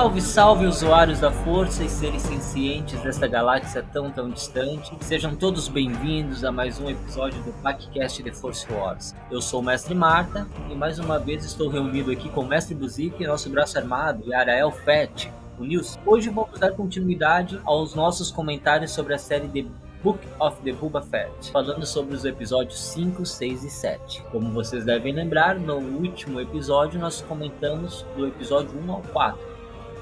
[0.00, 4.90] Salve, salve, usuários da força e seres sencientes desta galáxia tão, tão distante.
[5.02, 9.14] Sejam todos bem-vindos a mais um episódio do podcast The Force Wars.
[9.30, 12.74] Eu sou o Mestre Marta e mais uma vez estou reunido aqui com o Mestre
[12.74, 15.98] Buzik e nosso braço armado, Yarael Fett, o Nils.
[16.06, 19.68] Hoje vamos dar continuidade aos nossos comentários sobre a série The
[20.02, 24.22] Book of the Boba Fett, falando sobre os episódios 5, 6 e 7.
[24.32, 29.49] Como vocês devem lembrar, no último episódio nós comentamos do episódio 1 ao 4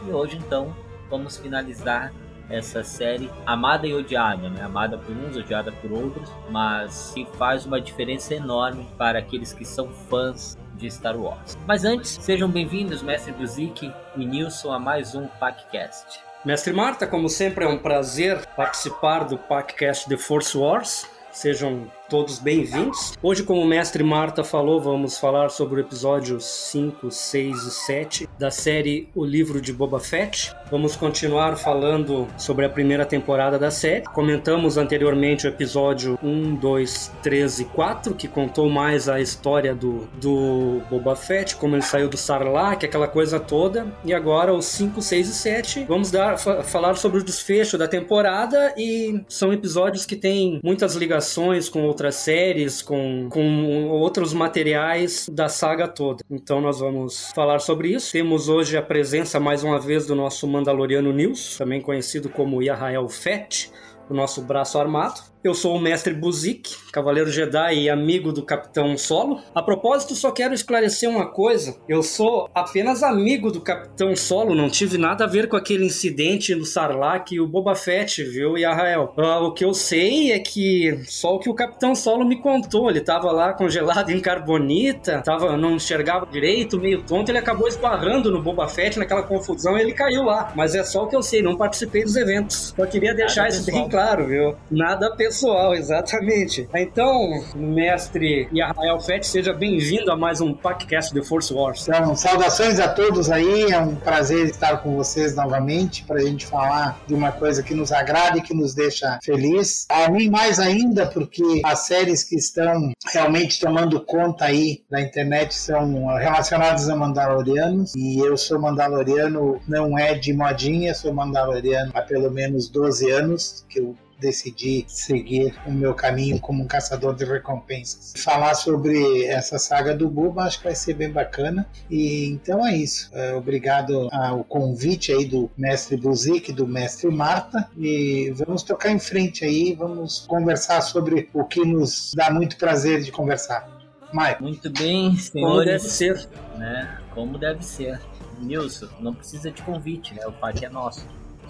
[0.07, 0.75] e hoje então
[1.11, 2.13] vamos finalizar
[2.51, 4.63] essa série amada e odiada, né?
[4.63, 9.65] amada por uns, odiada por outros, mas que faz uma diferença enorme para aqueles que
[9.65, 11.59] são fãs de Star Wars.
[11.67, 16.21] Mas antes, sejam bem-vindos, mestre Buzik e Nilson, a mais um PacCast.
[16.45, 21.07] Mestre Marta, como sempre é um prazer participar do PacCast The Force Wars.
[21.33, 23.13] Sejam todos bem-vindos.
[23.23, 28.29] Hoje, como o mestre Marta falou, vamos falar sobre o episódio 5, 6 e 7
[28.39, 30.55] da série O Livro de Boba Fett.
[30.71, 34.05] Vamos continuar falando sobre a primeira temporada da série.
[34.05, 40.07] Comentamos anteriormente o episódio 1, 2, 3 e 4, que contou mais a história do,
[40.21, 43.87] do Boba Fett, como ele saiu do Sarlacc, aquela coisa toda.
[44.05, 48.75] E agora os 5, 6 e 7, vamos dar, falar sobre o desfecho da temporada
[48.77, 55.49] e são episódios que têm muitas ligações com outras séries, com, com outros materiais da
[55.49, 56.23] saga toda.
[56.31, 58.13] Então nós vamos falar sobre isso.
[58.13, 63.09] Temos hoje a presença mais uma vez do nosso Mandaloriano News, também conhecido como Yahael
[63.09, 63.71] Fett,
[64.11, 65.21] o nosso braço armado.
[65.43, 69.41] Eu sou o mestre Buzik, cavaleiro Jedi e amigo do Capitão Solo.
[69.55, 71.77] A propósito, só quero esclarecer uma coisa.
[71.89, 76.57] Eu sou apenas amigo do Capitão Solo, não tive nada a ver com aquele incidente
[76.57, 79.15] no Sarlacc e o Boba Fett, viu, e Rael.
[79.17, 82.91] Uh, o que eu sei é que só o que o Capitão Solo me contou.
[82.91, 88.33] Ele tava lá congelado em carbonita, tava, não enxergava direito, meio tonto, ele acabou esbarrando
[88.33, 90.53] no Boba Fett naquela confusão e ele caiu lá.
[90.57, 92.75] Mas é só o que eu sei, não participei dos eventos.
[92.77, 93.83] Só queria deixar nada isso pessoal.
[93.83, 94.57] bem claro, viu?
[94.69, 96.67] Nada pessoal pessoal, exatamente.
[96.75, 101.87] Então, mestre Rafael Fett, seja bem-vindo a mais um podcast The Force Wars.
[101.87, 106.47] Então, saudações a todos aí, é um prazer estar com vocês novamente para a gente
[106.47, 109.85] falar de uma coisa que nos agrada e que nos deixa feliz.
[109.91, 115.55] A mim mais ainda, porque as séries que estão realmente tomando conta aí da internet
[115.55, 122.01] são relacionadas a Mandalorianos e eu sou Mandaloriano, não é de modinha, sou Mandaloriano há
[122.01, 127.25] pelo menos 12 anos, que eu decidi seguir o meu caminho como um caçador de
[127.25, 128.15] recompensas.
[128.17, 131.67] Falar sobre essa saga do Buba acho que vai ser bem bacana.
[131.91, 133.11] E então é isso.
[133.13, 137.69] É, obrigado ao convite aí do mestre Buzik, do mestre Marta.
[137.77, 143.03] E vamos tocar em frente aí, vamos conversar sobre o que nos dá muito prazer
[143.03, 143.79] de conversar.
[144.13, 144.43] Mike.
[144.43, 145.33] Muito bem, senhores.
[145.33, 146.29] Como deve ser.
[146.57, 146.99] Né?
[147.15, 148.01] Como deve ser.
[148.41, 150.27] Nilson, não precisa de convite, né?
[150.27, 151.05] O parque é nosso.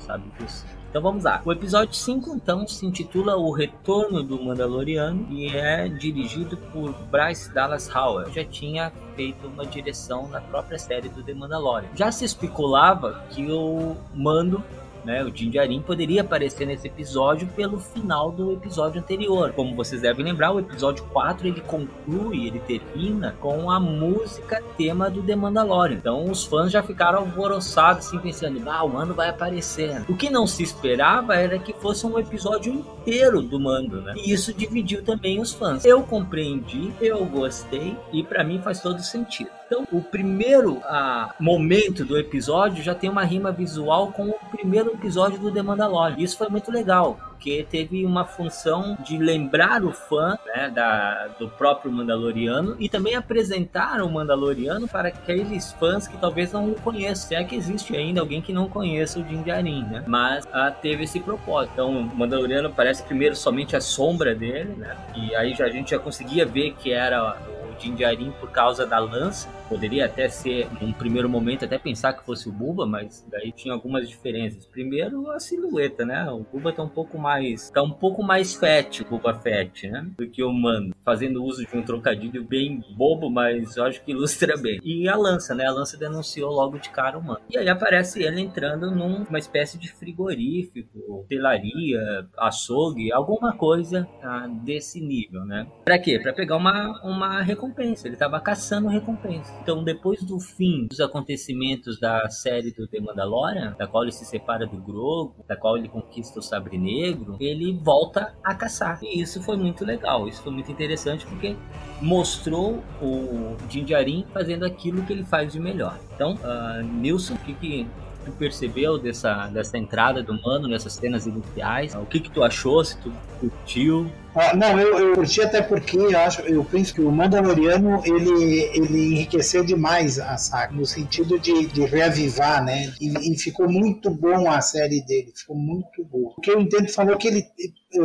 [0.07, 0.65] sabe disso.
[0.89, 1.43] Então vamos lá.
[1.45, 7.53] O episódio 5 então se intitula O Retorno do Mandaloriano e é dirigido por Bryce
[7.53, 8.35] Dallas Howard.
[8.35, 11.91] Já tinha feito uma direção na própria série do The Mandalorian.
[11.95, 14.65] Já se especulava que o Mando
[15.09, 15.25] né?
[15.25, 19.53] O Din Djarin poderia aparecer nesse episódio pelo final do episódio anterior.
[19.53, 25.09] Como vocês devem lembrar, o episódio 4 ele conclui, ele termina com a música tema
[25.09, 25.97] do The Mandalorian.
[25.97, 30.05] Então os fãs já ficaram alvoroçados assim pensando, ah, o Mando vai aparecer.
[30.09, 34.13] O que não se esperava era que fosse um episódio inteiro do Mando, né?
[34.15, 35.87] E isso dividiu também os fãs.
[35.87, 39.58] Eu compreendi, eu gostei e para mim faz todo sentido.
[39.69, 44.95] Então, o primeiro ah, momento do episódio já tem uma rima visual com o primeiro
[44.95, 46.17] episódio do The Mandalorian.
[46.19, 51.51] Isso foi muito legal, porque teve uma função de lembrar o fã né, da, do
[51.51, 57.29] próprio Mandaloriano e também apresentar o Mandaloriano para aqueles fãs que talvez não o conheçam.
[57.29, 60.03] Se é que existe ainda alguém que não conheça o Din Djarin, né?
[60.07, 61.73] Mas ah, teve esse propósito.
[61.75, 64.97] Então, o Mandaloriano parece primeiro somente a sombra dele, né?
[65.15, 67.37] E aí já, a gente já conseguia ver que era
[67.79, 69.49] Din Djarin por causa da lança.
[69.69, 73.75] Poderia até ser, num primeiro momento, até pensar que fosse o Buba, mas daí tinha
[73.75, 74.67] algumas diferenças.
[74.67, 76.29] Primeiro, a silhueta, né?
[76.31, 77.71] O Buba tá um pouco mais.
[77.71, 79.41] tá um pouco mais fat, o Buba
[79.85, 80.11] né?
[80.17, 80.95] Do que o Mano.
[81.05, 84.81] Fazendo uso de um trocadilho bem bobo, mas eu acho que ilustra bem.
[84.83, 85.67] E a lança, né?
[85.67, 87.41] A lança denunciou logo de cara o Mano.
[87.51, 95.01] E aí aparece ele entrando numa espécie de frigorífico, telaria, açougue, alguma coisa ah, desse
[95.01, 95.67] nível, né?
[95.85, 96.19] Pra quê?
[96.19, 99.53] Pra pegar uma, uma recompensa ele estava caçando recompensa.
[99.63, 104.25] Então, depois do fim dos acontecimentos da série do The Mandalorian, da qual ele se
[104.25, 108.99] separa do Grogu, da qual ele conquista o Sabre Negro, ele volta a caçar.
[109.03, 111.57] E isso foi muito legal, isso foi muito interessante porque
[112.01, 115.99] mostrou o Din Djarin fazendo aquilo que ele faz de melhor.
[116.15, 117.87] Então, uh, Nilson, o que, que
[118.29, 121.95] tu percebeu dessa, dessa entrada do Mano nessas cenas iniciais?
[121.95, 122.85] O que que tu achou?
[122.85, 124.11] Se tu curtiu?
[124.35, 128.71] Ah, não, eu, eu curti até porque eu acho, eu penso que o Mandaloriano ele,
[128.75, 132.93] ele enriqueceu demais a saga, no sentido de, de reavivar, né?
[133.01, 136.35] E, e, ficou muito bom a série dele, ficou muito boa.
[136.37, 137.45] O que eu entendo falou que ele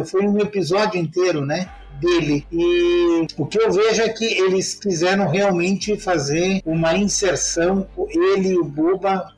[0.05, 1.69] foi um episódio inteiro, né?
[1.99, 2.45] Dele.
[2.51, 8.57] E o que eu vejo é que eles quiseram realmente fazer uma inserção, ele e
[8.57, 9.33] o Buba,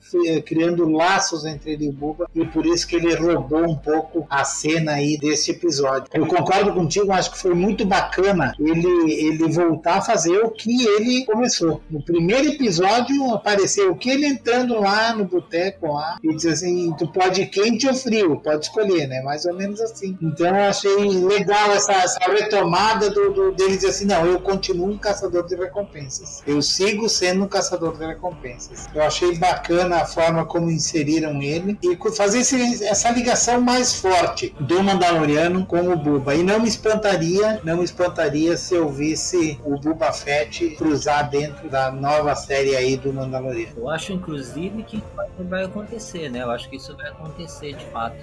[0.45, 4.25] criando laços entre ele e o Buba, e por isso que ele roubou um pouco
[4.29, 6.07] a cena aí desse episódio.
[6.13, 10.85] Eu concordo contigo, acho que foi muito bacana ele, ele voltar a fazer o que
[10.85, 11.81] ele começou.
[11.89, 16.93] No primeiro episódio apareceu o que ele entrando lá no boteco lá e diz assim:
[16.97, 19.21] tu pode quente ou frio, pode escolher, né?
[19.21, 20.17] Mais ou menos assim.
[20.21, 22.19] Então eu achei legal essa, essa
[22.55, 26.41] retomada do, do, dele dizer assim: não, eu continuo um caçador de recompensas.
[26.47, 28.87] Eu sigo sendo um caçador de recompensas.
[28.93, 34.55] Eu achei bacana a forma como inseriram ele e fazer esse, essa ligação mais forte
[34.59, 36.35] do Mandaloriano com o Buba.
[36.35, 41.69] E não me espantaria, não me espantaria se eu visse o Buba Fett cruzar dentro
[41.69, 43.73] da nova série aí do Mandaloriano.
[43.77, 45.03] Eu acho, inclusive, que
[45.39, 46.43] vai acontecer, né?
[46.43, 48.15] Eu acho que isso vai acontecer de fato.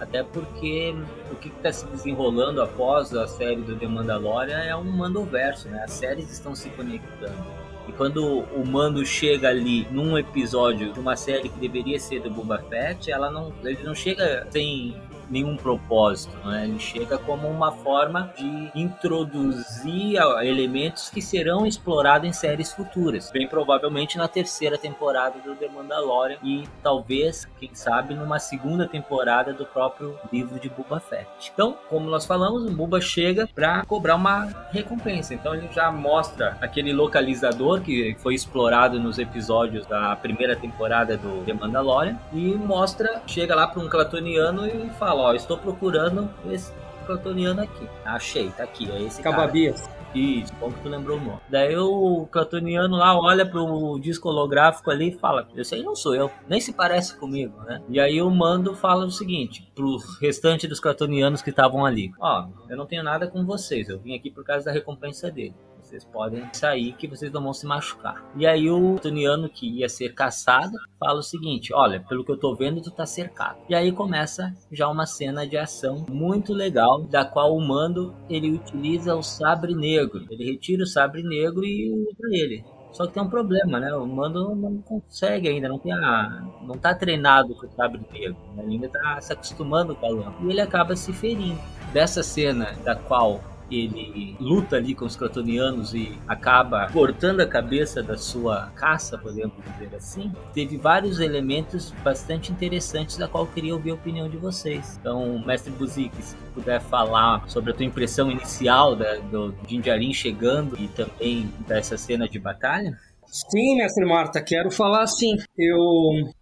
[0.00, 0.94] Até porque
[1.32, 5.82] o que está se desenrolando após a série do The Mandalorian é um Mandoverso, né?
[5.84, 7.58] As séries estão se conectando.
[7.88, 12.30] E quando o Mando chega ali num episódio de uma série que deveria ser do
[12.30, 14.94] Boba Fett, ela não, ele não chega sem
[15.30, 16.64] nenhum propósito, né?
[16.64, 23.46] Ele chega como uma forma de introduzir elementos que serão explorados em séries futuras, bem
[23.46, 29.66] provavelmente na terceira temporada do The Mandalorian e talvez, quem sabe, numa segunda temporada do
[29.66, 31.26] próprio livro de Boba Fett.
[31.52, 35.34] Então, como nós falamos, o Boba chega para cobrar uma recompensa.
[35.34, 41.44] Então ele já mostra aquele localizador que foi explorado nos episódios da primeira temporada do
[41.44, 46.30] The Mandalorian e mostra, chega lá para um Clatoniano e fala fala, ó, estou procurando
[46.50, 46.72] esse
[47.04, 47.88] Clatoniano aqui.
[48.04, 49.82] Achei, tá aqui, é esse Cababias.
[49.82, 49.98] Cara.
[50.14, 51.40] Isso, bom que tu lembrou o nome.
[51.50, 56.14] Daí o Clatoniano lá olha pro disco holográfico ali e fala: Esse aí não sou
[56.14, 57.82] eu, nem se parece comigo, né?
[57.90, 62.46] E aí o Mando fala o seguinte pro restante dos Clatonianos que estavam ali: Ó,
[62.70, 65.54] eu não tenho nada com vocês, eu vim aqui por causa da recompensa dele.
[65.88, 68.22] Vocês podem sair que vocês não vão se machucar.
[68.36, 72.36] E aí o Tuniano que ia ser caçado fala o seguinte: Olha, pelo que eu
[72.36, 73.56] tô vendo, tu tá cercado.
[73.70, 78.50] E aí começa já uma cena de ação muito legal, da qual o Mando ele
[78.50, 80.26] utiliza o sabre negro.
[80.30, 82.62] Ele retira o sabre negro e usa ele.
[82.92, 83.94] Só que tem um problema, né?
[83.94, 88.36] O Mando não consegue ainda, não tem a, não tá treinado com o sabre negro,
[88.54, 88.64] né?
[88.64, 90.36] ele ainda tá se acostumando com a lâmpada.
[90.42, 91.58] E ele acaba se ferindo.
[91.92, 93.40] Dessa cena da qual
[93.70, 99.56] ele luta ali com os cratonianos e acaba cortando a cabeça da sua caça, podemos
[99.72, 104.36] dizer assim, teve vários elementos bastante interessantes da qual eu queria ouvir a opinião de
[104.36, 104.98] vocês.
[105.00, 110.78] Então, mestre Buzik, se puder falar sobre a tua impressão inicial da, do Jinjarin chegando
[110.78, 112.98] e também dessa cena de batalha.
[113.30, 115.36] Sim, mestre Marta, quero falar assim.
[115.56, 115.78] Eu,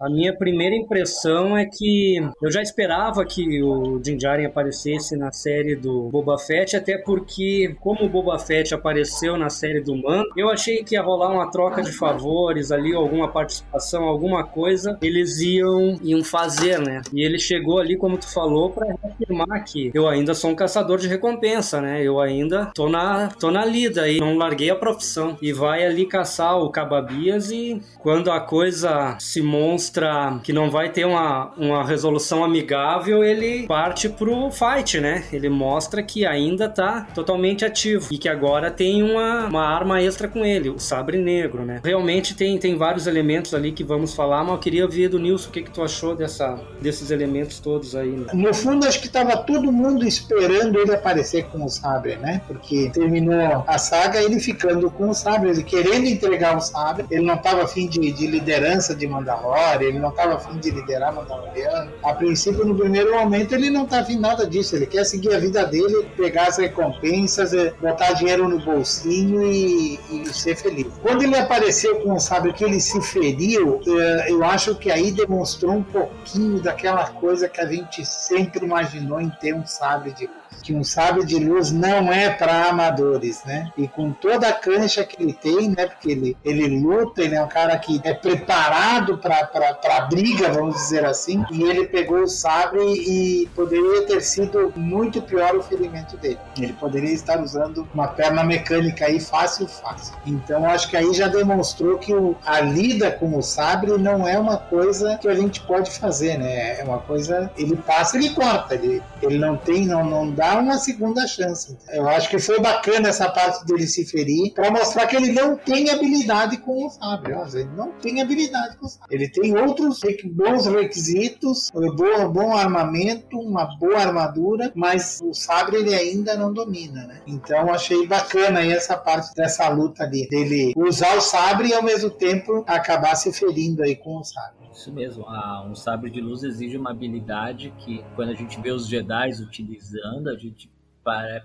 [0.01, 4.17] a minha primeira impressão é que eu já esperava que o Din
[4.47, 9.81] aparecesse na série do Boba Fett, até porque como o Boba Fett apareceu na série
[9.81, 14.45] do Mando, eu achei que ia rolar uma troca de favores ali, alguma participação, alguma
[14.45, 17.03] coisa, eles iam iam fazer, né?
[17.13, 20.99] E ele chegou ali, como tu falou, para afirmar que eu ainda sou um caçador
[20.99, 22.03] de recompensa, né?
[22.03, 26.07] Eu ainda tô na tô na lida e não larguei a profissão e vai ali
[26.07, 31.83] caçar o Cababias e quando a coisa se mostra que não vai ter uma, uma
[31.83, 35.25] resolução amigável, ele parte pro fight, né?
[35.33, 40.29] Ele mostra que ainda tá totalmente ativo e que agora tem uma, uma arma extra
[40.29, 41.81] com ele, o sabre negro, né?
[41.83, 45.49] Realmente tem, tem vários elementos ali que vamos falar, mas eu queria ouvir do Nilson
[45.49, 48.11] o que, que tu achou dessa, desses elementos todos aí.
[48.11, 48.27] Né?
[48.35, 52.43] No fundo, acho que tava todo mundo esperando ele aparecer com o sabre, né?
[52.47, 57.05] Porque terminou a saga ele ficando com o sabre, ele querendo entregar o sabe?
[57.11, 61.15] Ele não estava afim de, de liderança de Mandalore, ele não estava afim de liderar
[61.15, 61.91] Mandaloriano.
[62.03, 64.77] A princípio, no primeiro momento, ele não está afim nada disso.
[64.77, 69.99] Ele quer seguir a vida dele, pegar as recompensas, é, botar dinheiro no bolsinho e,
[70.11, 70.87] e ser feliz.
[71.03, 75.11] Quando ele apareceu com o sabre que ele se feriu, é, eu acho que aí
[75.11, 80.29] demonstrou um pouquinho daquela coisa que a gente sempre imaginou em ter um sabre de
[80.67, 83.71] que um sábio de luz não é para amadores, né?
[83.79, 85.87] E com toda a cancha que ele tem, né?
[85.87, 91.05] Porque ele, ele luta, ele é um cara que é preparado para briga, vamos dizer
[91.05, 96.39] assim, e ele pegou o sabre e poderia ter sido muito pior o ferimento dele.
[96.59, 100.17] Ele poderia estar usando uma perna mecânica aí fácil, fácil.
[100.27, 104.37] Então acho que aí já demonstrou que o, a lida com o sabre não é
[104.37, 106.81] uma coisa que a gente pode fazer, né?
[106.81, 110.79] É uma coisa, ele passa, ele corta, ele, ele não tem, não, não dá uma
[110.79, 111.77] segunda chance.
[111.89, 115.57] Eu acho que foi bacana essa parte dele se ferir para mostrar que ele não
[115.57, 117.33] tem habilidade com o sabre.
[117.55, 119.15] Ele não tem habilidade com o sabre.
[119.15, 125.95] Ele tem outros bons requisitos, bom, bom armamento, uma boa armadura, mas o sabre ele
[125.95, 127.21] ainda não domina, né?
[127.27, 131.83] Então achei bacana aí essa parte dessa luta ali, dele usar o sabre e ao
[131.83, 134.56] mesmo tempo acabar se ferindo aí com o sabre.
[134.77, 138.71] Isso mesmo, ah, um sabre de luz exige uma habilidade que, quando a gente vê
[138.71, 140.71] os Jedi utilizando, a gente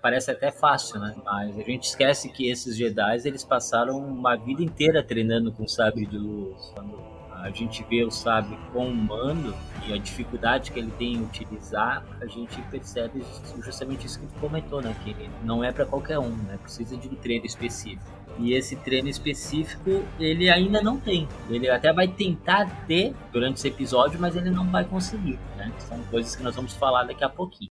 [0.01, 1.15] parece até fácil, né?
[1.23, 6.05] Mas a gente esquece que esses Jedi eles passaram uma vida inteira treinando com sabre
[6.05, 6.73] de luz.
[6.75, 6.99] Quando
[7.31, 9.55] a gente vê o sabre com o mando
[9.87, 13.23] e a dificuldade que ele tem em utilizar, a gente percebe
[13.63, 14.93] justamente isso que tu comentou, né?
[15.05, 16.59] Que não é para qualquer um, né?
[16.61, 18.20] Precisa de um treino específico.
[18.39, 21.27] E esse treino específico ele ainda não tem.
[21.49, 25.39] Ele até vai tentar ter durante esse episódio, mas ele não vai conseguir.
[25.57, 25.71] Né?
[25.79, 27.69] São coisas que nós vamos falar daqui a pouquinho.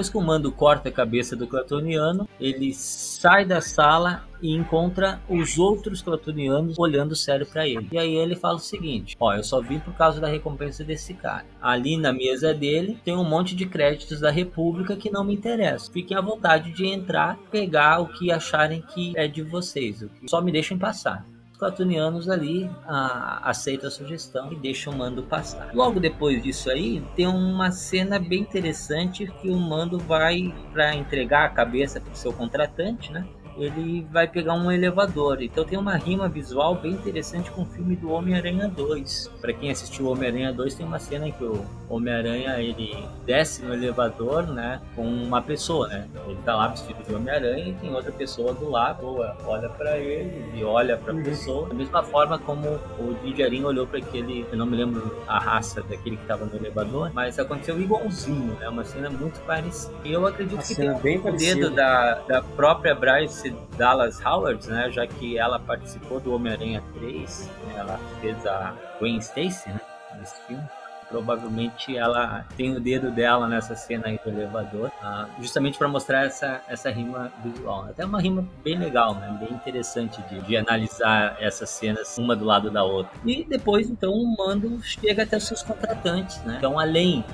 [0.00, 5.20] Depois que o Mando corta a cabeça do Clatoniano, ele sai da sala e encontra
[5.28, 7.86] os outros Clatonianos olhando sério para ele.
[7.92, 11.12] E aí ele fala o seguinte: Ó, eu só vim por causa da recompensa desse
[11.12, 11.44] cara.
[11.60, 15.92] Ali na mesa dele tem um monte de créditos da República que não me interessam.
[15.92, 20.02] Fiquem à vontade de entrar, pegar o que acharem que é de vocês.
[20.26, 21.26] Só me deixem passar
[21.60, 25.70] platonianos ali a, aceitam a sugestão e deixam o Mando passar.
[25.74, 31.44] Logo depois disso aí, tem uma cena bem interessante que o Mando vai para entregar
[31.44, 33.26] a cabeça para o seu contratante, né?
[33.56, 35.42] Ele vai pegar um elevador.
[35.42, 39.30] Então tem uma rima visual bem interessante com o filme do Homem-Aranha 2.
[39.40, 43.74] Para quem assistiu Homem-Aranha 2, tem uma cena em que o Homem-Aranha ele desce no
[43.74, 46.06] elevador, né, com uma pessoa, né?
[46.26, 50.58] Ele tá lá vestido de Homem-Aranha e tem outra pessoa do lado, olha para ele
[50.58, 51.22] e olha para a uhum.
[51.22, 51.68] pessoa.
[51.68, 55.82] Da mesma forma como o Dijarin olhou para aquele, eu não me lembro a raça
[55.82, 58.68] daquele que estava no elevador, mas aconteceu igualzinho, né?
[58.68, 59.94] Uma cena muito parecida.
[60.04, 63.39] E eu acredito que tem um dedo da, da própria Bryce
[63.76, 69.18] Dallas Howard, né, já que ela participou do Homem-Aranha 3, né, ela fez a Gwen
[69.18, 69.80] Stacy, né,
[70.18, 70.62] nesse filme.
[71.08, 76.24] Provavelmente ela tem o dedo dela nessa cena aí do elevador, uh, justamente para mostrar
[76.24, 77.86] essa, essa rima visual.
[77.86, 79.36] Até uma rima bem legal, né?
[79.40, 83.10] bem interessante de, de analisar essas cenas uma do lado da outra.
[83.24, 86.40] E depois, então, o mando chega até os seus contratantes.
[86.44, 86.54] Né?
[86.58, 87.24] Então, além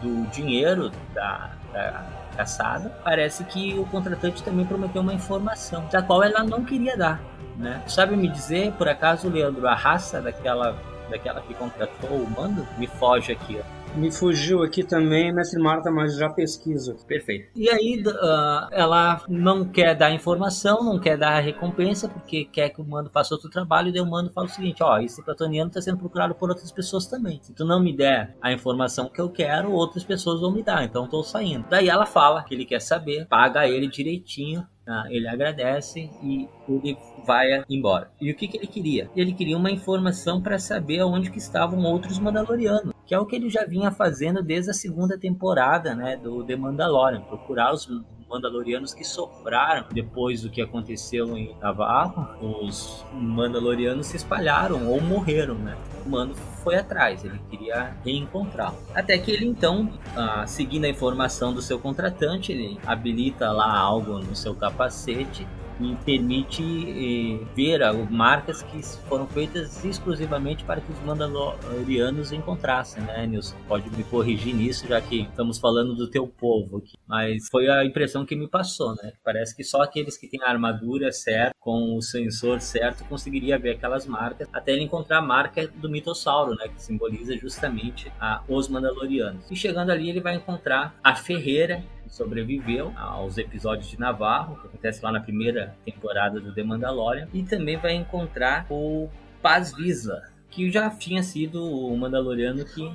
[0.00, 2.06] do dinheiro da, da
[2.36, 7.20] caçada, parece que o contratante também prometeu uma informação, da qual ela não queria dar.
[7.56, 7.82] Né?
[7.86, 10.76] Sabe me dizer, por acaso, Leandro, a raça daquela,
[11.10, 12.66] daquela que contratou o mando?
[12.76, 13.75] Me foge aqui, ó.
[13.96, 16.96] Me fugiu aqui também, mestre Marta, mas já pesquiso.
[17.06, 17.48] Perfeito.
[17.56, 22.68] E aí uh, ela não quer dar informação, não quer dar a recompensa, porque quer
[22.68, 25.22] que o mando faça outro trabalho, e daí o mando fala o seguinte, ó, esse
[25.22, 27.40] platoniano está sendo procurado por outras pessoas também.
[27.42, 30.84] Se tu não me der a informação que eu quero, outras pessoas vão me dar,
[30.84, 31.66] então estou saindo.
[31.70, 36.96] Daí ela fala que ele quer saber, paga ele direitinho, ah, ele agradece e ele
[37.24, 38.10] vai embora.
[38.20, 39.10] E o que, que ele queria?
[39.16, 43.36] Ele queria uma informação para saber onde que estavam outros Mandalorianos, que é o que
[43.36, 47.86] ele já vinha fazendo desde a segunda temporada, né, do The Mandalorian, procurar os
[48.28, 52.26] Mandalorianos que sobraram depois do que aconteceu em Navarro.
[52.40, 55.76] Os Mandalorianos se espalharam ou morreram, né?
[56.04, 58.76] O Mando foi atrás, ele queria reencontrá-lo.
[58.94, 64.18] Até que ele então, ah, seguindo a informação do seu contratante, ele habilita lá algo
[64.18, 65.46] no seu capacete
[65.80, 67.80] e permite eh, ver
[68.10, 73.56] marcas que foram feitas exclusivamente para que os Mandalorianos encontrassem, né, Nilson?
[73.68, 76.96] Pode me corrigir nisso, já que estamos falando do teu povo aqui.
[77.06, 79.12] Mas foi a impressão que me passou, né?
[79.24, 83.72] Parece que só aqueles que têm a armadura certa, com o sensor certo, conseguiria ver
[83.72, 86.68] aquelas marcas, até ele encontrar a marca do mitossauro, né?
[86.68, 89.50] Que simboliza justamente a, os Mandalorianos.
[89.50, 95.04] E chegando ali, ele vai encontrar a Ferreira, sobreviveu aos episódios de Navarro, que acontece
[95.04, 99.08] lá na primeira temporada do The Mandalorian, e também vai encontrar o
[99.42, 102.88] Paz Vizsla, que já tinha sido o Mandaloriano que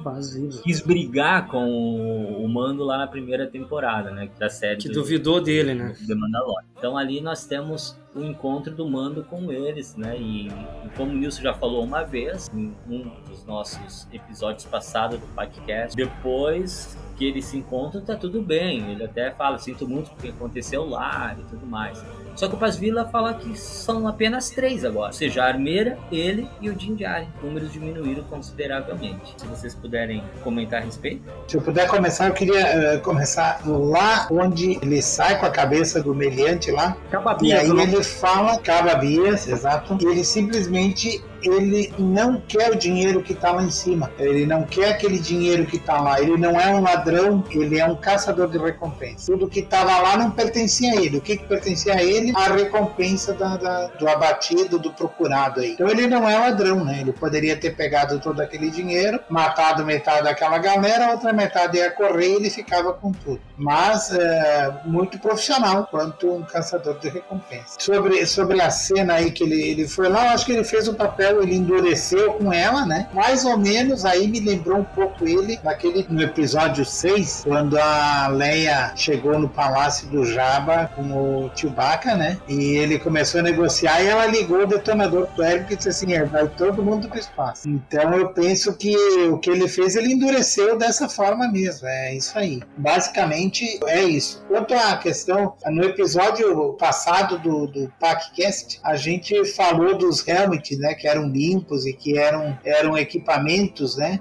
[0.64, 4.78] quis brigar com o Mando lá na primeira temporada, né, da série.
[4.78, 5.96] Que do, duvidou dele, né?
[6.08, 6.68] The Mandalorian.
[6.78, 10.18] Então ali nós temos o encontro do Mando com eles, né?
[10.18, 15.20] E, e como o Nilson já falou uma vez, em um dos nossos episódios passados
[15.20, 18.92] do podcast, depois que eles se encontram, tá tudo bem.
[18.92, 22.04] Ele até fala, sinto muito porque aconteceu lá e tudo mais.
[22.36, 25.08] Só que o Paz Vila fala que são apenas três agora.
[25.08, 27.28] Ou seja, a Armeira, ele e o Jinjari.
[27.44, 29.36] Números diminuíram consideravelmente.
[29.38, 31.22] Se vocês puderem comentar a respeito.
[31.48, 36.02] Se eu puder começar, eu queria uh, começar lá onde ele sai com a cabeça
[36.02, 36.98] do meliante lá.
[37.12, 37.84] Cababias, e aí né?
[37.84, 39.98] ele fala, Cababias, exato.
[40.02, 44.12] E ele simplesmente ele não quer o dinheiro que está lá em cima.
[44.18, 46.20] Ele não quer aquele dinheiro que está lá.
[46.20, 49.32] Ele não é um ladrão, ele é um caçador de recompensa.
[49.32, 51.18] Tudo que estava lá não pertencia a ele.
[51.18, 52.32] O que, que pertencia a ele?
[52.36, 55.72] A recompensa da, da, do abatido, do procurado aí.
[55.72, 57.00] Então ele não é ladrão, né?
[57.02, 61.92] Ele poderia ter pegado todo aquele dinheiro, matado metade daquela galera, a outra metade ia
[61.92, 63.42] correr e ele ficava com tudo.
[63.58, 67.78] Mas é, muito profissional quanto um caçador de recompensa.
[67.80, 70.88] Sobre, sobre a cena aí que ele, ele foi lá, eu acho que ele fez
[70.88, 73.08] um papel ele endureceu com ela, né?
[73.14, 78.28] Mais ou menos aí me lembrou um pouco ele naquele no episódio 6, quando a
[78.28, 82.38] Leia chegou no palácio do Jabba com o Chewbacca, né?
[82.48, 86.14] E ele começou a negociar e ela ligou o detonador pro Eric e disse assim:
[86.14, 87.70] é, vai todo mundo pro espaço.
[87.70, 88.96] Então eu penso que
[89.30, 91.88] o que ele fez, ele endureceu dessa forma mesmo.
[91.88, 92.62] É isso aí.
[92.78, 94.44] Basicamente é isso.
[94.48, 100.94] Quanto à questão, no episódio passado do, do PACcast, a gente falou dos helmets, né?
[100.94, 104.20] Que eram eram limpos e que eram, eram equipamentos, né?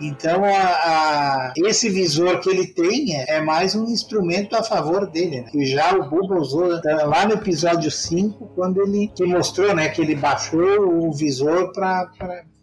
[0.00, 5.06] Então, a, a, esse visor que ele tem é, é, mais um instrumento a favor
[5.06, 5.42] dele.
[5.42, 5.50] Né?
[5.52, 9.90] E já o Bubba usou tá, lá no episódio 5, quando ele que mostrou né,
[9.90, 12.10] que ele baixou o visor para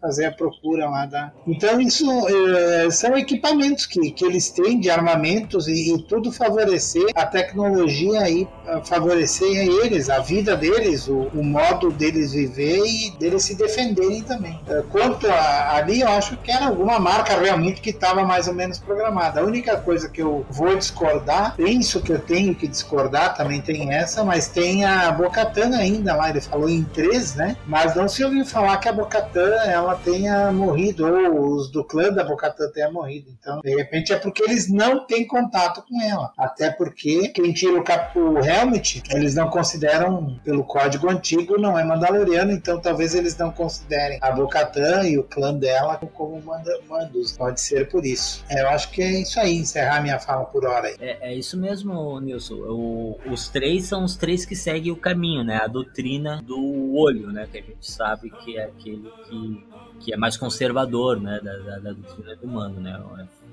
[0.00, 1.32] fazer a procura lá da.
[1.46, 7.06] Então, isso é, são equipamentos que, que eles têm de armamentos e, e tudo favorecer
[7.14, 8.48] a tecnologia aí,
[8.84, 14.58] favorecer eles, a vida deles, o, o, modo deles viver e deles se defenderem também.
[14.68, 18.54] É, quanto a, ali, eu acho que era alguma marca realmente que estava mais ou
[18.54, 19.40] menos programada.
[19.40, 23.92] A única coisa que eu vou discordar, penso que eu tenho que discordar, também tem
[23.92, 27.56] essa, mas tem a Bocatan ainda lá, ele falou em três, né?
[27.66, 32.12] Mas não se ouviu falar que a Bocatan ela tenha morrido, ou os do clã
[32.12, 33.30] da Bocatã tenha morrido.
[33.38, 36.32] Então, de repente, é porque eles não têm contato com ela.
[36.36, 41.78] Até porque quem tira o, cap o Helmet, eles não consideram, pelo código antigo, não
[41.78, 46.42] é Mandaloriano, então talvez eles não considerem a Bocatã e o clã dela como
[46.88, 47.32] mandos.
[47.32, 48.44] Pode ser por isso.
[48.48, 50.96] É, eu acho que é isso aí, encerrar minha fala por hora aí.
[51.00, 52.54] É, é isso mesmo, Nilson.
[52.54, 55.60] O, os três são os três que seguem o caminho, né?
[55.62, 57.48] A doutrina do olho, né?
[57.50, 59.66] Que a gente sabe que é aquele que
[60.00, 63.00] que é mais conservador, né, da, da, da doutrina do mando, né?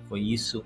[0.08, 0.64] Foi isso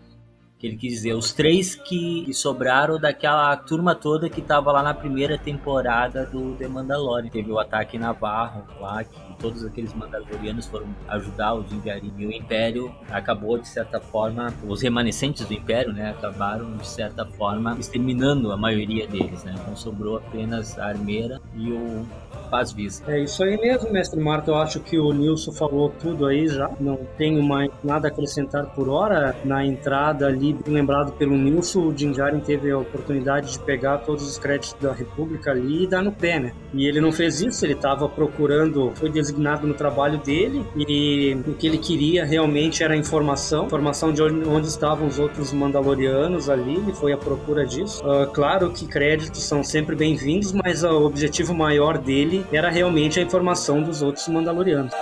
[0.59, 4.93] que ele quis dizer, os três que, sobraram daquela turma toda que estava lá na
[4.93, 7.29] primeira temporada do The Mandalorian.
[7.29, 12.13] Teve o ataque Navarro lá, que todos aqueles Mandalorianos foram ajudar os Inviarim.
[12.17, 17.25] E o Império acabou, de certa forma, os remanescentes do Império, né, acabaram, de certa
[17.25, 19.55] forma, exterminando a maioria deles, né.
[19.61, 22.05] Então sobrou apenas a Armeira e o
[22.49, 23.03] Paz Visa.
[23.07, 24.51] É isso aí mesmo, mestre Marta.
[24.51, 26.69] Eu acho que o Nilson falou tudo aí já.
[26.79, 29.35] Não tenho mais nada a acrescentar por hora.
[29.45, 34.37] Na entrada ali, lembrado pelo Nilson, o Jinjarin teve a oportunidade de pegar todos os
[34.37, 36.53] créditos da República ali e dar no pé, né?
[36.73, 41.53] E ele não fez isso, ele estava procurando, foi designado no trabalho dele e o
[41.53, 46.93] que ele queria realmente era informação, informação de onde estavam os outros Mandalorianos ali, ele
[46.93, 48.01] foi à procura disso.
[48.03, 53.23] Uh, claro que créditos são sempre bem-vindos, mas o objetivo maior dele era realmente a
[53.23, 54.93] informação dos outros Mandalorianos.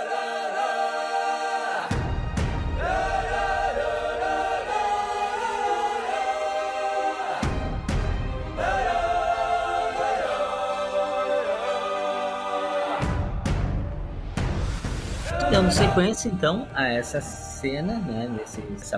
[15.50, 18.28] Dando sequência então a essa cena, né,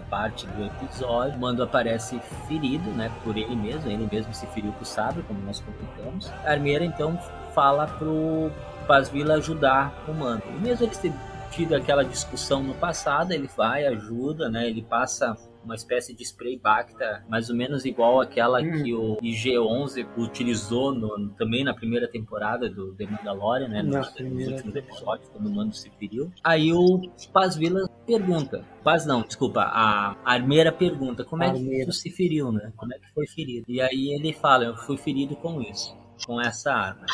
[0.01, 4.83] parte do episódio, Mando aparece ferido, né, por ele mesmo, ele mesmo se feriu com
[4.83, 6.31] o sabre, como nós comentamos.
[6.45, 7.19] A Armeira então
[7.55, 8.51] fala pro
[8.87, 10.43] Pasvila ajudar o Mando.
[10.49, 11.13] E mesmo ele ter
[11.51, 16.59] tido aquela discussão no passado, ele vai, ajuda, né, ele passa uma espécie de spray
[16.59, 18.83] Bacta, mais ou menos igual àquela hum.
[18.83, 23.83] que o IG-11 utilizou no, também na primeira temporada do The Mandalorian, né?
[23.83, 26.33] Nos, nos últimos episódios, quando o Mando se feriu.
[26.43, 31.93] Aí o Paz Vila pergunta, Paz não, desculpa, a Armeira pergunta, como é que tu
[31.93, 32.73] se feriu, né?
[32.77, 33.67] Como é que foi ferido?
[33.69, 35.95] E aí ele fala, eu fui ferido com isso,
[36.27, 37.05] com essa arma.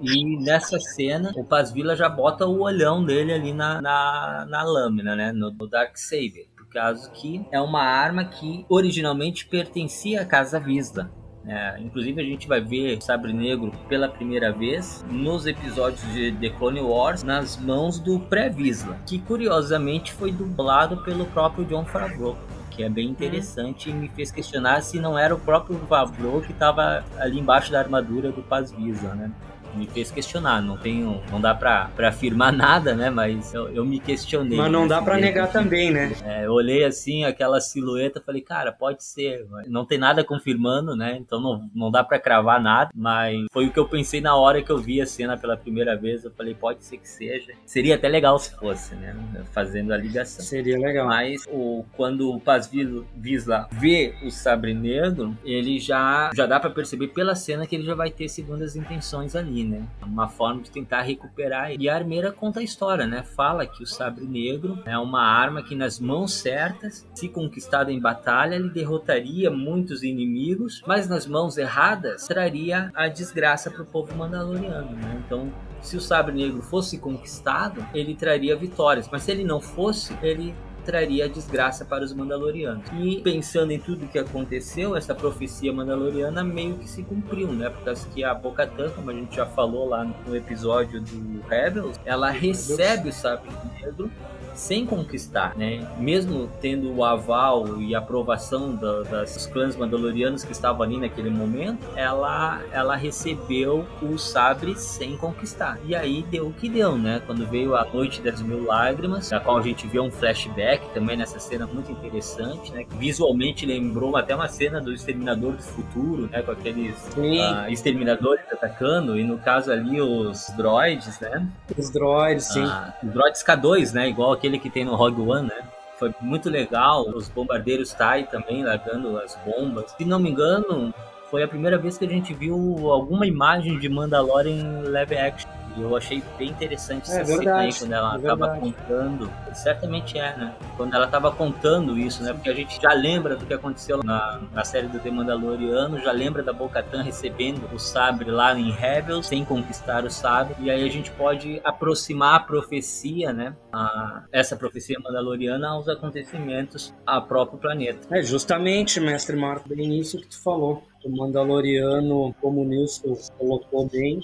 [0.00, 4.62] E nessa cena, o Paz Vila já bota o olhão dele ali na, na, na
[4.62, 5.32] lâmina, né?
[5.32, 11.10] No, no Dark Saber caso que é uma arma que originalmente pertencia à Casa Visda.
[11.44, 16.50] É, inclusive a gente vai ver Sabre Negro pela primeira vez nos episódios de The
[16.50, 22.36] Clone Wars nas mãos do pré-Visla, que curiosamente foi dublado pelo próprio John Favreau
[22.70, 26.52] que é bem interessante e me fez questionar se não era o próprio Favreau que
[26.52, 29.30] estava ali embaixo da armadura do Paz Visa, né?
[29.74, 30.60] Me fez questionar.
[30.62, 33.10] Não tenho, não dá para afirmar nada, né?
[33.10, 34.56] Mas eu, eu me questionei.
[34.56, 36.12] Mas não dá para negar também, né?
[36.24, 39.46] É, eu olhei assim aquela silhueta, falei, cara, pode ser.
[39.66, 41.16] Não tem nada confirmando, né?
[41.18, 42.90] Então não, não dá para cravar nada.
[42.94, 45.96] Mas foi o que eu pensei na hora que eu vi a cena pela primeira
[45.96, 46.24] vez.
[46.24, 47.52] Eu falei, pode ser que seja.
[47.66, 49.16] Seria até legal se fosse, né?
[49.52, 50.44] Fazendo a ligação.
[50.44, 51.06] Seria legal.
[51.06, 52.70] Mas o, quando o Paz
[53.16, 57.84] Visla vê o Sabre Negro, ele já já dá para perceber pela cena que ele
[57.84, 59.86] já vai ter segundas intenções ali né?
[60.02, 61.72] Uma forma de tentar recuperar.
[61.72, 63.22] E a armeira conta a história, né?
[63.22, 68.00] Fala que o sabre negro é uma arma que nas mãos certas, se conquistada em
[68.00, 74.14] batalha, ele derrotaria muitos inimigos, mas nas mãos erradas traria a desgraça para o povo
[74.14, 75.22] mandaloriano, né?
[75.24, 75.50] Então
[75.82, 80.54] se o sabre negro fosse conquistado, ele traria vitórias, mas se ele não fosse, ele
[80.84, 82.84] traria a desgraça para os Mandalorianos.
[82.98, 87.70] E pensando em tudo que aconteceu, essa profecia mandaloriana meio que se cumpriu, né?
[87.70, 92.30] Porque que a Bo-Katan, como a gente já falou lá no episódio do Rebels, ela
[92.30, 94.10] recebe o sabre negro
[94.54, 95.86] sem conquistar, né?
[95.98, 101.30] Mesmo tendo o aval e aprovação da, das, dos clãs mandalorianos que estavam ali naquele
[101.30, 105.78] momento, ela, ela recebeu o sabre sem conquistar.
[105.84, 107.22] E aí deu o que deu, né?
[107.26, 111.16] Quando veio a Noite das Mil Lágrimas, na qual a gente vê um flashback também
[111.16, 112.84] nessa cena muito interessante, né?
[112.90, 116.42] Visualmente lembrou até uma cena do Exterminador do Futuro, né?
[116.42, 121.46] Com aqueles uh, exterminadores atacando, e no caso ali os droids, né?
[121.76, 122.64] Os droids, sim.
[123.02, 124.08] Os droids K2, né?
[124.08, 125.62] Igual aquele que tem no Rogue One, né?
[125.98, 127.08] Foi muito legal.
[127.08, 129.94] Os bombardeiros TIE também largando as bombas.
[129.96, 130.92] Se não me engano,
[131.30, 135.61] foi a primeira vez que a gente viu alguma imagem de Mandalorian live action.
[135.76, 139.32] E eu achei bem interessante é, essa cena aí, quando ela estava contando.
[139.52, 140.54] Certamente é, né?
[140.76, 142.32] Quando ela estava contando isso, né?
[142.32, 146.12] Porque a gente já lembra do que aconteceu na, na série do The Mandaloriano, já
[146.12, 150.54] lembra da Bo-Katan recebendo o sabre lá em Rebels, sem conquistar o sabre.
[150.58, 153.54] E aí a gente pode aproximar a profecia, né?
[153.72, 158.06] A, essa profecia mandaloriana aos acontecimentos a próprio planeta.
[158.10, 160.82] É justamente, mestre Marco, bem isso que tu falou.
[161.04, 164.20] O Mandaloriano, como o Nilson colocou bem,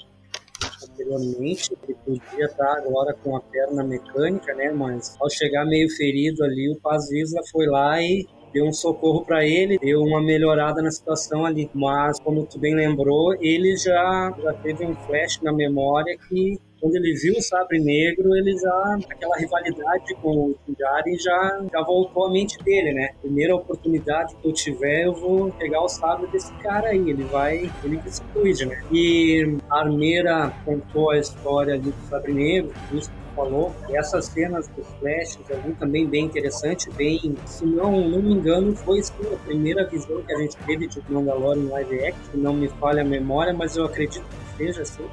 [0.99, 4.71] anteriormente, ele podia estar agora com a perna mecânica, né?
[4.71, 9.23] Mas ao chegar meio ferido ali, o Paz Vizla foi lá e deu um socorro
[9.25, 11.69] para ele, deu uma melhorada na situação ali.
[11.73, 16.95] Mas, como tu bem lembrou, ele já, já teve um flash na memória que quando
[16.95, 22.25] ele viu o Sabre Negro, ele já, aquela rivalidade com o Jaren já, já voltou
[22.25, 23.09] à mente dele, né?
[23.21, 27.69] Primeira oportunidade que eu tiver, eu vou pegar o sabre desse cara aí, ele vai,
[27.83, 28.81] ele que se cuide, né?
[28.91, 33.73] E a Armeira contou a história do Sabre Negro, isso falou.
[33.89, 38.99] Essas cenas dos flashes ali também bem interessante, bem, se não, não me engano, foi
[38.99, 43.05] a primeira visão que a gente teve de Mandalorian live action, não me falha a
[43.05, 45.05] memória, mas eu acredito que seja assim.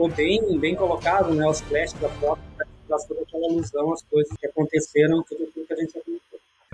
[0.00, 4.34] Ficou bem, bem colocado, né, os flashes da foto, para toda aquela alusão às coisas
[4.34, 5.92] que aconteceram, tudo aquilo que a gente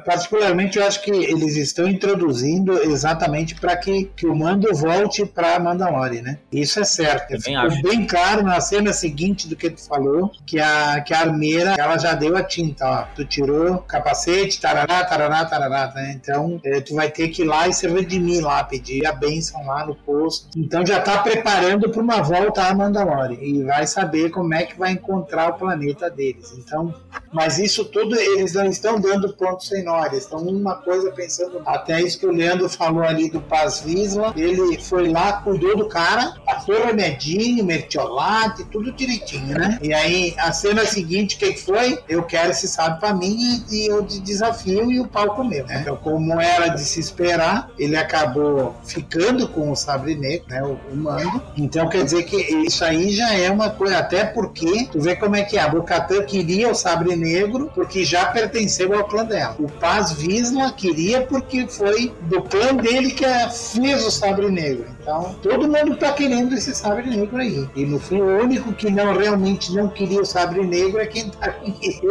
[0.06, 5.58] particularmente, eu acho que eles estão introduzindo exatamente para que, que o mando volte para
[5.58, 6.38] Mandalore, né?
[6.52, 7.38] Isso é certo.
[7.40, 7.82] Ficou acho.
[7.82, 11.98] bem claro na cena seguinte do que tu falou, que a, que a armeira, ela
[11.98, 13.04] já deu a tinta, ó.
[13.16, 16.12] Tu tirou capacete, tarará, tarará, tarará, né?
[16.14, 19.66] Então, é, tu vai ter que ir lá e se redimir lá, pedir a bênção
[19.66, 20.56] lá no posto.
[20.56, 24.78] Então, já tá preparando para uma volta a Mandalore e vai saber como é que
[24.78, 26.54] vai encontrar o planeta deles.
[26.56, 26.94] Então,
[27.32, 30.26] mas isso tudo, eles não estão dando ponto sem nó memórias.
[30.26, 34.78] Então, uma coisa pensando, até isso que o Leandro falou ali do Paz Visla, ele
[34.80, 39.78] foi lá, cuidou do cara, passou remedinho, mertiolate, tudo direitinho, né?
[39.82, 41.98] E aí, a cena seguinte, o que foi?
[42.08, 45.80] Eu quero esse sabe pra mim e, eu de desafio e o pau comeu, né?
[45.80, 50.62] Então, como era de se esperar, ele acabou ficando com o sabre negro, né?
[50.62, 51.42] O, o mando.
[51.56, 55.36] Então, quer dizer que isso aí já é uma coisa, até porque, tu vê como
[55.36, 59.56] é que é, a Bocatã queria o sabre negro porque já pertenceu ao clã dela.
[59.58, 64.84] O Paz Visla queria porque foi do clã dele que fez o Sabre Negro.
[65.00, 67.68] Então, todo mundo está querendo esse Sabre Negro aí.
[67.76, 71.28] E no fim, o único que não realmente não queria o Sabre Negro é quem
[71.28, 71.54] está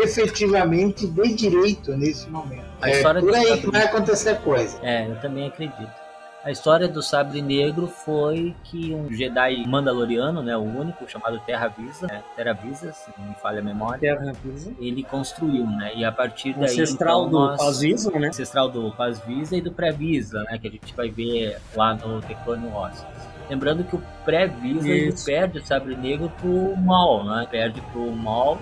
[0.01, 2.63] efetivamente de direito nesse momento.
[2.81, 4.77] A é por aí que vai acontecer coisa.
[4.81, 6.04] É, eu também acredito.
[6.45, 11.69] A história do Sabre Negro foi que um Jedi mandaloriano, né, o único, chamado Terra
[11.69, 14.71] Visa, né, Terra Visa, se não me falha a memória, Terra Visa.
[14.79, 16.65] ele construiu, né, e a partir daí...
[16.65, 18.27] Ancestral então, do Paz Visa, né?
[18.27, 22.21] Ancestral do Paz Visa e do Pré-Visa, né, que a gente vai ver lá no
[22.21, 23.03] The Clone Wars.
[23.49, 27.47] Lembrando que o pré-Visa perde o Sabre Negro pro Maul, né?
[27.49, 28.57] Perde pro Maul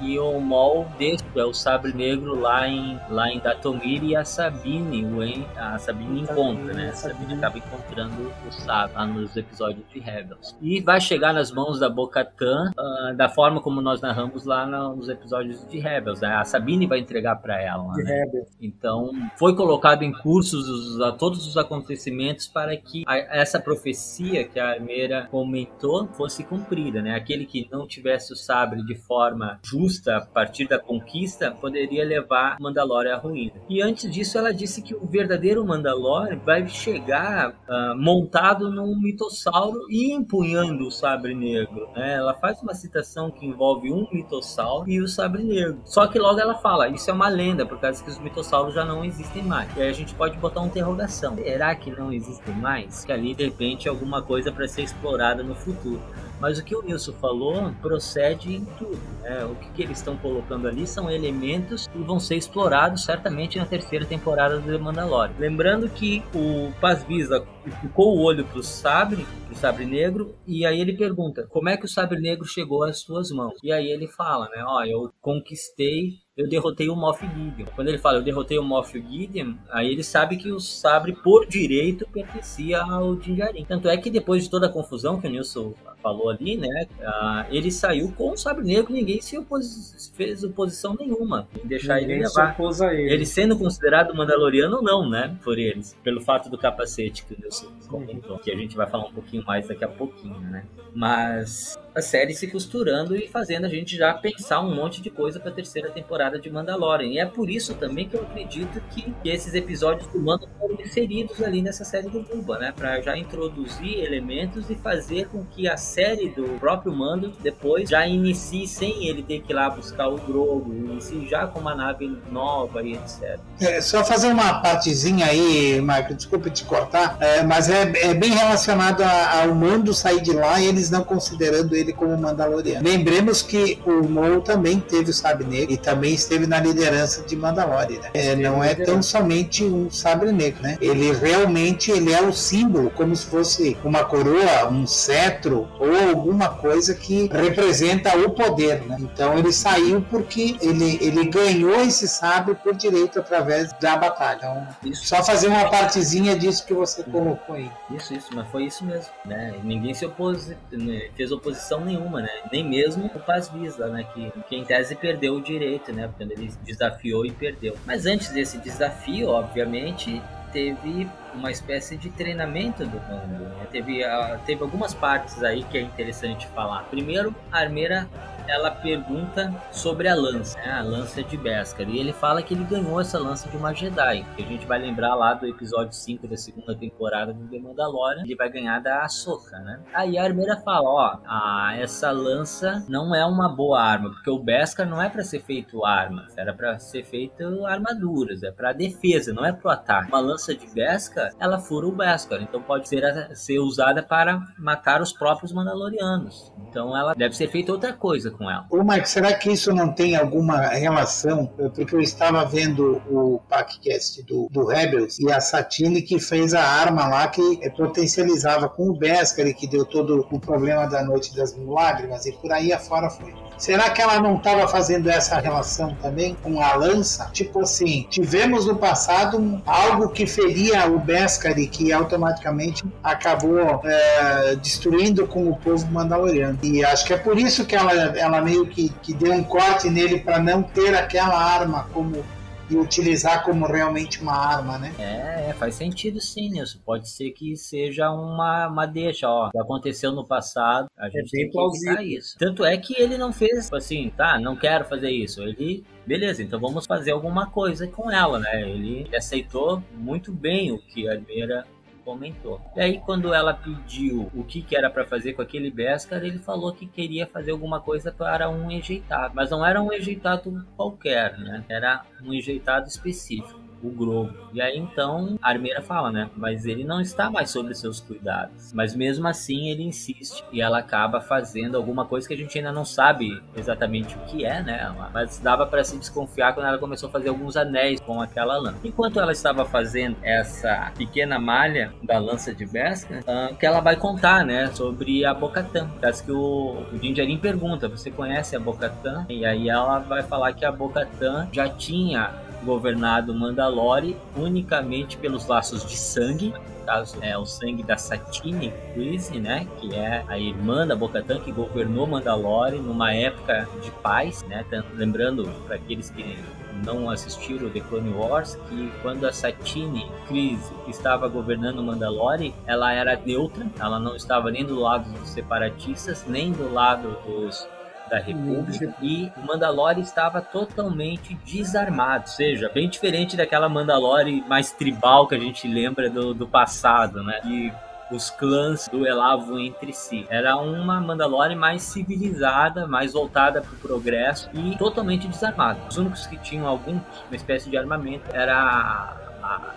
[0.00, 4.24] e o Mol deixa é o Sabre Negro lá em, lá em Datomir e a
[4.24, 5.20] Sabine, o
[5.56, 6.88] a Sabine encontra, né?
[6.88, 10.56] A Sabine acaba encontrando o Sabre lá nos episódios de Rebels.
[10.60, 15.08] E vai chegar nas mãos da Bo-Katan uh, da forma como nós narramos lá nos
[15.08, 16.34] episódios de Rebels, né?
[16.34, 18.24] A Sabine vai entregar para ela, né?
[18.60, 24.58] Então, foi colocado em cursos os, todos os acontecimentos para que a, essa profecia que
[24.58, 27.14] a Armeira comentou fosse cumprida, né?
[27.14, 32.56] Aquele que não tivesse o sabre de forma justa a partir da conquista poderia levar
[32.60, 33.52] Mandalore à ruína.
[33.68, 39.86] E antes disso, ela disse que o verdadeiro Mandalore vai chegar uh, montado num mitossauro
[39.90, 41.88] e empunhando o sabre negro.
[41.94, 42.14] Né?
[42.14, 45.80] Ela faz uma citação que envolve um mitossauro e o sabre negro.
[45.84, 48.84] Só que logo ela fala: isso é uma lenda, por causa que os mitossauros já
[48.84, 49.74] não existem mais.
[49.76, 53.04] E aí a gente pode botar uma interrogação: será que não existem mais?
[53.04, 56.00] Que ali de repente alguma coisa para ser explorada no futuro.
[56.40, 58.98] Mas o que o Nilson falou procede em tudo.
[59.22, 59.44] Né?
[59.44, 63.66] O que, que eles estão colocando ali são elementos que vão ser explorados certamente na
[63.66, 65.34] terceira temporada do The Mandalorian.
[65.38, 67.44] Lembrando que o Paz Visa
[67.80, 71.84] ficou o olho pro sabre, pro sabre negro, e aí ele pergunta: como é que
[71.84, 73.54] o sabre negro chegou às suas mãos?
[73.62, 74.64] E aí ele fala, né?
[74.66, 77.66] Ó, eu conquistei eu derrotei o Moff Gideon.
[77.74, 81.46] Quando ele fala eu derrotei o Moff Gideon, aí ele sabe que o sabre por
[81.46, 83.66] direito pertencia ao Dinjarin.
[83.66, 87.46] Tanto é que depois de toda a confusão que o Nilson falou ali, né, uh,
[87.50, 90.10] ele saiu com o sabre negro, ninguém se opos...
[90.14, 92.56] fez oposição nenhuma em deixar ninguém ele levar.
[92.92, 93.12] Ele.
[93.12, 93.26] ele.
[93.26, 98.38] sendo considerado Mandaloriano não, né, por eles, pelo fato do capacete que o Nilson comentou,
[98.38, 100.64] que a gente vai falar um pouquinho mais daqui a pouquinho, né.
[100.94, 105.40] Mas a série se costurando e fazendo a gente já pensar um monte de coisa
[105.40, 107.08] para a terceira temporada de Mandalorian.
[107.08, 110.74] E é por isso também que eu acredito que, que esses episódios do Mando foram
[110.80, 112.72] inseridos ali nessa série do Buba, né?
[112.72, 118.06] Para já introduzir elementos e fazer com que a série do próprio Mando depois já
[118.06, 122.16] inicie sem ele ter que ir lá buscar o Grogu, inicie já com uma nave
[122.30, 123.38] nova e etc.
[123.60, 128.30] É, só fazer uma partezinha aí, Marco, desculpe te cortar, é, mas é, é, bem
[128.30, 132.88] relacionado ao Mando sair de lá e eles não considerando ele como Mandaloriano.
[132.88, 137.34] Lembremos que o Maul também teve o Sabre Negro e também esteve na liderança de
[137.34, 138.00] Mandalorian.
[138.00, 138.10] Né?
[138.14, 140.78] É, não é tão somente um Sabre Negro, né?
[140.80, 146.50] Ele realmente ele é o símbolo, como se fosse uma coroa, um cetro ou alguma
[146.50, 148.98] coisa que representa o poder, né?
[149.00, 154.76] Então ele saiu porque ele, ele ganhou esse sabre por direito através da batalha.
[154.82, 157.70] Então, só fazer uma partezinha disso que você colocou aí.
[157.90, 159.54] Isso, isso, mas foi isso mesmo, né?
[159.64, 161.08] Ninguém se opôs, né?
[161.16, 162.28] fez oposição nenhuma, né?
[162.52, 164.04] Nem mesmo o Paz Visa, né?
[164.12, 166.08] Que, que em tese perdeu o direito, né?
[166.08, 167.74] Porque ele desafiou e perdeu.
[167.86, 170.20] Mas antes desse desafio, obviamente,
[170.52, 173.44] teve uma espécie de treinamento do mundo.
[173.56, 173.66] Né?
[173.70, 176.84] Teve, uh, teve algumas partes aí que é interessante falar.
[176.84, 178.08] Primeiro, a Armeira
[178.50, 180.72] ela pergunta sobre a lança, né?
[180.72, 181.88] a lança de Beskar.
[181.88, 184.26] E ele fala que ele ganhou essa lança de uma Jedi.
[184.36, 188.22] Que a gente vai lembrar lá do episódio 5 da segunda temporada do The Mandalorian.
[188.24, 189.80] Ele vai ganhar da Ahsoka, né?
[189.94, 194.38] Aí a Armeira fala, ó, ah, essa lança não é uma boa arma, porque o
[194.38, 199.32] Beskar não é para ser feito arma, era para ser feito armaduras, é para defesa,
[199.32, 200.08] não é pro ataque.
[200.08, 203.02] Uma lança de Beskar, ela fura o Beskar, então pode ser,
[203.36, 206.52] ser usada para matar os próprios Mandalorianos.
[206.68, 208.64] Então ela deve ser feita outra coisa com ela.
[208.70, 211.46] Ô, Mike, será que isso não tem alguma relação?
[211.46, 216.62] Porque eu estava vendo o podcast do, do Rebels e a Satine que fez a
[216.64, 221.36] arma lá que potencializava com o Beskar e que deu todo o problema da Noite
[221.36, 223.34] das Mil Lágrimas e por aí afora foi.
[223.60, 227.28] Será que ela não estava fazendo essa relação também com a lança?
[227.30, 234.56] Tipo assim, tivemos no passado algo que feria o Beskar e que automaticamente acabou é,
[234.56, 236.58] destruindo com o povo mandaloriano.
[236.62, 239.90] E acho que é por isso que ela, ela meio que, que deu um corte
[239.90, 242.24] nele para não ter aquela arma como
[242.70, 244.94] e utilizar como realmente uma arma, né?
[244.98, 246.78] É, é, faz sentido sim, Nilson.
[246.84, 249.50] Pode ser que seja uma, uma deixa, ó.
[249.50, 252.36] Que aconteceu no passado, a é gente é tem que evitar isso.
[252.38, 255.42] Tanto é que ele não fez tipo assim, tá, não quero fazer isso.
[255.42, 258.62] Ele beleza, então vamos fazer alguma coisa com ela, né?
[258.68, 261.64] Ele, aceitou muito bem o que a Almeida
[262.04, 262.60] comentou.
[262.76, 266.38] E aí, quando ela pediu o que, que era para fazer com aquele Beskar, ele
[266.38, 269.34] falou que queria fazer alguma coisa para um enjeitado.
[269.34, 271.64] Mas não era um enjeitado qualquer, né?
[271.68, 274.34] Era um enjeitado específico o Grogo.
[274.52, 276.30] E aí então a Armeira fala, né?
[276.36, 278.72] Mas ele não está mais sobre seus cuidados.
[278.72, 282.72] Mas mesmo assim ele insiste e ela acaba fazendo alguma coisa que a gente ainda
[282.72, 284.94] não sabe exatamente o que é, né?
[285.12, 288.74] Mas dava para se desconfiar quando ela começou a fazer alguns anéis com aquela lã.
[288.84, 293.96] Enquanto ela estava fazendo essa pequena malha da lança de Beskar, uh, que ela vai
[293.96, 294.68] contar, né?
[294.68, 295.88] Sobre a Bocatã.
[296.00, 299.26] Parece que o, o pergunta: Você conhece a Bocatã?
[299.28, 302.30] E aí ela vai falar que a Bocatã já tinha
[302.64, 306.52] governado Mandalore unicamente pelos laços de sangue,
[306.84, 311.52] caso é o sangue da Satine Kryze, né, que é a irmã da Bocatan que
[311.52, 316.38] governou Mandalore numa época de paz, né, lembrando para aqueles que
[316.84, 323.20] não assistiram The Clone Wars, que quando a Satine Kryze estava governando Mandalore, ela era
[323.24, 327.68] neutra, ela não estava nem do lado dos separatistas, nem do lado dos
[328.10, 335.28] da República e Mandalore estava totalmente desarmado, ou seja, bem diferente daquela Mandalore mais tribal
[335.28, 337.40] que a gente lembra do, do passado, né?
[337.44, 337.72] E
[338.10, 340.26] os clãs duelavam entre si.
[340.28, 345.78] Era uma Mandalore mais civilizada, mais voltada para o progresso e totalmente desarmada.
[345.88, 349.16] Os únicos que tinham alguma espécie de armamento era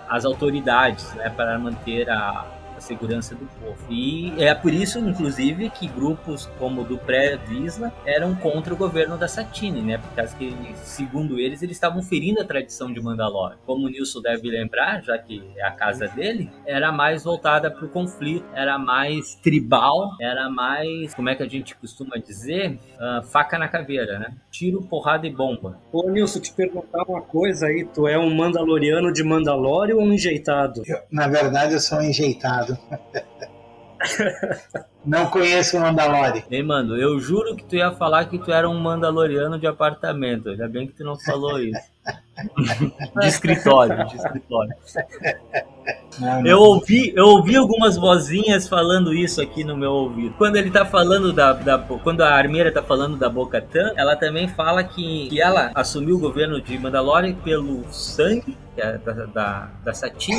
[0.09, 2.45] as autoridades, né, para manter a,
[2.83, 3.77] segurança do povo.
[3.89, 9.17] E é por isso, inclusive, que grupos como o do pré-Visla eram contra o governo
[9.17, 9.97] da Satine, né?
[9.97, 13.55] Porque, que, segundo eles, eles estavam ferindo a tradição de Mandalore.
[13.65, 17.85] Como o Nilson deve lembrar, já que é a casa dele, era mais voltada para
[17.85, 23.23] o conflito, era mais tribal, era mais, como é que a gente costuma dizer, uh,
[23.23, 24.33] faca na caveira, né?
[24.51, 25.79] Tiro, porrada e bomba.
[25.91, 30.13] Ô Nilson, te perguntar uma coisa aí, tu é um Mandaloriano de Mandalore ou um
[30.13, 30.83] enjeitado?
[30.85, 32.72] Eu, na verdade, eu sou um enjeitado.
[35.05, 36.45] Não conheço o Mandalore.
[36.49, 40.49] Ei, mano, eu juro que tu ia falar que tu era um Mandaloriano de apartamento.
[40.49, 41.91] Ainda bem que tu não falou isso.
[43.19, 44.73] de escritório, de escritório.
[46.45, 50.35] Eu ouvi, eu ouvi algumas vozinhas falando isso aqui no meu ouvido.
[50.37, 54.47] Quando ele tá falando da, da quando a Armeira tá falando da Bocatã, ela também
[54.47, 59.93] fala que, que ela assumiu o governo de Mandalore pelo sangue é da, da, da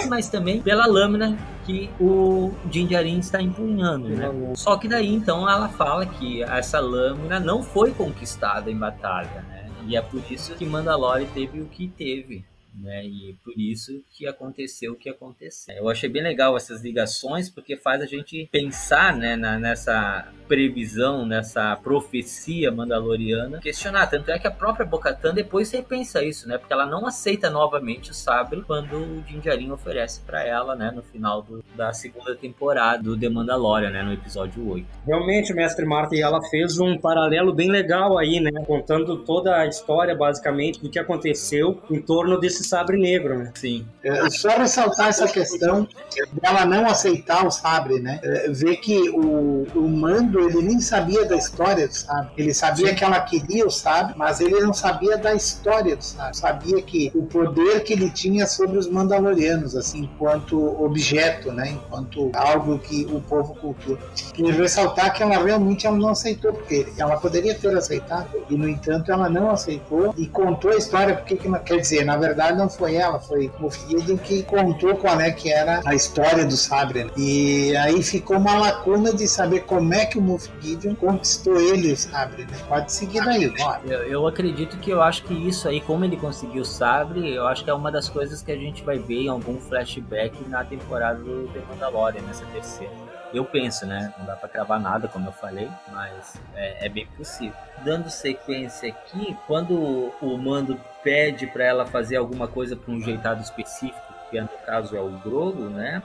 [0.09, 4.29] mas também pela lâmina que o Jinjarin está empunhando, né?
[4.57, 9.67] Só que daí então ela fala que essa lâmina não foi conquistada em batalha, né?
[9.87, 12.45] E é por isso que Mandalore teve o que teve
[12.75, 13.05] né?
[13.05, 15.77] E por isso que aconteceu o que aconteceu.
[15.77, 21.25] Eu achei bem legal essas ligações porque faz a gente pensar, né, na, nessa previsão,
[21.25, 24.07] nessa profecia mandaloriana, questionar.
[24.07, 26.59] Tanto é que a própria Bocatan depois repensa isso, né?
[26.59, 31.03] Porque ela não aceita novamente o sabre quando o Din oferece para ela, né, no
[31.03, 34.87] final do, da segunda temporada do The Mandalorian, né, no episódio 8.
[35.07, 39.67] Realmente, mestre Marta, e ela fez um paralelo bem legal aí, né, contando toda a
[39.67, 43.53] história basicamente do que aconteceu em torno desse esse sabre negro, né?
[43.55, 43.87] Sim.
[44.03, 45.87] É, só ressaltar essa questão
[46.33, 48.19] dela não aceitar o sabre, né?
[48.23, 52.31] É, ver que o, o Mando, ele nem sabia da história do sabre.
[52.37, 52.95] Ele sabia Sim.
[52.95, 56.37] que ela queria o sabre, mas ele não sabia da história do sabre.
[56.37, 61.71] Sabia que o poder que ele tinha sobre os Mandalorianos, assim, enquanto objeto, né?
[61.71, 63.99] Enquanto algo que o povo cultua.
[64.37, 68.69] E ressaltar que ela realmente ela não aceitou, porque ela poderia ter aceitado, e no
[68.69, 72.69] entanto ela não aceitou e contou a história, porque que, quer dizer, na verdade não
[72.69, 77.05] foi ela, foi o Gideon que contou qual é que era a história do sabre.
[77.05, 77.11] Né?
[77.17, 81.93] E aí ficou uma lacuna de saber como é que o Moff Gideon conquistou ele
[81.93, 82.45] o sabre.
[82.45, 82.57] Né?
[82.69, 83.81] Pode seguir daí, bora.
[83.85, 87.47] Eu, eu acredito que eu acho que isso aí, como ele conseguiu o sabre, eu
[87.47, 90.65] acho que é uma das coisas que a gente vai ver em algum flashback na
[90.65, 92.93] temporada do The Mandalorian, nessa terceira.
[93.33, 94.15] Eu penso, né?
[94.17, 97.55] Não dá para cravar nada, como eu falei, mas é, é bem possível.
[97.85, 99.75] Dando sequência aqui, quando
[100.23, 104.01] o Mando pede para ela fazer alguma coisa para um jeitado específico,
[104.31, 106.03] que no caso é o Grogu, né?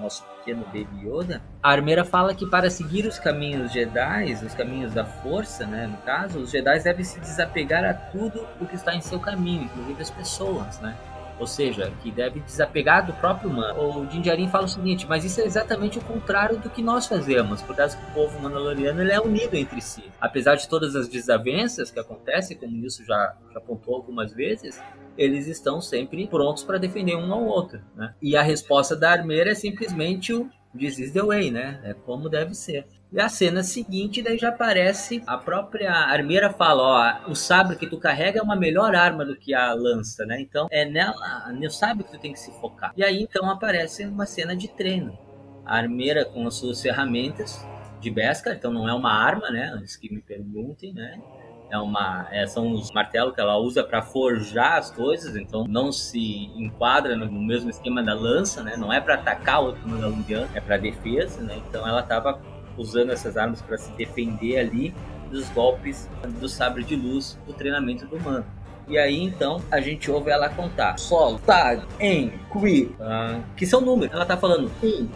[0.00, 1.40] Nosso pequeno Baby Yoda.
[1.62, 5.86] A Armeira fala que para seguir os caminhos Jedi, os caminhos da força, né?
[5.86, 9.64] No caso, os Jedi devem se desapegar a tudo o que está em seu caminho,
[9.64, 10.94] inclusive as pessoas, né?
[11.38, 14.00] Ou seja, que deve desapegar do próprio humano.
[14.00, 17.62] O Dinjarin fala o seguinte, mas isso é exatamente o contrário do que nós fazemos,
[17.62, 20.04] por causa que o povo mandaloriano ele é unido entre si.
[20.20, 24.80] Apesar de todas as desavenças que acontecem, como isso já, já apontou algumas vezes,
[25.16, 27.80] eles estão sempre prontos para defender um ao outro.
[27.94, 28.14] Né?
[28.20, 31.80] E a resposta da armeira é simplesmente o This is the way, né?
[31.84, 32.86] É como deve ser.
[33.12, 37.86] E a cena seguinte, daí já aparece a própria armeira fala, ó, o sabre que
[37.86, 40.40] tu carrega é uma melhor arma do que a lança, né?
[40.40, 42.92] Então é nela, no sabre que tu tem que se focar.
[42.96, 45.16] E aí então aparece uma cena de treino.
[45.64, 47.64] A armeira com as suas ferramentas
[48.00, 49.72] de Beskar, então não é uma arma, né?
[49.74, 51.20] Antes que me perguntem, né?
[51.70, 55.90] É uma, é, são os martelos que ela usa para forjar as coisas, então não
[55.90, 58.76] se enquadra no mesmo esquema da lança, né?
[58.76, 61.60] Não é para atacar o outro mandaloriano, é para defesa, né?
[61.68, 62.40] Então ela estava
[62.76, 64.94] usando essas armas para se defender ali
[65.30, 66.08] dos golpes
[66.40, 68.44] do sabre de luz do treinamento do mano.
[68.88, 73.80] E aí então a gente ouve ela contar Sol, Tag, En, Qui, uh, que são
[73.80, 74.14] números.
[74.14, 75.08] Ela tá falando um,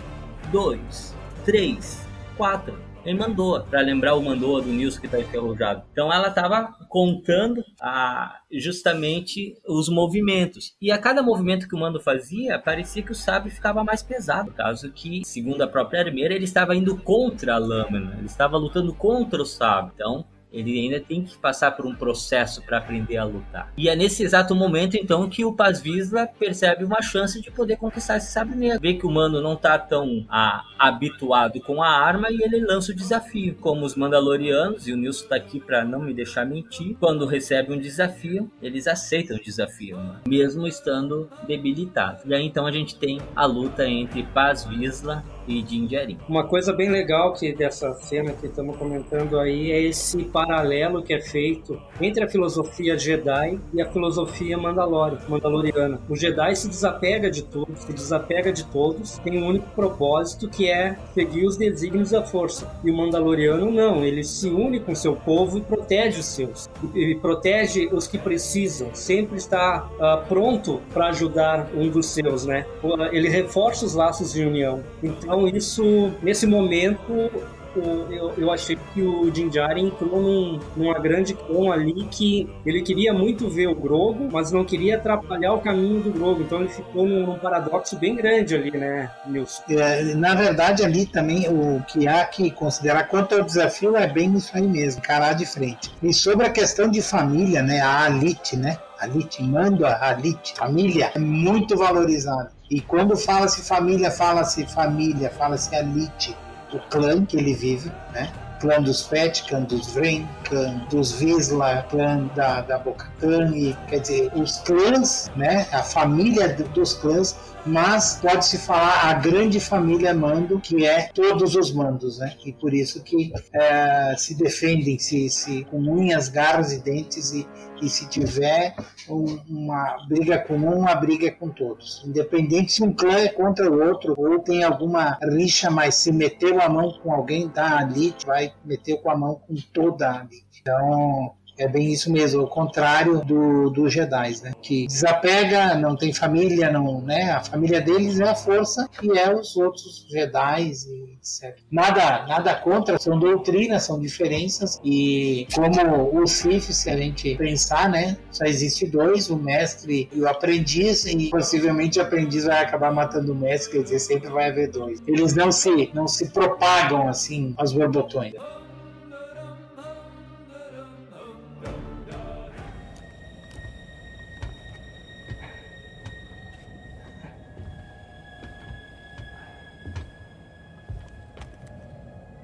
[0.51, 2.05] dois, três,
[2.37, 2.90] quatro.
[3.05, 5.83] Ele mandou, para lembrar o mandou do Nilson que está enferrujado.
[5.93, 10.75] Então ela estava contando a, justamente os movimentos.
[10.81, 14.53] E a cada movimento que o mando fazia, parecia que o sabre ficava mais pesado.
[14.53, 18.95] Caso que, segundo a própria armeira, ele estava indo contra a lâmina, ele estava lutando
[18.95, 19.93] contra o sabre.
[19.95, 23.73] Então ele ainda tem que passar por um processo para aprender a lutar.
[23.77, 27.77] E é nesse exato momento, então, que o Paz Vizla percebe uma chance de poder
[27.77, 28.81] conquistar esse sabre negro.
[28.81, 32.93] Vê que o mano não está tão a, habituado com a arma e ele lança
[32.93, 33.57] o desafio.
[33.61, 37.77] Como os Mandalorianos, e o Nilson está aqui para não me deixar mentir, quando recebem
[37.77, 40.17] um desafio, eles aceitam o desafio, né?
[40.27, 42.25] mesmo estando debilitados.
[42.25, 46.19] E aí, então, a gente tem a luta entre Paz Vizla e de Indiarim.
[46.29, 51.13] Uma coisa bem legal que dessa cena que estamos comentando aí é esse paralelo que
[51.13, 56.01] é feito entre a filosofia Jedi e a filosofia Mandaloriana.
[56.09, 60.71] O Jedi se desapega de tudo, se desapega de todos, tem um único propósito que
[60.71, 62.71] é seguir os desígnios da força.
[62.83, 66.71] E o Mandaloriano não, ele se une com seu povo e protege os seus.
[66.95, 72.65] E, protege os que precisam, sempre está uh, pronto para ajudar um dos seus, né?
[73.13, 74.83] Ele reforça os laços de união.
[75.03, 77.31] Então, isso, nesse momento,
[77.79, 83.13] eu, eu achei que o Jinjari entrou num, numa grande com ali que ele queria
[83.13, 86.43] muito ver o Grogo, mas não queria atrapalhar o caminho do Grogo.
[86.43, 89.63] Então ele ficou num, num paradoxo bem grande ali, né, Nilson?
[89.71, 94.35] É, na verdade, ali também o que há que considerar quanto ao desafio é bem
[94.35, 95.91] isso aí mesmo, carar de frente.
[96.03, 98.79] E sobre a questão de família, né, a Alit, né?
[98.99, 102.51] Alit, mando a Alit, família, é muito valorizada.
[102.71, 106.37] E quando fala-se família, fala-se família, fala-se elite,
[106.73, 108.31] o clã que ele vive, né?
[108.61, 114.01] clã dos Fett, clã dos Vren, clã dos Visla, clã da, da Bocatan, e quer
[114.01, 120.61] dizer, os clãs, né, a família dos clãs, mas pode-se falar a grande família Mando,
[120.61, 125.65] que é todos os mandos, né, e por isso que é, se defendem se, se,
[125.65, 127.47] com unhas, garras e dentes e,
[127.83, 128.75] e se tiver
[129.09, 132.03] uma briga com um, uma briga com todos.
[132.05, 136.61] Independente se um clã é contra o outro ou tem alguma rixa, mas se meteu
[136.61, 140.61] a mão com alguém, tá ali, vai meteu com a mão com toda a elite.
[140.61, 144.53] Então, É bem isso mesmo, o contrário do, do Jedi, né?
[144.63, 147.33] Que desapega, não tem família, não, né?
[147.33, 151.59] A família deles é a força e é os outros Jedi e etc.
[151.71, 157.91] Nada, nada contra, são doutrinas, são diferenças e como o Sith, se a gente pensar,
[157.91, 158.17] né?
[158.31, 163.33] Só existe dois, o mestre e o aprendiz e possivelmente o aprendiz vai acabar matando
[163.33, 165.03] o mestre, quer dizer, sempre vai haver dois.
[165.07, 168.33] Eles não se, não se propagam assim aos borbotões.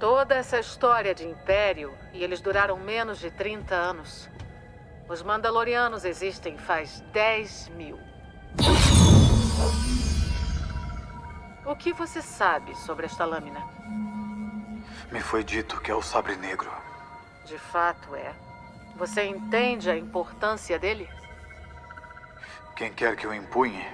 [0.08, 4.30] Toda essa história de império e eles duraram menos de 30 anos.
[5.08, 7.98] Os Mandalorianos existem faz 10 mil.
[11.66, 13.66] O que você sabe sobre esta lâmina?
[15.10, 16.70] Me foi dito que é o sabre negro.
[17.44, 18.32] De fato é.
[18.94, 21.10] Você entende a importância dele?
[22.76, 23.84] Quem quer que o empunhe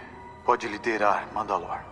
[0.45, 1.92] pode liderar Mandalor.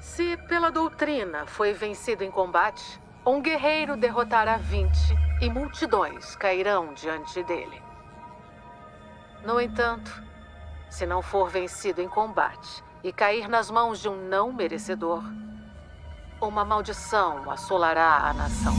[0.00, 4.92] Se pela doutrina foi vencido em combate, um guerreiro derrotará 20
[5.40, 7.82] e multidões cairão diante dele.
[9.44, 10.22] No entanto,
[10.88, 15.22] se não for vencido em combate e cair nas mãos de um não merecedor,
[16.40, 18.74] uma maldição assolará a nação.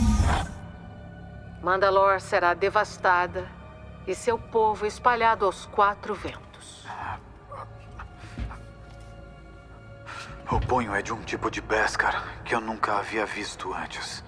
[1.62, 3.46] Mandalor será devastada
[4.08, 6.86] e seu povo espalhado aos quatro ventos.
[10.52, 14.24] O punho é de um tipo de Beskar que eu nunca havia visto antes.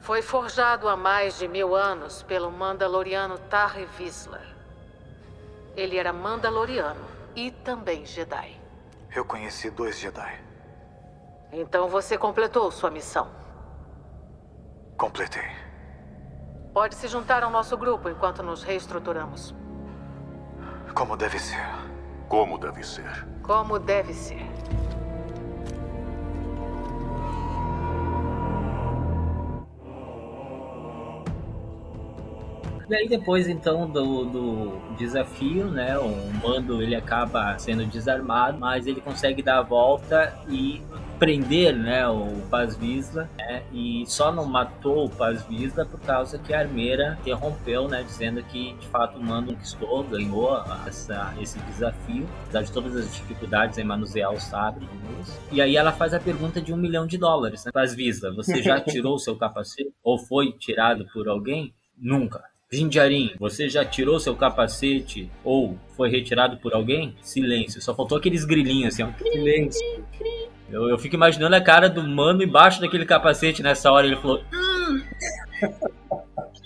[0.00, 4.40] Foi forjado há mais de mil anos pelo Mandaloriano Tarre Vizsla.
[5.76, 8.58] Ele era Mandaloriano e também Jedi.
[9.14, 10.40] Eu conheci dois Jedi.
[11.52, 13.30] Então você completou sua missão.
[14.96, 15.50] Completei.
[16.72, 19.54] Pode se juntar ao nosso grupo enquanto nos reestruturamos.
[20.94, 21.66] Como deve ser.
[22.26, 23.26] Como deve ser.
[23.42, 24.46] Como deve ser.
[32.88, 36.08] E aí depois então do, do desafio, né, o
[36.40, 40.80] Mando ele acaba sendo desarmado, mas ele consegue dar a volta e
[41.18, 46.38] prender, né, o Paz Visla, né, e só não matou o Paz Visla por causa
[46.38, 51.58] que a armeira interrompeu, né, dizendo que de fato o Mando conquistou, ganhou essa, esse
[51.60, 54.88] desafio, apesar de todas as dificuldades em manusear o sabre.
[55.50, 58.62] E aí ela faz a pergunta de um milhão de dólares, né, Paz Visla, você
[58.62, 61.74] já tirou o seu capacete ou foi tirado por alguém?
[61.98, 62.55] Nunca.
[62.72, 67.14] Jinjarin, você já tirou seu capacete ou foi retirado por alguém?
[67.22, 67.80] Silêncio.
[67.80, 69.08] Só faltou aqueles grilinhos assim, ó.
[69.18, 70.04] Silêncio.
[70.68, 74.08] Eu, eu fico imaginando a cara do mano embaixo daquele capacete nessa hora.
[74.08, 74.42] Ele falou.
[74.52, 75.00] Hum.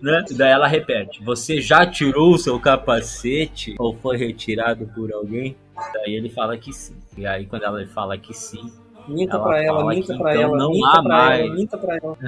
[0.01, 0.25] né?
[0.31, 5.55] Daí ela repete: Você já tirou seu capacete ou foi retirado por alguém?
[5.93, 6.97] Daí ele fala que sim.
[7.17, 8.73] E aí, quando ela fala que sim.
[9.07, 11.41] Minta ela pra ela, minta pra então ela, não minta há pra mais.
[11.41, 12.19] ela, minta pra ela.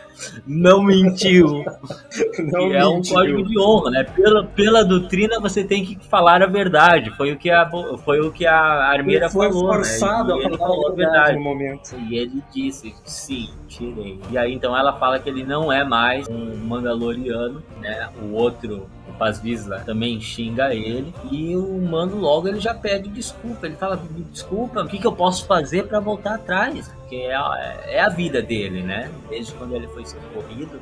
[0.46, 1.64] não mentiu.
[2.52, 3.14] Não é um mentiu.
[3.14, 4.04] código de honra, né?
[4.04, 7.10] Pela, pela doutrina você tem que falar a verdade.
[7.16, 7.68] Foi o que a,
[8.04, 9.68] foi o que a Armeira Ele foi falou.
[9.74, 10.42] forçado né?
[10.42, 11.96] E a ele falar falou a verdade no momento.
[12.08, 14.18] E ele disse, sim, tirei.
[14.30, 18.08] E aí então ela fala que ele não é mais um Mandaloriano, né?
[18.22, 21.14] O outro, o Paz Vizsla, também xinga ele.
[21.30, 23.66] E o Mando logo ele já pede desculpa.
[23.66, 24.00] Ele fala,
[24.32, 26.88] desculpa, o que, que eu posso fazer para voltar atrás?
[27.00, 29.10] Porque é a, é a vida dele, né?
[29.28, 30.80] Desde quando ele foi socorrido,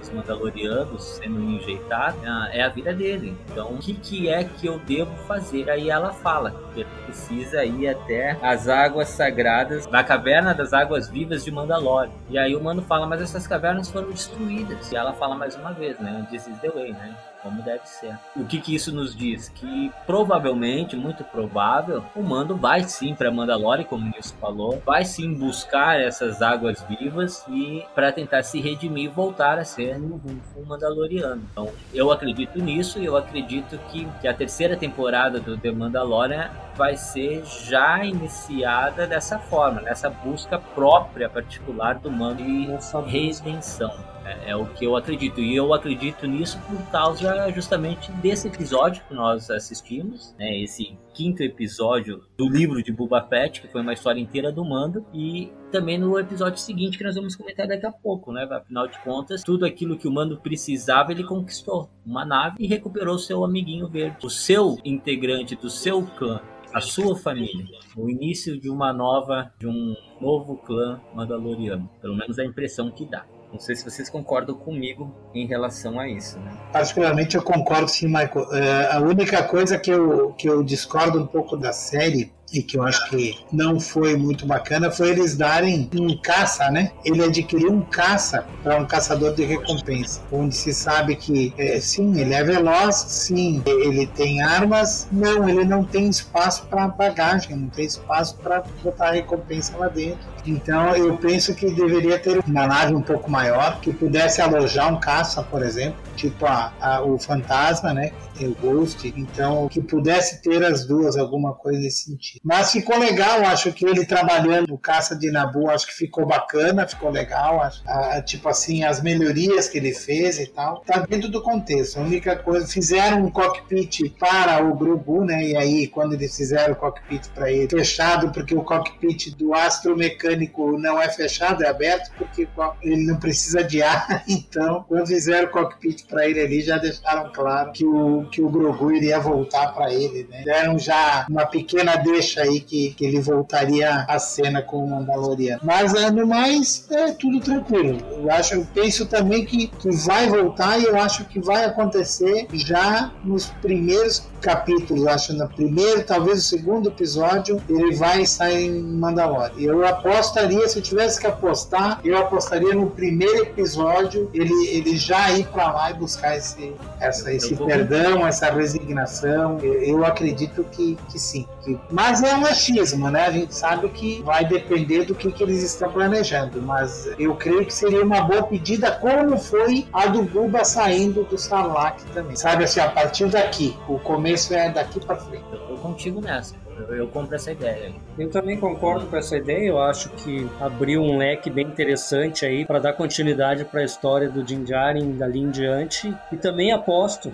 [0.00, 2.20] os Mandalorianos sendo enjeitados,
[2.52, 3.36] é a vida dele.
[3.50, 5.70] Então, o que, que é que eu devo fazer?
[5.70, 11.50] Aí ela fala precisa ir até as águas sagradas da caverna das águas vivas de
[11.50, 12.10] Mandalore.
[12.28, 14.90] E aí o Mando fala, mas essas cavernas foram destruídas.
[14.90, 16.26] E ela fala mais uma vez, né?
[16.30, 17.14] This is the way, né?
[17.42, 18.18] Como deve ser.
[18.34, 19.48] O que, que isso nos diz?
[19.50, 25.04] Que provavelmente, muito provável, o Mando vai sim para Mandalore, como o Nilson falou, vai
[25.04, 30.66] sim buscar essas águas vivas e para tentar se redimir e voltar a ser um
[30.66, 31.42] Mandaloriano.
[31.52, 36.50] Então, eu acredito nisso e eu acredito que, que a terceira temporada do The Mandalorian
[36.76, 42.68] vai ser já iniciada dessa forma, nessa busca própria particular do Mando de
[43.06, 43.92] redenção.
[44.24, 45.40] É, é o que eu acredito.
[45.40, 50.58] E eu acredito nisso por causa justamente desse episódio que nós assistimos, né?
[50.58, 55.06] Esse quinto episódio do livro de Boba Fett, que foi uma história inteira do Mando,
[55.14, 58.46] e também no episódio seguinte que nós vamos comentar daqui a pouco, né?
[58.50, 61.88] Afinal de contas, tudo aquilo que o Mando precisava, ele conquistou.
[62.04, 64.18] Uma nave e recuperou seu amiguinho verde.
[64.22, 66.40] O seu integrante do seu clã
[66.74, 72.36] a sua família, o início de uma nova, de um novo clã mandaloriano, pelo menos
[72.38, 73.24] é a impressão que dá.
[73.52, 76.52] Não sei se vocês concordam comigo em relação a isso, né?
[76.72, 78.52] Particularmente eu concordo sim, Michael.
[78.52, 82.78] É, a única coisa que eu, que eu discordo um pouco da série e que
[82.78, 86.92] eu acho que não foi muito bacana foi eles darem um caça, né?
[87.04, 92.20] Ele adquiriu um caça para um caçador de recompensa, onde se sabe que é, sim,
[92.20, 97.68] ele é veloz, sim, ele tem armas, não, ele não tem espaço para bagagem, não
[97.68, 100.35] tem espaço para botar recompensa lá dentro.
[100.46, 105.00] Então eu penso que deveria ter uma nave um pouco maior que pudesse alojar um
[105.00, 108.10] caça, por exemplo, tipo a, a, o fantasma, né?
[108.10, 112.40] Que tem o Ghost, então que pudesse ter as duas, alguma coisa nesse sentido.
[112.44, 116.86] Mas ficou legal, acho que ele trabalhando no caça de Nabu, acho que ficou bacana,
[116.86, 121.28] ficou legal, acho, a, tipo assim, as melhorias que ele fez e tal, tá dentro
[121.28, 121.98] do contexto.
[121.98, 125.48] A única coisa, fizeram um cockpit para o Grogu, né?
[125.48, 129.96] E aí quando eles fizeram o cockpit para ele fechado, porque o cockpit do astromecânico
[129.96, 130.35] mecânico
[130.78, 132.48] não é fechado, é aberto, porque
[132.82, 134.24] ele não precisa de ar.
[134.36, 138.48] Então, quando fizeram o cockpit para ele ali, já deixaram claro que o, que o
[138.48, 140.26] Grogu iria voltar para ele.
[140.30, 140.42] Né?
[140.44, 145.60] Deram já uma pequena deixa aí que, que ele voltaria à cena com o Mandaloriano.
[145.62, 147.98] Mas, no mais, é tudo tranquilo.
[148.10, 152.46] Eu acho, eu penso também que, que vai voltar e eu acho que vai acontecer
[152.52, 158.80] já nos primeiros capítulos, acho no primeiro, talvez o segundo episódio, ele vai estar em
[158.80, 159.72] Mandalorian.
[159.72, 164.96] Eu aposto apostaria, se eu tivesse que apostar, eu apostaria no primeiro episódio ele, ele
[164.96, 169.58] já ir para lá e buscar esse, essa, esse perdão, essa resignação.
[169.62, 171.46] Eu, eu acredito que, que sim.
[171.62, 173.26] Que, mas é um achismo, né?
[173.26, 176.60] A gente sabe que vai depender do que, que eles estão planejando.
[176.60, 181.38] Mas eu creio que seria uma boa pedida, como foi a do Buba saindo do
[181.38, 182.36] Sarlacc também.
[182.36, 183.76] Sabe assim, a partir daqui.
[183.88, 185.44] O começo é daqui para frente.
[185.52, 186.65] Eu tô contigo nessa.
[186.78, 187.92] Eu, eu compro essa ideia.
[188.18, 189.68] Eu também concordo com essa ideia.
[189.68, 194.28] Eu acho que abriu um leque bem interessante aí para dar continuidade para a história
[194.28, 196.14] do Djarin dali em diante.
[196.30, 197.32] E também aposto,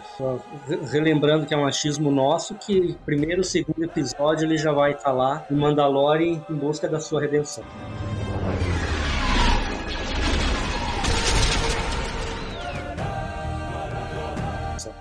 [0.90, 5.12] relembrando que é um achismo nosso, que primeiro, segundo episódio ele já vai estar tá
[5.12, 7.64] lá em Mandalorian em busca da sua redenção.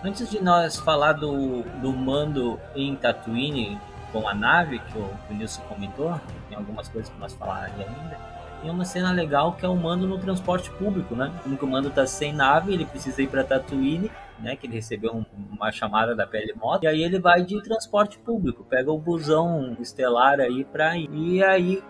[0.03, 3.79] Antes de nós falar do, do mando em Tatooine,
[4.11, 8.17] com a nave, que o, Nilson comentou, tem algumas coisas que nós falar ainda.
[8.63, 11.31] E uma cena legal que é o mando no transporte público, né?
[11.41, 14.11] Como que o mando tá sem nave, ele precisa ir para Tatooine
[14.41, 14.55] né?
[14.55, 16.83] Que ele recebeu um, uma chamada da PL Moto.
[16.83, 21.09] E aí ele vai de transporte público, pega o busão estelar aí pra ir.
[21.13, 21.83] E aí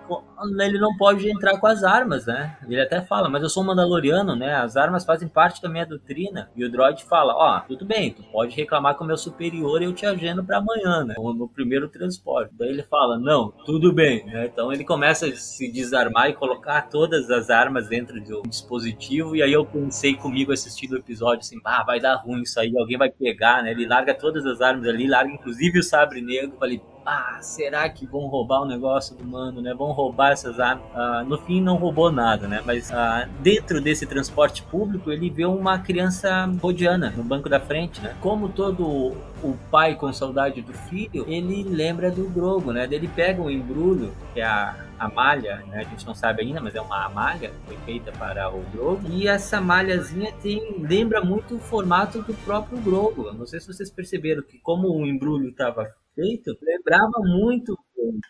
[0.60, 2.58] ele não pode entrar com as armas, né?
[2.68, 4.56] Ele até fala, mas eu sou um Mandaloriano, né?
[4.56, 6.50] As armas fazem parte da minha doutrina.
[6.56, 9.82] E o droid fala: Ó, oh, tudo bem, tu pode reclamar com o meu superior
[9.82, 11.16] e eu te agendo para amanhã, né?
[11.18, 12.54] No primeiro transporte.
[12.58, 14.26] Daí ele fala: Não, tudo bem.
[14.26, 14.46] Né?
[14.46, 19.36] Então ele começa a se desarmar e colocar todas as armas dentro do dispositivo.
[19.36, 22.72] E aí eu pensei comigo assistindo o episódio assim: Ah, vai dar ruim isso aí,
[22.78, 23.72] alguém vai pegar, né?
[23.72, 26.58] Ele larga todas as armas ali, larga inclusive o sabre negro.
[26.60, 29.74] Falei, ah, será que vão roubar o negócio do mano, né?
[29.74, 30.86] Vão roubar essas armas.
[30.94, 32.62] Ah, no fim, não roubou nada, né?
[32.66, 38.02] Mas ah, dentro desse transporte público, ele vê uma criança rodiana no banco da frente,
[38.02, 38.16] né?
[38.22, 42.88] Como todo o pai com saudade do filho, ele lembra do Grogo, né?
[42.90, 45.80] Ele pega um embrulho, que é a, a malha, né?
[45.80, 49.02] A gente não sabe ainda, mas é uma malha, foi feita para o Grogo.
[49.10, 53.32] E essa malhazinha tem, lembra muito o formato do próprio Grogo.
[53.34, 57.78] Não sei se vocês perceberam que como o embrulho estava feito, lembrava muito.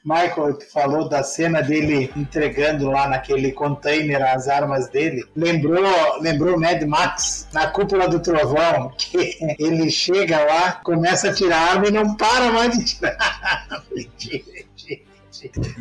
[0.03, 5.23] Michael falou da cena dele entregando lá naquele container as armas dele.
[5.35, 5.81] Lembrou,
[6.19, 11.71] lembrou Mad Max na cúpula do trovão, que ele chega lá, começa a tirar a
[11.71, 13.17] arma e não para mais de tirar.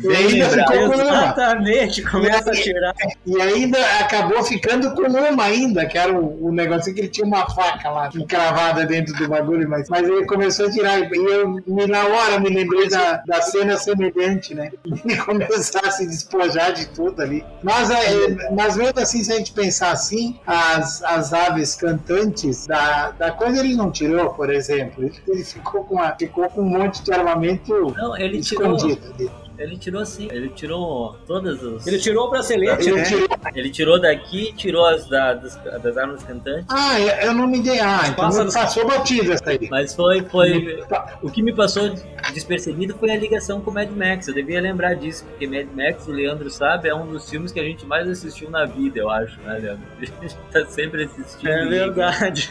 [0.03, 1.03] E ainda ficou com uma.
[1.03, 2.95] Exatamente, começa e, a tirar.
[3.25, 7.25] E ainda acabou ficando com uma ainda, que era o, o negócio que ele tinha
[7.25, 10.99] uma faca lá, encravada dentro do bagulho, mas, mas ele começou a tirar.
[10.99, 14.71] E eu, na hora, me lembrei da, da cena semelhante, né?
[15.11, 17.43] E começar a se despojar de tudo ali.
[17.63, 23.11] Mas, é, mas mesmo assim, se a gente pensar assim, as, as aves cantantes da,
[23.11, 25.09] da coisa ele não tirou, por exemplo.
[25.27, 29.31] Ele, ficou, com ficou com um monte de armamento não, ele escondido tirou.
[29.61, 30.27] Ele tirou sim.
[30.31, 31.85] Ele tirou todas os.
[31.85, 33.03] Ele tirou o bracelete, ele né?
[33.03, 33.27] Tirou...
[33.55, 36.65] Ele tirou daqui tirou as da, das, das armas cantantes.
[36.69, 37.79] Ah, eu não me dei.
[37.79, 38.45] Ah, então Passa...
[38.45, 39.67] passou batida essa aí.
[39.69, 40.23] Mas foi.
[40.23, 40.83] foi...
[41.21, 41.93] o que me passou
[42.33, 44.27] despercebido foi a ligação com o Mad Max.
[44.27, 47.59] Eu devia lembrar disso, porque Mad Max, o Leandro sabe, é um dos filmes que
[47.59, 49.81] a gente mais assistiu na vida, eu acho, né, Leandro?
[50.01, 51.49] A gente tá sempre assistindo.
[51.49, 52.49] É verdade.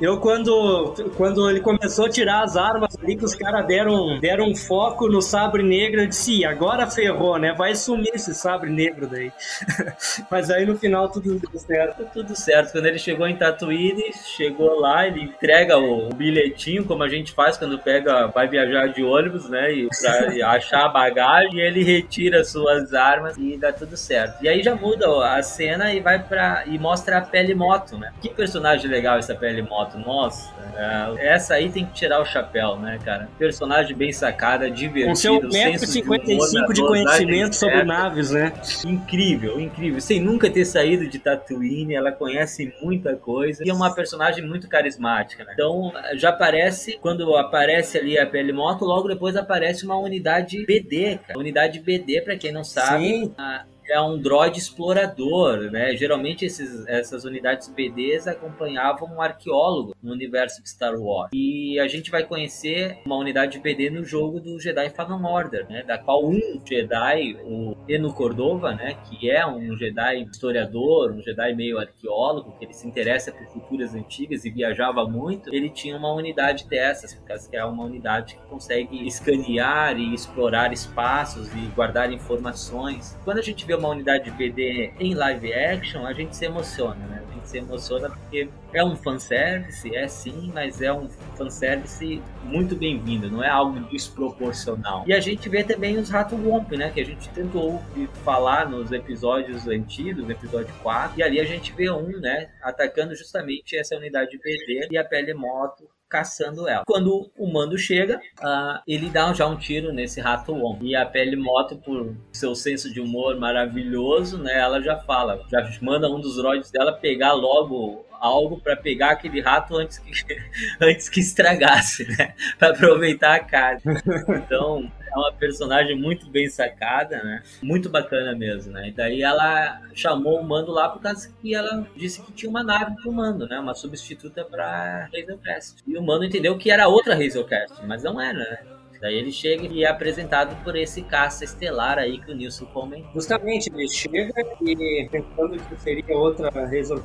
[0.00, 4.46] Eu, quando, quando ele começou a tirar as armas ali, que os caras deram, deram
[4.46, 7.52] um foco no sabre negro, eu disse Agora ferrou, né?
[7.52, 9.32] Vai sumir esse sabre negro daí.
[10.30, 12.04] Mas aí no final tudo deu certo.
[12.12, 12.72] Tudo certo.
[12.72, 17.56] Quando ele chegou em Tatooine, chegou lá, ele entrega o bilhetinho, como a gente faz
[17.56, 19.72] quando pega, vai viajar de ônibus, né?
[19.72, 24.42] E pra achar a bagagem, ele retira suas armas e dá tudo certo.
[24.42, 28.12] E aí já muda a cena e vai para e mostra a pele moto, né?
[28.20, 30.52] Que personagem legal essa pele moto, nossa.
[30.76, 33.28] É, essa aí tem que tirar o chapéu, né, cara?
[33.38, 38.52] Personagem bem sacada, divertido, Com seu 150 55 de conhecimento sobre naves, né?
[38.84, 40.00] Incrível, incrível.
[40.00, 44.68] Sem nunca ter saído de Tatooine, ela conhece muita coisa e é uma personagem muito
[44.68, 45.52] carismática, né?
[45.54, 51.18] Então, já aparece, quando aparece ali a PL Moto, logo depois aparece uma unidade BD,
[51.26, 51.38] cara.
[51.38, 53.34] Unidade BD, para quem não sabe, Sim.
[53.36, 55.96] a, é um droid explorador, né?
[55.96, 61.30] Geralmente esses, essas unidades BDs acompanhavam um arqueólogo no universo de Star Wars.
[61.32, 65.82] E a gente vai conhecer uma unidade BD no jogo do Jedi Fallen Order, né?
[65.82, 68.96] Da qual um Jedi, o Eno Cordova, né?
[69.08, 73.94] Que é um Jedi historiador, um Jedi meio arqueólogo, que ele se interessa por culturas
[73.94, 79.06] antigas e viajava muito, ele tinha uma unidade dessas, porque é uma unidade que consegue
[79.06, 83.18] escanear e explorar espaços e guardar informações.
[83.24, 87.06] Quando a gente vê uma unidade de BD em live action, a gente se emociona,
[87.06, 87.22] né?
[87.28, 92.76] A gente se emociona porque é um fanservice, é sim, mas é um fanservice muito
[92.76, 95.04] bem-vindo, não é algo desproporcional.
[95.06, 96.90] E a gente vê também os Rato Womp, né?
[96.90, 97.82] Que a gente tentou
[98.24, 102.50] falar nos episódios antigos, no episódio 4, e ali a gente vê um, né?
[102.62, 106.82] Atacando justamente essa unidade de BD e a pele moto caçando ela.
[106.86, 110.90] Quando o mando chega, uh, ele dá já um tiro nesse rato homem.
[110.90, 115.66] E a pele moto, por seu senso de humor maravilhoso, né, ela já fala, já
[115.80, 120.12] manda um dos droids dela pegar logo algo para pegar aquele rato antes que,
[120.80, 122.34] antes que estragasse, né?
[122.58, 123.82] Para aproveitar a carne.
[124.28, 127.42] Então, é uma personagem muito bem sacada, né?
[127.60, 128.88] Muito bacana mesmo, né?
[128.88, 132.62] E daí ela chamou o Mando lá por causa que ela disse que tinha uma
[132.62, 133.58] nave pro Mando, né?
[133.58, 135.82] Uma substituta pra Hazelcast.
[135.86, 138.58] E o Mando entendeu que era outra Hazelcast, mas não era, né?
[139.02, 143.10] Daí ele chega e é apresentado por esse caça estelar aí que o Nilson comentou.
[143.14, 144.32] Justamente, ele chega
[144.64, 147.02] e pensando que seria outra Razor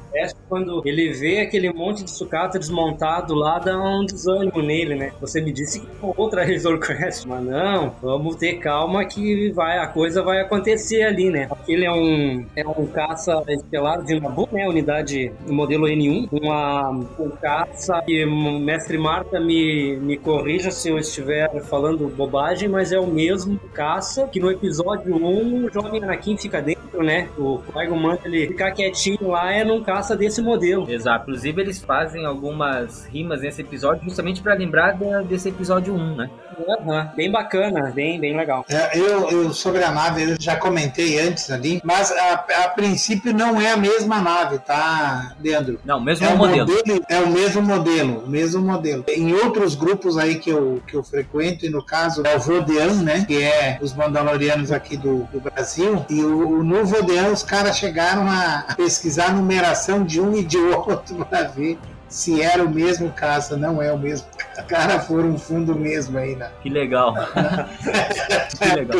[0.47, 5.11] quando ele vê aquele monte de sucata desmontado lá, dá um desânimo nele, né?
[5.19, 9.87] Você me disse que outra Razor Crest, mas não, vamos ter calma que vai, a
[9.87, 11.49] coisa vai acontecer ali, né?
[11.67, 14.67] Ele é um, é um caça estelar de Nabu, né?
[14.67, 20.99] Unidade modelo N1, uma, um caça que o mestre Marta me, me corrija se eu
[20.99, 26.03] estiver falando falando bobagem, mas é o mesmo caça que no episódio 1 o jovem
[26.03, 27.29] Anakin fica dentro, né?
[27.37, 30.89] O Qui-Gon Manta, ele ficar quietinho lá é num caça desse modelo.
[30.89, 31.23] Exato.
[31.23, 36.29] Inclusive eles fazem algumas rimas nesse episódio justamente para lembrar desse episódio 1, né?
[36.57, 37.07] Uhum.
[37.15, 38.65] Bem bacana, bem, bem legal.
[38.69, 43.33] É, eu, eu, sobre a nave, eu já comentei antes ali, mas a, a princípio
[43.33, 45.79] não é a mesma nave, tá, Leandro?
[45.85, 46.67] Não, mesmo é modelo.
[46.67, 47.05] modelo.
[47.09, 49.05] É o mesmo modelo, o mesmo modelo.
[49.07, 52.93] Em outros grupos aí que eu, que eu frequento, e no caso é o Vodean,
[53.03, 57.77] né, que é os mandalorianos aqui do, do Brasil, e o, no Vodean os caras
[57.77, 61.77] chegaram a pesquisar a numeração de um e de outro para ver
[62.09, 64.27] se era o mesmo caça, não é o mesmo.
[64.67, 66.49] Cara, foram fundo mesmo aí, né?
[66.61, 67.13] Que legal.
[68.57, 68.99] que legal.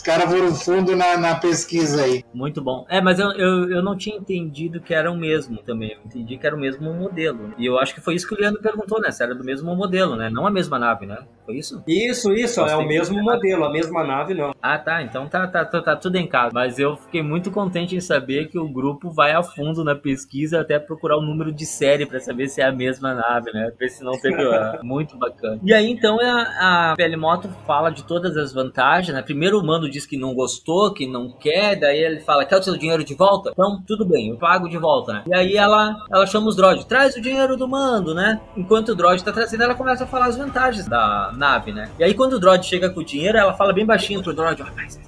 [0.00, 2.24] Os caras foram fundo na, na pesquisa aí.
[2.32, 2.86] Muito bom.
[2.88, 5.92] É, mas eu, eu, eu não tinha entendido que era o mesmo também.
[5.92, 7.52] Eu entendi que era o mesmo modelo.
[7.58, 9.10] E eu acho que foi isso que o Leandro perguntou, né?
[9.10, 10.30] Se era do mesmo modelo, né?
[10.30, 11.18] Não a mesma nave, né?
[11.44, 11.82] Foi isso?
[11.86, 12.62] Isso, isso.
[12.62, 13.64] é o mesmo modelo.
[13.64, 14.54] A mesma nave, não.
[14.62, 15.02] Ah, tá.
[15.02, 16.50] Então tá, tá, tá, tá tudo em casa.
[16.54, 20.62] Mas eu fiquei muito contente em saber que o grupo vai a fundo na pesquisa
[20.62, 23.70] até procurar o número de série para saber se é a mesma nave, né?
[23.78, 24.40] Ver se não teve.
[24.82, 25.60] muito bacana.
[25.62, 29.20] E aí, então, a, a PL Moto fala de todas as vantagens, né?
[29.20, 32.62] Primeiro o mando diz que não gostou, que não quer, daí ele fala, quer o
[32.62, 33.50] seu dinheiro de volta?
[33.52, 35.22] Então, tudo bem, eu pago de volta, né?
[35.26, 38.40] E aí ela, ela chama os droids, traz o dinheiro do mando, né?
[38.56, 41.90] Enquanto o droid tá trazendo, ela começa a falar as vantagens da nave, né?
[41.98, 44.62] E aí quando o droid chega com o dinheiro, ela fala bem baixinho pro droid,
[44.62, 44.98] oh, mas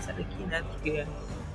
[0.00, 0.62] sai daqui, né?
[0.72, 1.06] Porque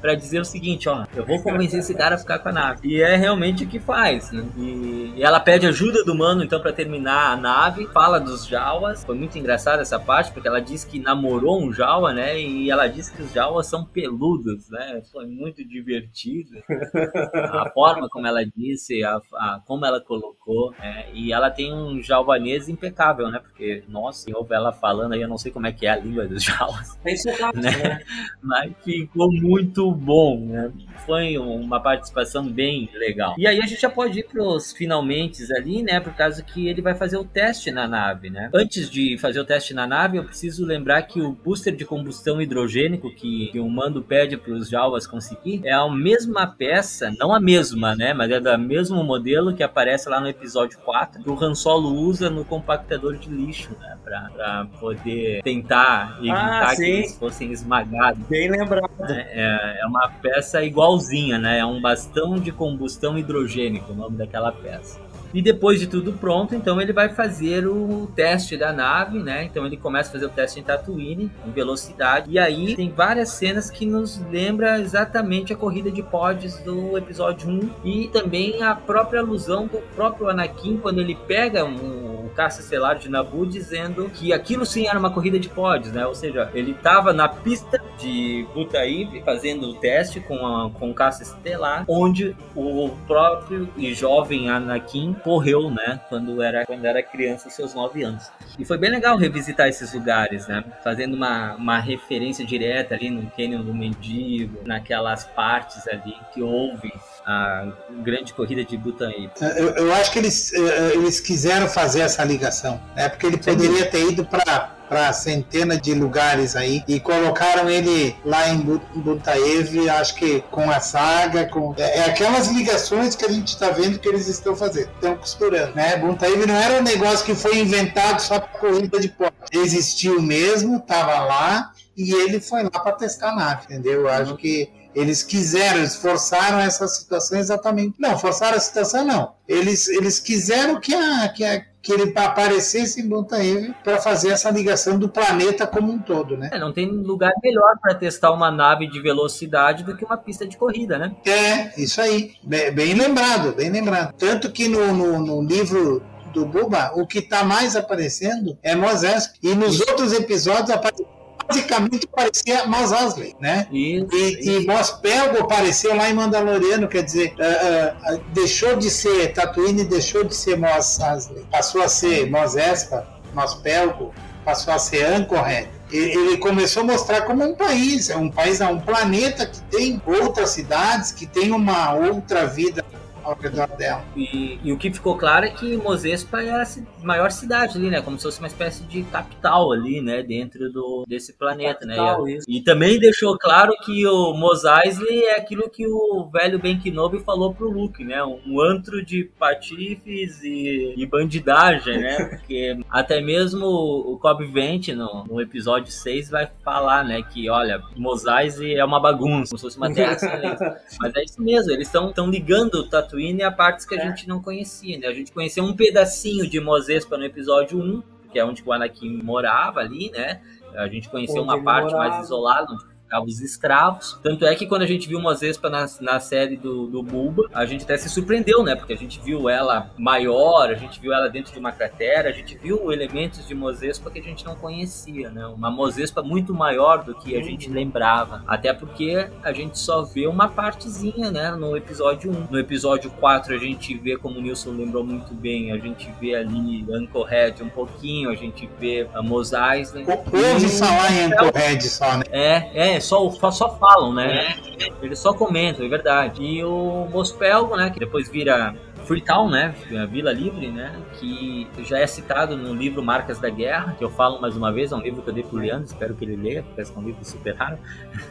[0.01, 2.87] para dizer o seguinte, ó, eu vou convencer esse cara a ficar com a nave.
[2.87, 4.45] E é realmente o que faz, né?
[4.57, 9.03] E, e ela pede ajuda do mano, então, para terminar a nave, fala dos Jawas.
[9.03, 12.39] Foi muito engraçada essa parte, porque ela disse que namorou um Jawa, né?
[12.39, 15.01] E ela disse que os Jawas são peludos, né?
[15.11, 16.51] Foi muito divertido.
[17.33, 20.73] a forma como ela disse, a, a como ela colocou ficou.
[20.79, 23.39] É, e ela tem um jalvanês impecável, né?
[23.39, 25.95] Porque, nossa, eu ouve ela falando aí, eu não sei como é que é a
[25.95, 26.99] língua dos jalas.
[27.05, 27.35] É isso né?
[27.55, 28.03] né?
[28.41, 30.71] Mas ficou muito bom, né?
[31.05, 33.35] Foi uma participação bem legal.
[33.37, 35.99] E aí a gente já pode ir pros finalmente ali, né?
[35.99, 38.49] Por causa que ele vai fazer o teste na nave, né?
[38.53, 42.41] Antes de fazer o teste na nave, eu preciso lembrar que o booster de combustão
[42.41, 47.33] hidrogênico que, que o Mando pede para os Jalvas conseguir é a mesma peça, não
[47.33, 48.13] a mesma, né?
[48.13, 51.93] Mas é do mesmo modelo que aparece lá no episódio 4, que o Han Solo
[51.93, 53.97] usa no compactador de lixo, né?
[54.03, 58.21] Pra, poder tentar evitar ah, que eles fossem esmagados.
[58.27, 58.89] Bem lembrado.
[59.09, 61.59] É, é, uma peça igualzinha, né?
[61.59, 64.99] É um bastão de combustão hidrogênico, o nome daquela peça.
[65.33, 69.45] E depois de tudo pronto, então ele vai fazer o teste da nave, né?
[69.45, 72.31] Então ele começa a fazer o teste em Tatooine, em velocidade.
[72.31, 77.49] E aí tem várias cenas que nos lembra exatamente a corrida de pods do episódio
[77.49, 82.97] 1 e também a própria alusão do próprio Anakin quando ele pega um, caça estelar
[82.97, 86.05] de Naboo dizendo que aquilo sim era uma corrida de pods, né?
[86.05, 91.85] Ou seja, ele estava na pista de Butaib fazendo o teste com, a, com estelar,
[91.87, 95.99] onde o próprio e jovem Anakin correu, né?
[96.09, 98.31] Quando era, quando era criança, seus 9 anos.
[98.57, 100.63] E foi bem legal revisitar esses lugares, né?
[100.83, 106.91] Fazendo uma, uma referência direta ali no Canyon do Mendigo, naquelas partes ali que houve
[107.25, 107.67] a
[108.03, 109.29] grande corrida de Butanaí.
[109.57, 113.09] Eu, eu acho que eles, eh, eles quiseram fazer essa ligação, né?
[113.09, 118.49] Porque ele poderia ter ido para para centenas de lugares aí e colocaram ele lá
[118.49, 123.47] em Butaev, acho que com a saga, com é, é aquelas ligações que a gente
[123.47, 125.95] está vendo que eles estão fazendo, estão costurando, né?
[125.95, 130.75] Butaev não era um negócio que foi inventado só para corrida de pó, existiu mesmo,
[130.75, 134.01] estava lá e ele foi lá para testar a nave, entendeu?
[134.01, 137.95] Eu acho que eles quiseram, eles forçaram essa situação exatamente.
[137.99, 139.33] Não, forçaram a situação não.
[139.47, 144.51] Eles, eles quiseram que a, que a que ele aparecesse em Bontaeve para fazer essa
[144.51, 146.49] ligação do planeta como um todo, né?
[146.53, 150.47] É, não tem lugar melhor para testar uma nave de velocidade do que uma pista
[150.47, 151.15] de corrida, né?
[151.25, 152.33] É, isso aí.
[152.43, 154.13] Bem, bem lembrado, bem lembrado.
[154.15, 159.33] Tanto que no, no, no livro do Buba, o que está mais aparecendo é Moisés.
[159.41, 161.03] E nos outros episódios aparece
[161.47, 163.67] basicamente parecia Mos Eisley, né?
[163.71, 164.67] Isso, e, isso.
[164.67, 170.23] Mos Pelgo apareceu lá em Mandaloriano, quer dizer, uh, uh, deixou de ser Tatooine, deixou
[170.23, 174.13] de ser Mos Eisley, passou a ser Mos Espa, Mos Pelgo,
[174.43, 178.67] passou a ser Anchorhead ele começou a mostrar como um país, é um país, é
[178.67, 182.83] um planeta que tem outras cidades, que tem uma outra vida
[183.23, 184.03] ao redor dela.
[184.15, 186.63] E, e, o que ficou claro é que Mozespa é a
[187.03, 188.01] maior cidade ali, né?
[188.01, 190.23] Como se fosse uma espécie de capital ali, né?
[190.23, 191.95] Dentro do, desse planeta, né?
[191.95, 192.39] capital, né?
[192.47, 196.79] E, e, também deixou claro que o Mos Eisley é aquilo que o velho Ben
[196.79, 198.23] Kenobi falou pro Luke, né?
[198.23, 202.17] Um antro de patifes e, e bandidagem, né?
[202.37, 207.21] Porque até mesmo o Cobb Vent no, no episódio 6 vai falar, né?
[207.23, 210.11] Que, olha, Mos Eisley é uma bagunça, como se fosse uma terra
[210.99, 214.07] Mas é isso mesmo, eles estão ligando o Tatooine a partes que a é.
[214.07, 215.07] gente não conhecia, né?
[215.07, 219.21] A gente conheceu um pedacinho de Mozespa no episódio 1, que é onde o Anakin
[219.21, 220.41] morava ali, né?
[220.73, 222.09] A gente conheceu onde uma parte morava.
[222.09, 222.85] mais isolada, onde
[223.19, 224.19] os escravos.
[224.23, 227.65] Tanto é que quando a gente viu Mozespa na, na série do, do Bulba, a
[227.65, 228.75] gente até se surpreendeu, né?
[228.75, 232.31] Porque a gente viu ela maior, a gente viu ela dentro de uma cratera, a
[232.31, 235.45] gente viu elementos de Mozespa que a gente não conhecia, né?
[235.47, 238.43] Uma Mozespa muito maior do que a gente lembrava.
[238.47, 241.51] Até porque a gente só vê uma partezinha, né?
[241.51, 242.47] No episódio 1.
[242.51, 246.35] No episódio 4 a gente vê, como o Nilson lembrou muito bem, a gente vê
[246.35, 250.05] ali Anchorhead um pouquinho, a gente vê a Mos Eisley.
[250.07, 252.23] Ouve falar em Anchorhead só, né?
[252.31, 254.55] É, é, só, só falam, né?
[255.01, 256.43] Eles só comentam, é verdade.
[256.43, 258.75] E o Mospelgo, né, que depois vira
[259.05, 263.95] Freetown, né, a Vila Livre, né, que já é citado no livro Marcas da Guerra,
[263.97, 266.15] que eu falo mais uma vez, é um livro que eu dei pro Leandro, espero
[266.15, 267.77] que ele leia, porque é um livro super raro.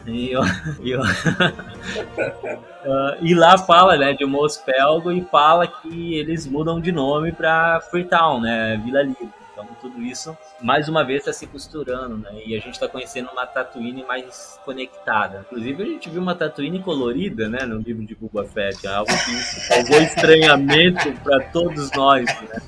[0.06, 0.40] E, eu,
[0.82, 1.04] e, eu, uh,
[3.20, 8.40] e lá fala, né, de Mospelgo e fala que eles mudam de nome para Freetown,
[8.40, 9.39] né, Vila Livre.
[9.62, 12.30] Então tudo isso mais uma vez está se costurando, né?
[12.44, 15.44] E a gente está conhecendo uma Tatooine mais conectada.
[15.46, 19.68] Inclusive a gente viu uma Tatooine colorida, né, no livro de Boba Fett, algo que
[19.68, 22.62] causou estranhamento para todos nós, né?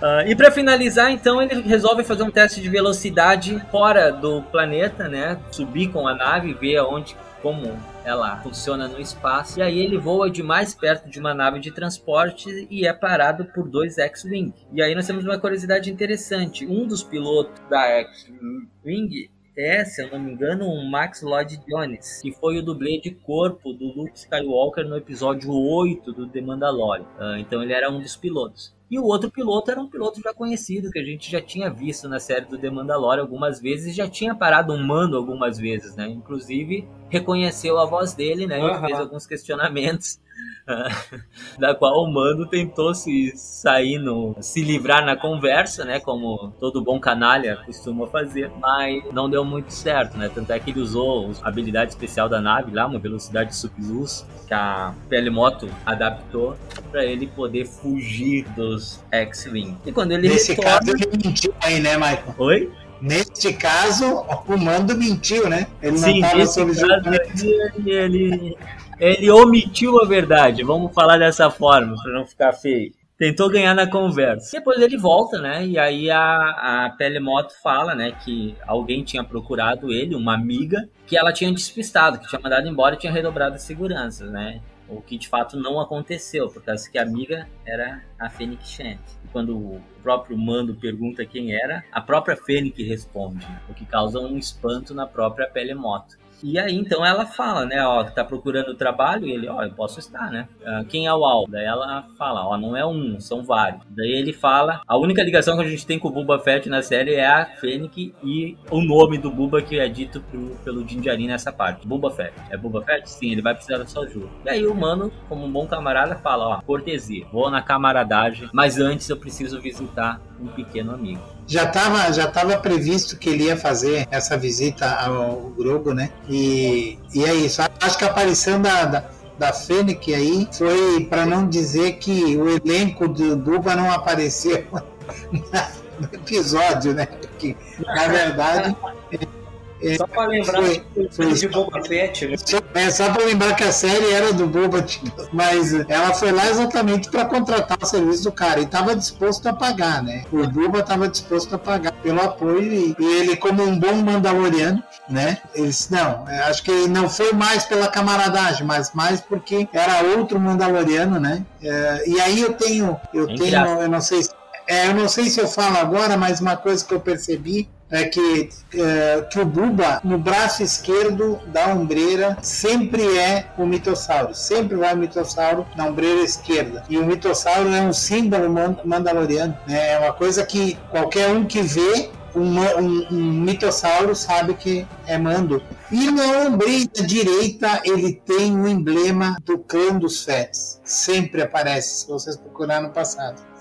[0.00, 5.08] Uh, e para finalizar, então, ele resolve fazer um teste de velocidade fora do planeta,
[5.08, 5.38] né?
[5.50, 9.58] Subir com a nave, ver aonde, como ela funciona no espaço.
[9.58, 13.44] E aí ele voa de mais perto de uma nave de transporte e é parado
[13.46, 14.54] por dois X-Wing.
[14.72, 16.64] E aí nós temos uma curiosidade interessante.
[16.66, 22.22] Um dos pilotos da X-Wing é, se eu não me engano, um Max Lloyd Jones,
[22.22, 27.04] que foi o dublê de corpo do Luke Skywalker no episódio 8 do The Mandalorian.
[27.18, 28.74] Uh, então ele era um dos pilotos.
[28.92, 32.10] E o outro piloto era um piloto já conhecido, que a gente já tinha visto
[32.10, 36.06] na série do The Mandalorian algumas vezes já tinha parado um mando algumas vezes, né?
[36.08, 38.62] Inclusive reconheceu a voz dele, né?
[38.62, 38.68] Uhum.
[38.68, 40.20] E fez alguns questionamentos
[41.58, 46.82] da qual o Mando tentou se sair no, se livrar na conversa, né, como todo
[46.82, 50.30] bom canalha costuma fazer, mas não deu muito certo, né?
[50.32, 54.54] Tanto é que ele usou a habilidade especial da nave lá, uma velocidade subluz que
[54.54, 54.94] a
[55.30, 56.56] Moto adaptou
[56.90, 59.76] para ele poder fugir dos X-Wing.
[59.86, 60.78] E quando ele Nesse retorna...
[60.78, 62.34] caso ele mentiu aí, né, Michael?
[62.38, 62.72] Oi?
[63.02, 65.66] Neste caso, o Mando mentiu, né?
[65.82, 68.56] Ele Sim, não estava sob ele, ele,
[69.00, 72.92] ele omitiu a verdade, vamos falar dessa forma, para não ficar feio.
[73.18, 74.56] Tentou ganhar na conversa.
[74.56, 75.66] Depois ele volta, né?
[75.66, 78.12] E aí a, a Telemoto fala, né?
[78.24, 82.94] Que alguém tinha procurado ele, uma amiga, que ela tinha despistado, que tinha mandado embora
[82.94, 84.60] e tinha redobrado as seguranças, né?
[84.92, 89.00] O que de fato não aconteceu, por causa que a amiga era a Fênix Shant.
[89.24, 94.20] E quando o próprio Mando pergunta quem era, a própria Fênix responde, o que causa
[94.20, 96.18] um espanto na própria Telemoto.
[96.42, 100.00] E aí, então, ela fala, né, ó, tá procurando trabalho, e ele, ó, eu posso
[100.00, 100.48] estar, né?
[100.60, 101.46] Uh, quem é o Al?
[101.48, 103.82] Daí ela fala, ó, não é um, são vários.
[103.90, 106.82] Daí ele fala, a única ligação que a gente tem com o Buba Fett na
[106.82, 111.28] série é a Fennec e o nome do Buba que é dito pro, pelo Jinjarin
[111.28, 112.34] nessa parte, Buba Fett.
[112.50, 113.08] É Buba Fett?
[113.08, 114.28] Sim, ele vai precisar da sua ajuda.
[114.44, 118.78] E aí o mano, como um bom camarada, fala, ó, cortesia, vou na camaradagem, mas
[118.78, 121.22] antes eu preciso visitar um pequeno amigo.
[121.46, 126.10] Já estava já tava previsto que ele ia fazer essa visita ao Grogo, né?
[126.28, 127.62] E, e é isso.
[127.80, 129.04] Acho que a aparição da, da,
[129.38, 134.64] da Fennec aí foi para não dizer que o elenco do Buba não apareceu
[135.32, 137.06] no episódio, né?
[137.06, 138.76] Porque, na verdade.
[139.82, 142.36] É, só para lembrar foi, foi de Boba Fett, né?
[142.74, 144.84] É, só para lembrar que a série era do Boba,
[145.32, 149.52] mas ela foi lá exatamente para contratar o serviço do cara e estava disposto a
[149.52, 150.24] pagar, né?
[150.32, 154.82] O Boba estava disposto a pagar pelo apoio e, e, ele, como um bom Mandaloriano,
[155.08, 155.38] né?
[155.54, 160.38] Eles não, é, acho que não foi mais pela camaradagem, mas mais porque era outro
[160.38, 161.44] Mandaloriano, né?
[161.62, 164.22] É, e aí eu tenho, eu tenho, eu não sei,
[164.66, 168.04] é, eu não sei se eu falo agora, mas uma coisa que eu percebi é
[168.04, 174.34] que, é, que o Buba, no braço esquerdo da ombreira, sempre é o mitossauro.
[174.34, 176.82] Sempre vai o mitossauro na ombreira esquerda.
[176.88, 178.48] E o mitossauro é um símbolo
[178.82, 179.56] mandaloriano.
[179.68, 179.92] Né?
[179.92, 185.18] É uma coisa que qualquer um que vê um, um, um, mitossauro sabe que é
[185.18, 185.62] Mando.
[185.90, 190.80] E na ombreira direita ele tem o emblema do clã dos Fetes.
[190.82, 193.51] Sempre aparece, se vocês procurarem no passado.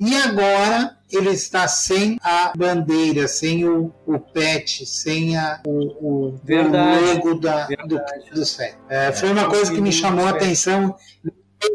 [0.00, 6.40] E agora ele está sem a bandeira, sem o, o pet, sem a, o, o,
[6.44, 8.00] verdade, o logo da, do,
[8.32, 8.76] do CEP.
[8.88, 10.94] É, foi uma coisa que me chamou a atenção.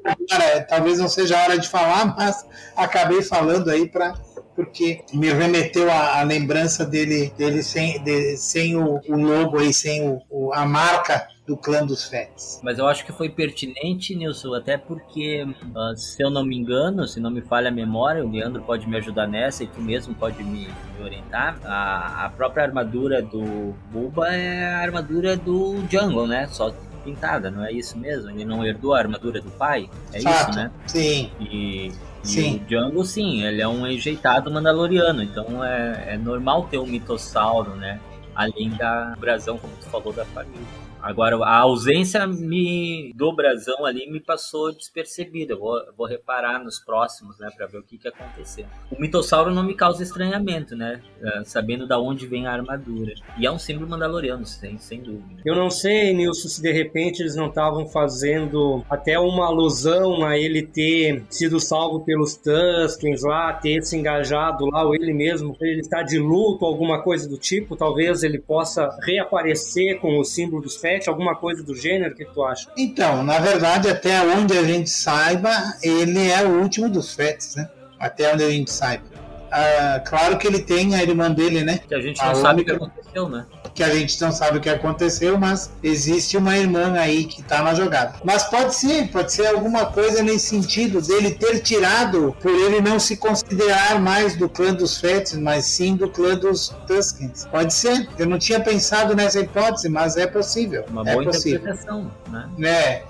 [0.06, 2.46] Agora, talvez não seja a hora de falar, mas
[2.76, 4.14] acabei falando aí para
[4.56, 9.74] porque me remeteu a, a, lembrança dele, dele sem, de, sem o, o, logo aí,
[9.74, 12.62] sem o, o, a marca do clã dos Fets.
[12.64, 17.08] Mas eu acho que foi pertinente, Nilson, até porque, uh, se eu não me engano,
[17.08, 20.16] se não me falha a memória, o Leandro pode me ajudar nessa e tu mesmo
[20.16, 21.60] pode me, me orientar.
[21.66, 26.48] A, a, própria armadura do Buba é a armadura do Jungle, né?
[26.48, 26.74] Só
[27.04, 28.30] pintada, não é isso mesmo?
[28.30, 29.90] Ele não herdou a armadura do pai?
[30.14, 30.50] É Fato.
[30.50, 30.72] isso, né?
[30.88, 31.32] Sim.
[31.42, 31.92] E
[32.24, 32.56] e sim.
[32.56, 37.76] o Django, sim, ele é um enjeitado mandaloriano, então é, é normal ter um mitossauro,
[37.76, 38.00] né?
[38.34, 40.83] Além da brasão, como tu falou, da família.
[41.04, 45.54] Agora, a ausência me, do brasão ali me passou despercebida.
[45.54, 48.66] Vou, vou reparar nos próximos, né, para ver o que que aconteceu.
[48.90, 53.14] O mitossauro não me causa estranhamento, né, é, sabendo da onde vem a armadura.
[53.38, 55.42] E é um símbolo mandaloriano, sem, sem dúvida.
[55.44, 60.38] Eu não sei, Nilson, se de repente eles não estavam fazendo até uma alusão a
[60.38, 65.82] ele ter sido salvo pelos Tuskens lá, ter se engajado lá, ou ele mesmo, ele
[65.82, 67.76] está de luto, alguma coisa do tipo.
[67.76, 70.78] Talvez ele possa reaparecer com o símbolo dos
[71.08, 72.14] Alguma coisa do gênero?
[72.14, 72.70] O que, tu acha?
[72.78, 77.70] Então, na verdade, até onde a gente saiba, ele é o último dos Fets, né?
[78.00, 79.04] Até onde a gente saiba.
[79.52, 81.80] Ah, claro que ele tem a irmã dele, né?
[81.88, 83.46] Que a gente não a sabe o que aconteceu, né?
[83.74, 87.64] Que a gente não sabe o que aconteceu, mas existe uma irmã aí que tá
[87.64, 88.16] na jogada.
[88.24, 93.00] Mas pode ser, pode ser alguma coisa nesse sentido dele ter tirado, por ele não
[93.00, 97.46] se considerar mais do clã dos Fetes, mas sim do clã dos Tuskens.
[97.46, 98.08] Pode ser.
[98.18, 100.86] Eu não tinha pensado nessa hipótese, mas é possível.
[100.90, 101.60] Uma é boa possível.
[101.60, 102.50] interpretação, né?
[102.64, 103.04] É.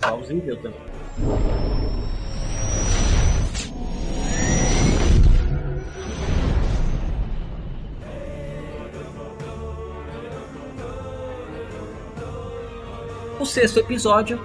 [0.00, 0.80] Plausível também.
[13.40, 14.38] O sexto episódio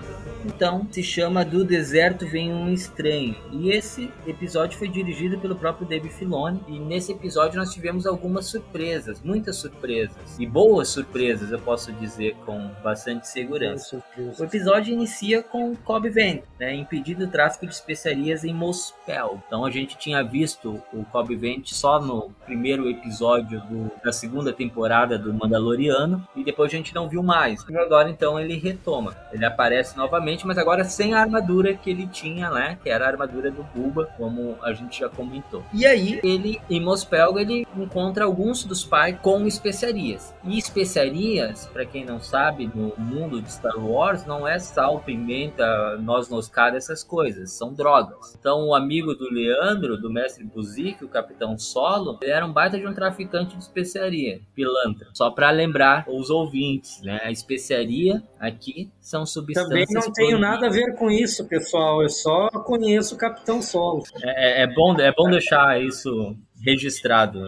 [0.46, 3.36] então se chama Do Deserto Vem um Estranho.
[3.52, 6.62] E esse episódio foi dirigido pelo próprio Dave Filoni.
[6.68, 10.40] E nesse episódio nós tivemos algumas surpresas, muitas surpresas.
[10.40, 14.04] E boas surpresas, eu posso dizer com bastante segurança.
[14.18, 19.42] O episódio inicia com Cobb Vent, né, impedindo o tráfico de especiarias em Mospel.
[19.48, 24.54] Então a gente tinha visto o Cobb Vent só no primeiro episódio do, da segunda
[24.54, 26.26] temporada do Mandaloriano.
[26.36, 27.66] E depois a gente não viu mais.
[27.70, 29.16] E agora então ele retoma.
[29.32, 32.78] Ele aparece novamente mas agora sem a armadura que ele tinha, né?
[32.82, 35.64] Que era a armadura do Buba, como a gente já comentou.
[35.74, 40.34] E aí, ele, em Mospelgo, ele encontra alguns dos pais com especiarias.
[40.44, 45.98] E especiarias, para quem não sabe, no mundo de Star Wars, não é sal, pimenta,
[45.98, 47.52] noz moscada, essas coisas.
[47.52, 48.36] São drogas.
[48.40, 52.80] Então, o amigo do Leandro, do mestre Buzik, o Capitão Solo, ele era um baita
[52.80, 55.08] de um traficante de especiaria, pilantra.
[55.14, 57.22] Só para lembrar os ouvintes, né?
[57.24, 62.02] A especiaria aqui são substâncias tenho nada a ver com isso, pessoal.
[62.02, 64.04] Eu só conheço o Capitão Solo.
[64.24, 67.40] É, é, é bom, é bom deixar isso registrado.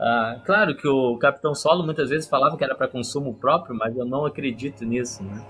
[0.00, 3.96] Ah, claro que o Capitão Solo muitas vezes falava que era para consumo próprio, mas
[3.96, 5.22] eu não acredito nisso.
[5.22, 5.44] Né?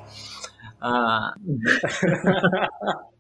[0.80, 1.34] Ah...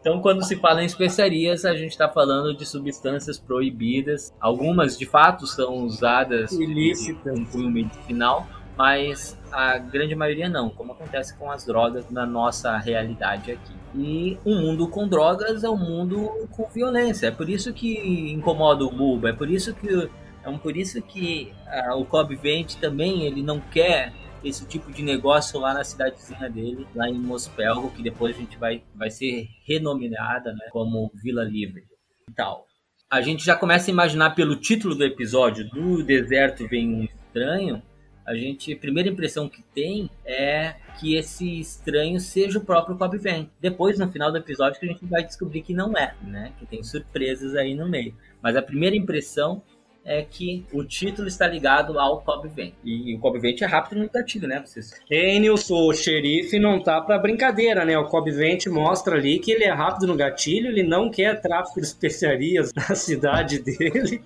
[0.00, 4.32] Então, quando se fala em especiarias, a gente está falando de substâncias proibidas.
[4.40, 8.46] Algumas, de fato, são usadas ilícitas em cunho medicinal,
[8.76, 13.74] mas a grande maioria não, como acontece com as drogas na nossa realidade aqui.
[13.94, 17.26] E um mundo com drogas é um mundo com violência.
[17.26, 20.10] É por isso que incomoda o Bulba, é por isso que
[20.44, 25.02] é por isso que uh, o Cobb Vente também ele não quer esse tipo de
[25.02, 29.46] negócio lá na cidadezinha dele, lá em Mospelgo, que depois a gente vai, vai ser
[29.64, 31.84] renominada né, como Vila Livre
[32.28, 32.66] e tal.
[33.08, 37.80] A gente já começa a imaginar pelo título do episódio, do deserto vem um estranho,
[38.24, 43.18] a gente, a primeira impressão que tem é que esse estranho seja o próprio Cobb
[43.18, 43.50] Vane.
[43.60, 46.52] Depois, no final do episódio, que a gente vai descobrir que não é, né?
[46.58, 48.14] Que tem surpresas aí no meio.
[48.40, 49.62] Mas a primeira impressão
[50.04, 52.74] é que o título está ligado ao Cobb Vent.
[52.84, 54.62] E o Cobb Vent é rápido no gatilho, né?
[54.64, 54.92] Vocês...
[55.08, 57.96] Nilson, o xerife não tá para brincadeira, né?
[57.96, 61.80] O Cobb Vent mostra ali que ele é rápido no gatilho, ele não quer tráfico
[61.80, 64.22] de especiarias na cidade dele.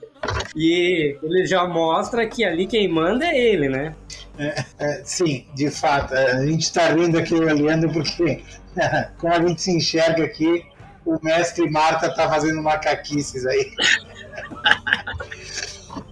[0.55, 3.95] E ele já mostra que ali quem manda é ele, né?
[4.39, 6.15] É, é, sim, de fato.
[6.15, 8.43] É, a gente está rindo aqui, Leandro, porque
[9.19, 10.65] como a gente se enxerga aqui,
[11.05, 13.73] o mestre Marta tá fazendo macaquices aí.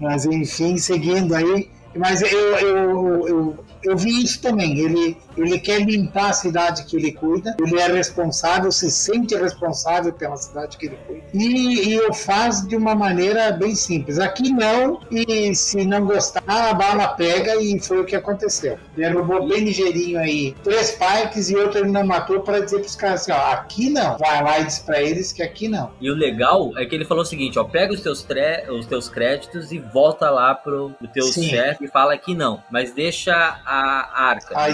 [0.00, 1.70] Mas enfim, seguindo aí.
[1.96, 4.78] Mas eu, eu, eu, eu vi isso também.
[4.78, 10.12] Ele, ele quer limpar a cidade que ele cuida, ele é responsável, se sente responsável
[10.12, 11.22] pela cidade que ele cuida.
[11.32, 14.18] E, e o faz de uma maneira bem simples.
[14.18, 18.78] Aqui não, e se não gostar, a bala pega, e foi o que aconteceu.
[18.96, 22.86] Ele roubou bem ligeirinho aí três parques e outro ele não matou para dizer para
[22.86, 24.16] os caras assim: ó, aqui não.
[24.18, 25.90] Vai lá e diz para eles que aqui não.
[26.00, 28.86] E o legal é que ele falou o seguinte: ó, pega os teus, tre os
[28.86, 33.34] teus créditos e volta lá pro, pro teu chefe e fala que não, mas deixa
[33.34, 34.58] a arca.
[34.58, 34.70] A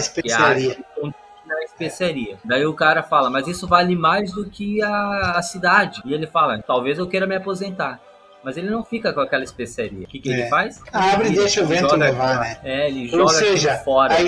[0.59, 0.85] especiaria
[1.51, 2.39] na especiaria.
[2.45, 6.01] Daí o cara fala, mas isso vale mais do que a, a cidade.
[6.05, 8.01] E ele fala, talvez eu queira me aposentar.
[8.43, 10.05] Mas ele não fica com aquela especiaria.
[10.05, 10.33] O que, que é.
[10.33, 10.81] ele faz?
[10.91, 12.57] Abre e deixa o vento levar, né?
[12.65, 14.15] É, ele joga Ou seja, fora.
[14.15, 14.21] A,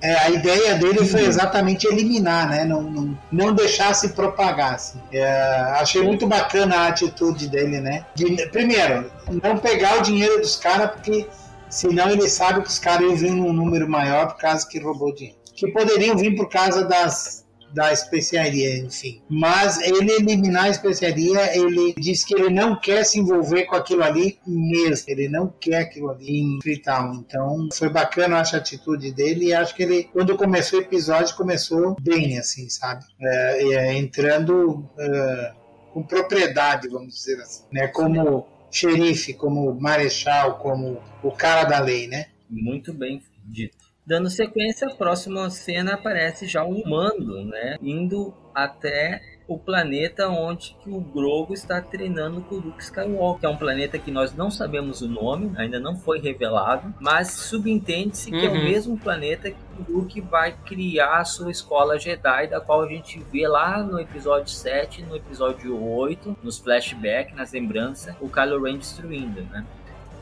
[0.00, 2.64] é, a ideia dele foi exatamente eliminar, né?
[2.64, 4.76] Não, não, não deixar se propagar.
[4.76, 4.98] Assim.
[5.12, 5.28] É,
[5.78, 8.06] achei muito bacana a atitude dele, né?
[8.14, 9.10] De, primeiro,
[9.42, 11.26] não pegar o dinheiro dos caras, porque
[11.68, 15.14] senão ele sabe que os caras iam vir num número maior por causa que roubou
[15.14, 17.44] dinheiro que poderiam vir por causa das
[17.74, 19.20] da especiaria, enfim.
[19.28, 24.02] Mas ele eliminar a especiaria, ele diz que ele não quer se envolver com aquilo
[24.02, 25.04] ali mesmo.
[25.10, 27.14] Ele não quer aquilo ali em Freetown.
[27.16, 31.36] Então, foi bacana acho, a atitude dele e acho que ele, quando começou o episódio,
[31.36, 33.04] começou bem, assim, sabe?
[33.20, 35.52] É, é, entrando é,
[35.92, 37.88] com propriedade, vamos dizer assim, né?
[37.88, 38.46] Como
[38.76, 42.26] xerife, como marechal, como o cara da lei, né?
[42.48, 43.86] Muito bem dito.
[44.06, 47.76] Dando sequência, a próxima cena aparece já um humano, né?
[47.82, 53.46] Indo até o planeta onde que o Grogu está treinando com o Luke Skywalker, que
[53.46, 58.30] é um planeta que nós não sabemos o nome, ainda não foi revelado, mas subentende-se
[58.30, 58.44] que uhum.
[58.44, 58.64] é o uhum.
[58.64, 63.20] mesmo planeta que o Luke vai criar a sua escola Jedi, da qual a gente
[63.32, 68.78] vê lá no episódio 7, no episódio 8, nos flashbacks, nas lembranças, o Kylo Ren
[68.78, 69.64] destruindo, né?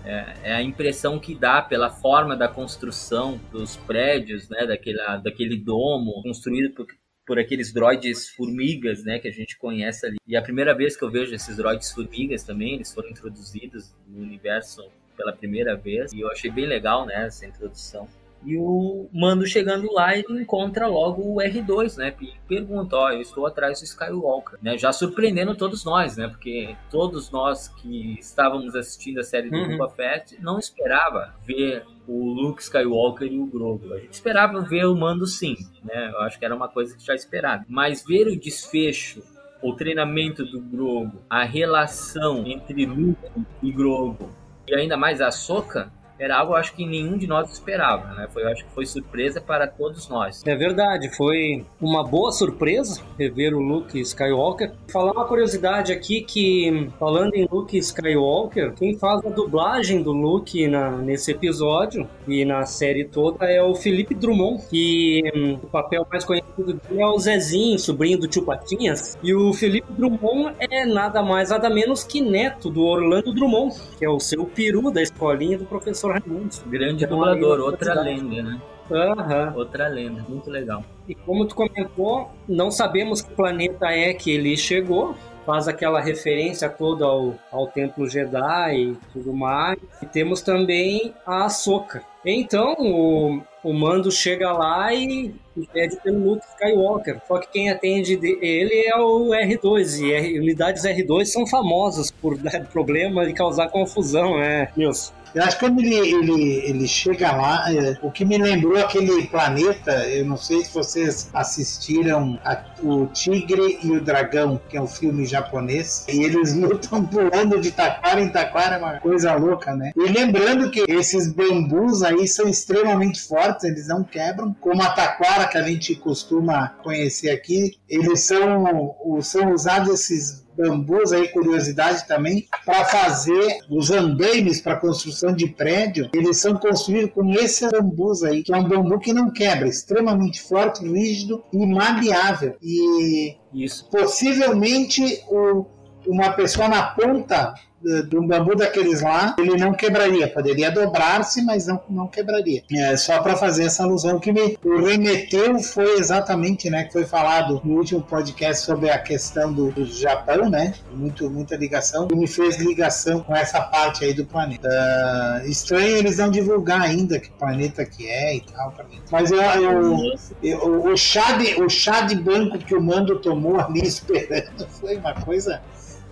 [0.05, 5.57] É, é, a impressão que dá pela forma da construção dos prédios, né, daquele, daquele
[5.57, 6.87] domo construído por,
[7.27, 10.17] por aqueles droids formigas, né, que a gente conhece ali.
[10.27, 14.23] E a primeira vez que eu vejo esses droids formigas também, eles foram introduzidos no
[14.23, 18.09] universo pela primeira vez, e eu achei bem legal, né, essa introdução.
[18.45, 22.15] E o Mando chegando lá, ele encontra logo o R2, né?
[22.21, 24.77] E pergunta, ó, eu estou atrás do Skywalker, né?
[24.77, 26.29] Já surpreendendo todos nós, né?
[26.29, 29.79] Porque todos nós que estávamos assistindo a série do uhum.
[29.79, 33.95] Boba Fett não esperava ver o Luke Skywalker e o Grogu.
[33.95, 36.11] A gente esperava ver o Mando sim, né?
[36.13, 37.65] Eu acho que era uma coisa que já esperava.
[37.69, 39.23] Mas ver o desfecho
[39.63, 43.19] o treinamento do Grogu, a relação entre Luke
[43.63, 44.29] e Grogu
[44.69, 48.29] e ainda mais a Soca era algo acho que nenhum de nós esperava, né?
[48.33, 50.43] Foi, acho que foi surpresa para todos nós.
[50.47, 54.73] É verdade, foi uma boa surpresa rever o Luke Skywalker.
[54.93, 60.67] Falar uma curiosidade aqui que falando em Luke Skywalker, quem faz a dublagem do Luke
[60.69, 66.07] na, nesse episódio e na série toda é o Felipe Drummond, que hum, o papel
[66.11, 69.19] mais conhecido dele é o Zezinho, sobrinho do tio Patinhas.
[69.23, 74.05] E o Felipe Drummond é nada mais nada menos que neto do Orlando Drummond, que
[74.05, 76.57] é o seu peru da escolinha do professor professor Raimundo.
[76.67, 78.61] Grande dublador, outra lenda, né?
[78.91, 79.59] Uhum.
[79.59, 80.85] Outra lenda, muito legal.
[81.09, 85.15] E como tu comentou, não sabemos que planeta é que ele chegou.
[85.47, 89.79] Faz aquela referência toda ao, ao Templo Jedi e tudo mais.
[90.03, 92.03] E temos também a Ahsoka.
[92.25, 95.35] Então, o, o Mando chega lá e
[95.71, 97.21] pede pelo Luke Skywalker.
[97.29, 100.01] Só que quem atende ele é o R2.
[100.01, 105.13] E R, unidades R2 são famosas por dar problema e causar confusão, né, Nilson?
[105.35, 109.27] Eu acho que quando ele, ele, ele chega lá, é, o que me lembrou aquele
[109.27, 114.81] planeta, eu não sei se vocês assistiram a, o Tigre e o Dragão, que é
[114.81, 119.75] um filme japonês, e eles lutam pulando de taquara em taquara, é uma coisa louca,
[119.75, 119.91] né?
[119.97, 125.49] E lembrando que esses bambus aí são extremamente fortes, eles não quebram, como a taquara
[125.49, 132.47] que a gente costuma conhecer aqui, eles são, são usados esses bambus aí, curiosidade também,
[132.65, 138.43] para fazer os andaimes para construção de prédio, eles são construídos com esse bambus aí,
[138.43, 142.57] que é um bambu que não quebra, extremamente forte, rígido e maleável.
[142.63, 143.89] E Isso.
[143.91, 145.67] possivelmente o,
[146.07, 147.55] uma pessoa na ponta
[147.85, 150.29] de um bambu daqueles lá, ele não quebraria.
[150.29, 152.63] Poderia dobrar-se, mas não, não quebraria.
[152.73, 157.61] É, só para fazer essa alusão que me remeteu foi exatamente, né, que foi falado
[157.65, 160.75] no último podcast sobre a questão do, do Japão, né?
[160.93, 162.09] Muito, muita ligação.
[162.11, 164.69] E me fez ligação com essa parte aí do planeta.
[164.69, 168.75] Uh, estranho eles não divulgar ainda que planeta que é e tal.
[169.11, 173.61] Mas eu, eu, eu, o, chá de, o chá de banco que o Mando tomou
[173.61, 175.61] ali esperando foi uma coisa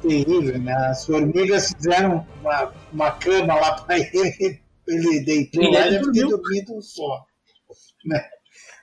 [0.02, 0.72] terrível, né?
[0.90, 6.26] As formigas fizeram uma, uma cama lá para ele, ele deitou lá e deve ter
[6.26, 7.24] dormido só.
[8.04, 8.24] Né?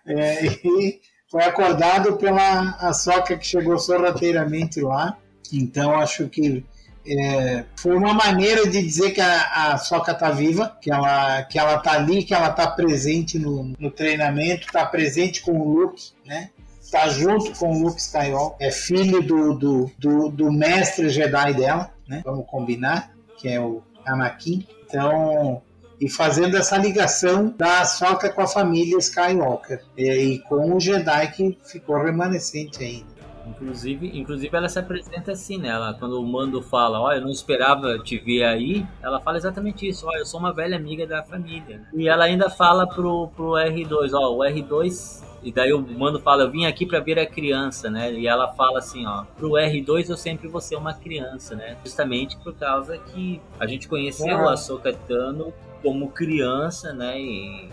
[0.08, 5.18] É, e foi acordado pela a soca que chegou sorrateiramente lá.
[5.52, 6.64] Então acho que
[7.06, 11.58] é, foi uma maneira de dizer que a, a Soca está viva, que ela que
[11.58, 16.12] ela está ali, que ela está presente no, no treinamento, está presente com o Luke,
[16.26, 16.52] né?
[16.90, 21.92] Está junto com o Luke Skywalker, é filho do, do, do, do mestre Jedi dela,
[22.08, 22.22] né?
[22.26, 24.68] Vamos combinar, que é o Anakin.
[24.86, 25.62] Então,
[26.02, 31.32] e fazendo essa ligação da Soca com a família Skywalker e, e, com o Jedi
[31.32, 33.20] que ficou remanescente ainda.
[33.46, 35.70] Inclusive, inclusive ela se apresenta assim, né?
[35.70, 39.88] Ela, quando o Mando fala, olha, eu não esperava te ver aí, ela fala exatamente
[39.88, 41.82] isso, olha, eu sou uma velha amiga da família.
[41.94, 46.44] E ela ainda fala pro, pro R2, ó, o R2 e daí o mando fala,
[46.44, 48.12] eu vim aqui para ver a criança, né?
[48.14, 51.78] E ela fala assim, ó, pro R2 eu sempre vou ser uma criança, né?
[51.84, 57.20] Justamente por causa que a gente conheceu a Ahsoka Tano como criança, né?
[57.20, 57.70] E,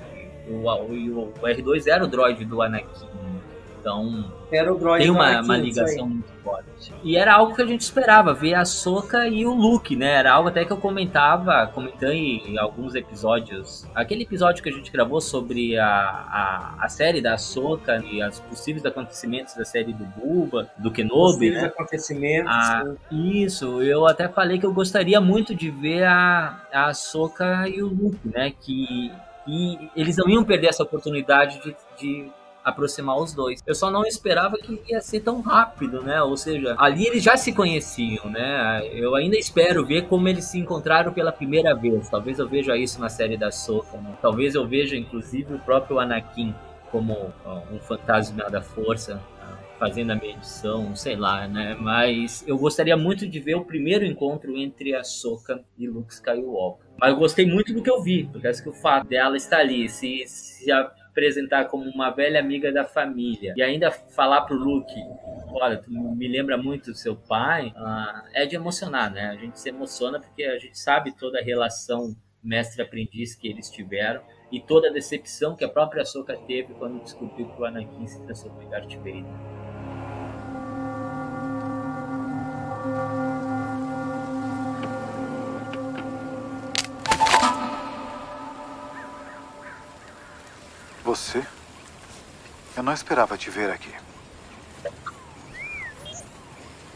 [0.48, 3.06] o, o, o R2 era o droid do Anakin,
[3.86, 6.92] então, era o tem uma, uma ligação muito forte.
[7.04, 10.14] E era algo que a gente esperava, ver a Soca e o Luke, né?
[10.14, 13.86] Era algo até que eu comentava, comentei em alguns episódios.
[13.94, 18.40] Aquele episódio que a gente gravou sobre a, a, a série da Soca e os
[18.40, 21.66] possíveis acontecimentos da série do Buba, do Kenobi, né?
[21.66, 22.50] acontecimentos.
[22.52, 22.82] Ah,
[23.12, 27.86] isso, eu até falei que eu gostaria muito de ver a, a Soca e o
[27.86, 28.52] Luke, né?
[28.60, 29.12] Que
[29.46, 32.28] e eles não iam perder essa oportunidade de, de
[32.66, 33.62] aproximar os dois.
[33.64, 36.20] Eu só não esperava que ia ser tão rápido, né?
[36.20, 38.82] Ou seja, ali eles já se conheciam, né?
[38.92, 42.10] Eu ainda espero ver como eles se encontraram pela primeira vez.
[42.10, 44.18] Talvez eu veja isso na série da Soka, né?
[44.20, 46.52] Talvez eu veja inclusive o próprio Anakin
[46.90, 49.22] como ó, um fantasma da força
[49.78, 51.76] fazendo a medição, sei lá, né?
[51.78, 56.84] Mas eu gostaria muito de ver o primeiro encontro entre a Soka e Luke Skywalker.
[56.98, 59.58] Mas eu gostei muito do que eu vi, porque acho que o fato dela estar
[59.58, 64.54] ali, se, se a apresentar como uma velha amiga da família e ainda falar pro
[64.54, 64.94] Luke,
[65.50, 69.30] olha, tu me lembra muito do seu pai, uh, é de emocionar, né?
[69.30, 72.14] A gente se emociona porque a gente sabe toda a relação
[72.44, 74.20] mestre-aprendiz que eles tiveram
[74.52, 78.22] e toda a decepção que a própria Ahsoka teve quando descobriu que o Anakin se
[78.22, 79.65] transformou em Darth Vader.
[91.16, 91.42] Você?
[92.76, 93.90] Eu não esperava te ver aqui.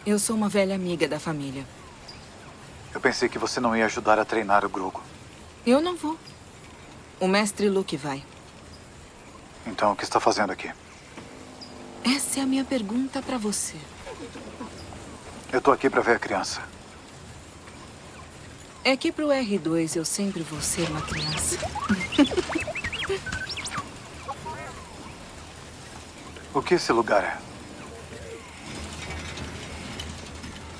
[0.05, 1.65] Eu sou uma velha amiga da família.
[2.93, 5.01] Eu pensei que você não ia ajudar a treinar o Grogu.
[5.67, 6.19] Eu não vou.
[7.19, 8.23] O mestre Luke vai.
[9.67, 10.71] Então, o que está fazendo aqui?
[12.05, 13.79] Essa é a minha pergunta para você.
[15.51, 16.63] Eu tô aqui para ver a criança.
[18.85, 21.57] É que pro R2 eu sempre vou ser uma criança.
[26.53, 27.39] O que esse lugar é?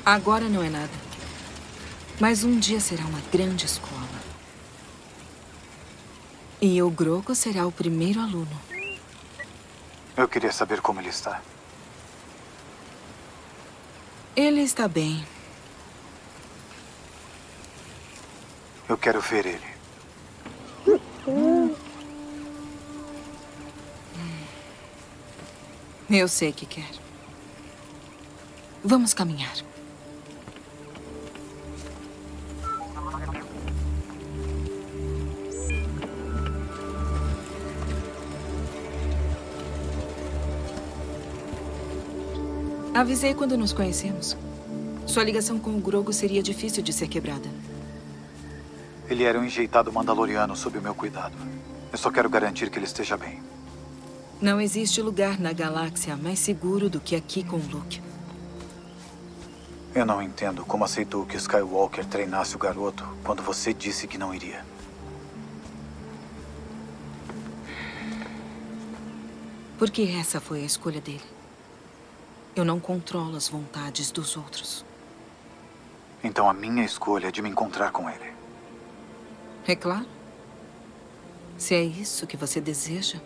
[0.05, 0.91] Agora não é nada.
[2.19, 4.01] Mas um dia será uma grande escola.
[6.61, 8.61] E o Groco será o primeiro aluno.
[10.17, 11.41] Eu queria saber como ele está.
[14.35, 15.25] Ele está bem.
[18.89, 19.71] Eu quero ver ele.
[26.11, 26.91] Eu sei que quer.
[28.83, 29.55] Vamos caminhar.
[42.93, 44.37] Avisei quando nos conhecemos.
[45.07, 47.49] Sua ligação com o Grogo seria difícil de ser quebrada.
[49.09, 51.37] Ele era um enjeitado mandaloriano sob o meu cuidado.
[51.93, 53.41] Eu só quero garantir que ele esteja bem.
[54.41, 58.01] Não existe lugar na galáxia mais seguro do que aqui com o Luke.
[59.95, 64.35] Eu não entendo como aceitou que Skywalker treinasse o garoto quando você disse que não
[64.35, 64.65] iria.
[69.79, 71.21] Porque essa foi a escolha dele.
[72.57, 74.87] Eu não controlo as vontades dos outros.
[76.25, 78.33] Então a minha escolha é de me encontrar com ele.
[79.67, 80.07] É claro.
[81.59, 83.21] Se é isso que você deseja.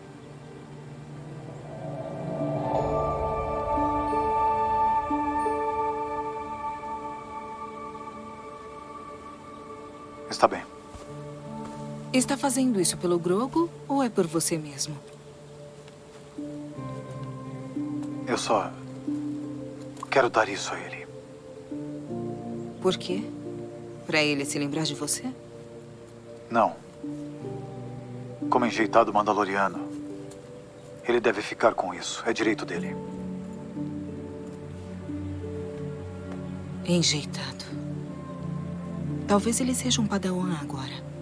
[12.14, 14.96] Está fazendo isso pelo Grogo ou é por você mesmo?
[18.24, 18.72] Eu só
[20.08, 21.08] quero dar isso a ele.
[22.80, 23.24] Por quê?
[24.06, 25.24] Para ele se lembrar de você?
[26.48, 26.76] Não.
[28.48, 29.80] Como enjeitado mandaloriano,
[31.08, 32.22] ele deve ficar com isso.
[32.24, 32.94] É direito dele.
[36.86, 37.64] Enjeitado.
[39.26, 41.13] Talvez ele seja um padawan agora.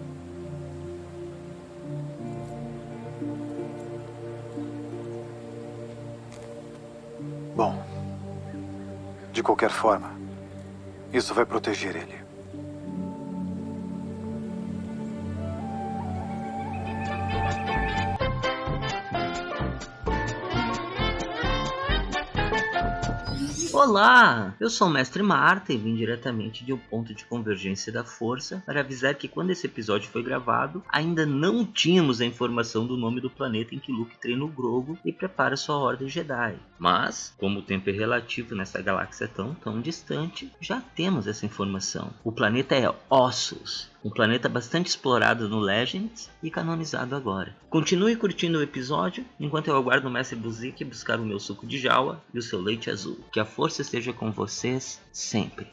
[7.55, 7.83] Bom,
[9.31, 10.11] de qualquer forma,
[11.11, 12.22] isso vai proteger ele.
[23.85, 28.01] Olá, eu sou o Mestre Marta e vim diretamente de um ponto de convergência da
[28.01, 32.95] força para avisar que quando esse episódio foi gravado, ainda não tínhamos a informação do
[32.95, 36.55] nome do planeta em que Luke treina o Grogu e prepara sua ordem Jedi.
[36.79, 42.13] Mas, como o tempo é relativo nessa galáxia tão tão distante, já temos essa informação.
[42.23, 47.55] O planeta é Ossos, um planeta bastante explorado no Legends e canonizado agora.
[47.69, 51.77] Continue curtindo o episódio enquanto eu aguardo o Mestre Buzik buscar o meu suco de
[51.77, 53.19] jawa e o seu leite azul.
[53.31, 55.67] Que a força esteja com vocês sempre.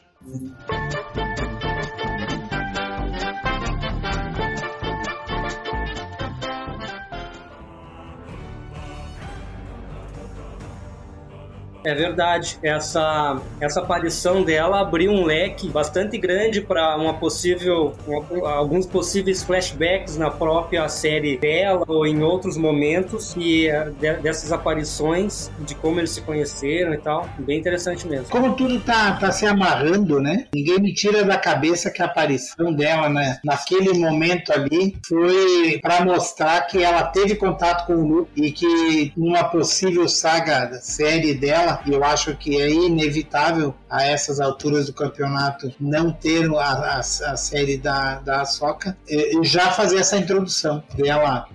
[11.83, 12.57] É verdade.
[12.61, 19.43] Essa, essa aparição dela abriu um leque bastante grande para uma possível, uma, alguns possíveis
[19.43, 25.75] flashbacks na própria série dela ou em outros momentos e é, de, dessas aparições, de
[25.75, 27.27] como eles se conheceram e tal.
[27.39, 28.27] Bem interessante mesmo.
[28.29, 30.47] Como tudo tá, tá se amarrando, né?
[30.53, 36.03] Ninguém me tira da cabeça que a aparição dela, né, naquele momento ali, foi para
[36.03, 41.70] mostrar que ela teve contato com o Luke e que numa possível saga série dela,
[41.85, 46.99] e eu acho que é inevitável a essas alturas do campeonato não ter a, a,
[46.99, 47.03] a
[47.37, 51.47] série da, da Ahsoka, e, e já fazer essa introdução dela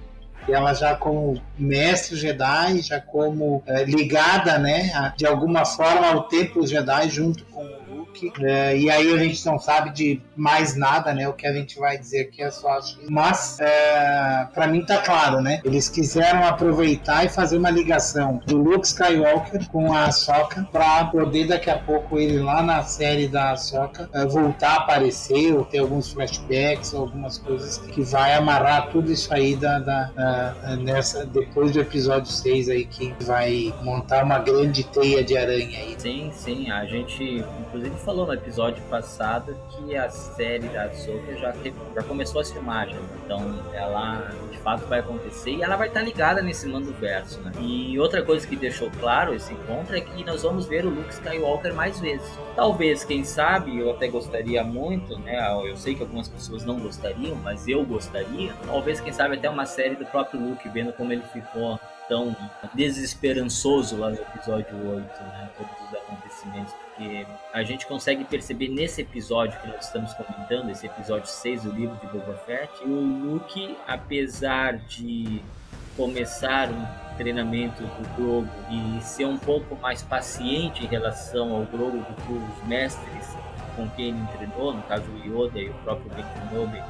[0.48, 6.28] ela já como mestre Jedi, já como é, ligada, né, a, de alguma forma ao
[6.28, 7.68] templo Jedi junto com
[8.42, 11.28] É, e aí a gente não sabe de mais nada, né?
[11.28, 12.78] O que a gente vai dizer aqui é só
[13.08, 15.60] Mas, é, para mim tá claro, né?
[15.64, 21.46] Eles quiseram aproveitar e fazer uma ligação do Luke Skywalker com a Ahsoka para poder
[21.46, 25.78] daqui a pouco ele lá na série da Ahsoka é, voltar a aparecer ou ter
[25.78, 31.72] alguns flashbacks algumas coisas que vai amarrar tudo isso aí da, da, da nessa, depois
[31.72, 35.94] do episódio 6 aí que vai montar uma grande teia de aranha aí.
[35.98, 36.70] Sim, sim.
[36.70, 41.52] A gente inclusive falou no episódio passado que a série da Ahsoka já,
[41.92, 43.02] já começou as filmagens.
[43.24, 43.42] Então
[43.74, 47.40] ela de fato vai acontecer e ela vai estar ligada nesse mando verso.
[47.40, 47.50] Né?
[47.58, 51.12] E outra coisa que deixou claro esse encontro é que nós vamos ver o Luke
[51.12, 52.30] Skywalker mais vezes.
[52.54, 55.36] Talvez, quem sabe, eu até gostaria muito, né?
[55.68, 58.54] Eu sei que algumas pessoas não gostariam, mas eu gostaria.
[58.66, 61.78] Talvez, quem sabe, até uma série do próprio Luke, vendo como ele ficou
[62.08, 62.36] tão
[62.72, 65.50] desesperançoso lá no episódio 8, né?
[65.58, 70.86] Todos os acontecimentos, porque a gente consegue perceber nesse episódio que nós estamos comentando, esse
[70.86, 75.42] episódio 6 do livro de Boba Fett, o Luke, apesar de
[75.96, 81.98] começar um treinamento do Grogu e ser um pouco mais paciente em relação ao Grogu
[81.98, 83.36] do que os mestres
[83.74, 86.82] com quem ele treinou, no caso o Yoda e o próprio Ben Kenobi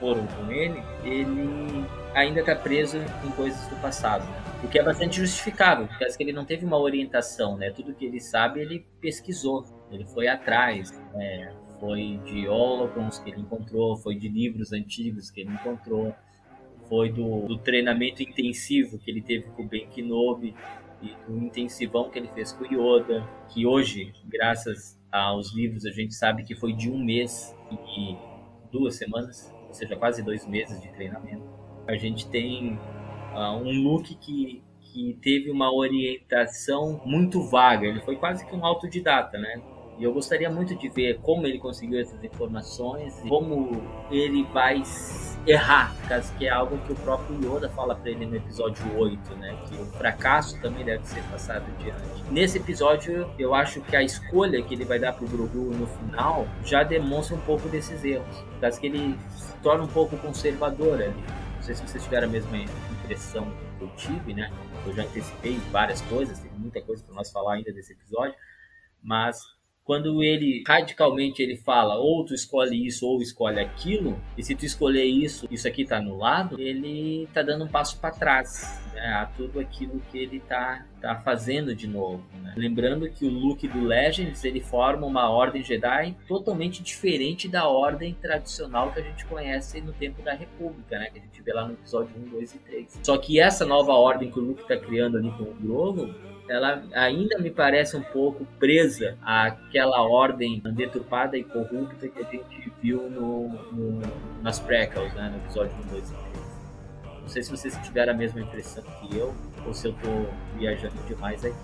[0.00, 4.24] foram com ele, ele ainda está preso em coisas do passado.
[4.62, 7.70] O que é bastante justificável, porque que ele não teve uma orientação, né?
[7.70, 11.52] Tudo que ele sabe, ele pesquisou, ele foi atrás, né?
[11.80, 16.14] foi de holocrons que ele encontrou, foi de livros antigos que ele encontrou,
[16.88, 20.54] foi do, do treinamento intensivo que ele teve com o Ben Kenobi
[21.02, 25.90] e do intensivão que ele fez com o Yoda, que hoje, graças aos livros, a
[25.90, 27.52] gente sabe que foi de um mês
[27.96, 28.16] e
[28.70, 31.42] duas semanas, ou seja, quase dois meses de treinamento.
[31.88, 32.78] A gente tem
[33.34, 37.86] uh, um look que, que teve uma orientação muito vaga.
[37.86, 39.60] Ele foi quase que um autodidata, né?
[39.98, 44.82] E eu gostaria muito de ver como ele conseguiu essas informações, como ele vai
[45.46, 49.34] errar, caso que é algo que o próprio Yoda fala para ele no episódio 8,
[49.36, 49.56] né?
[49.68, 52.24] Que o fracasso também deve ser passado adiante.
[52.30, 56.46] Nesse episódio, eu acho que a escolha que ele vai dar pro Grogu no final
[56.64, 61.24] já demonstra um pouco desses erros, caso que ele se torna um pouco conservador ali.
[61.56, 62.56] Não sei se vocês tiveram a mesma
[63.02, 64.50] impressão que eu tive, né?
[64.86, 68.34] Eu já antecipei várias coisas, tem muita coisa para nós falar ainda desse episódio,
[69.02, 69.40] mas
[69.84, 74.64] quando ele radicalmente ele fala ou tu escolhe isso ou escolhe aquilo, e se tu
[74.64, 79.26] escolher isso, isso aqui tá anulado, ele tá dando um passo para trás né, a
[79.26, 82.24] tudo aquilo que ele tá, tá fazendo de novo.
[82.42, 82.54] Né?
[82.56, 88.14] Lembrando que o Luke do Legends ele forma uma ordem Jedi totalmente diferente da ordem
[88.14, 91.10] tradicional que a gente conhece no tempo da República, né?
[91.10, 93.00] que a gente vê lá no episódio 1, 2 e 3.
[93.02, 96.82] Só que essa nova ordem que o Luke tá criando ali com o Grogu ela
[96.92, 103.08] ainda me parece um pouco presa àquela ordem deturpada e corrupta que a gente viu
[103.08, 104.02] no, no
[104.42, 106.22] nas prequels, né, no episódio 1, 2 e 3.
[107.22, 109.34] Não sei se vocês tiveram a mesma impressão que eu,
[109.66, 111.56] ou se eu estou viajando demais aqui.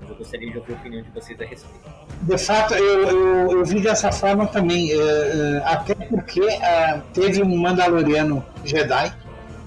[0.00, 1.90] Mas eu gostaria de ouvir a opinião de vocês a respeito.
[2.22, 7.42] De fato, eu, eu, eu vi dessa forma também, eh, eh, até porque uh, teve
[7.42, 9.12] um Mandaloriano Jedi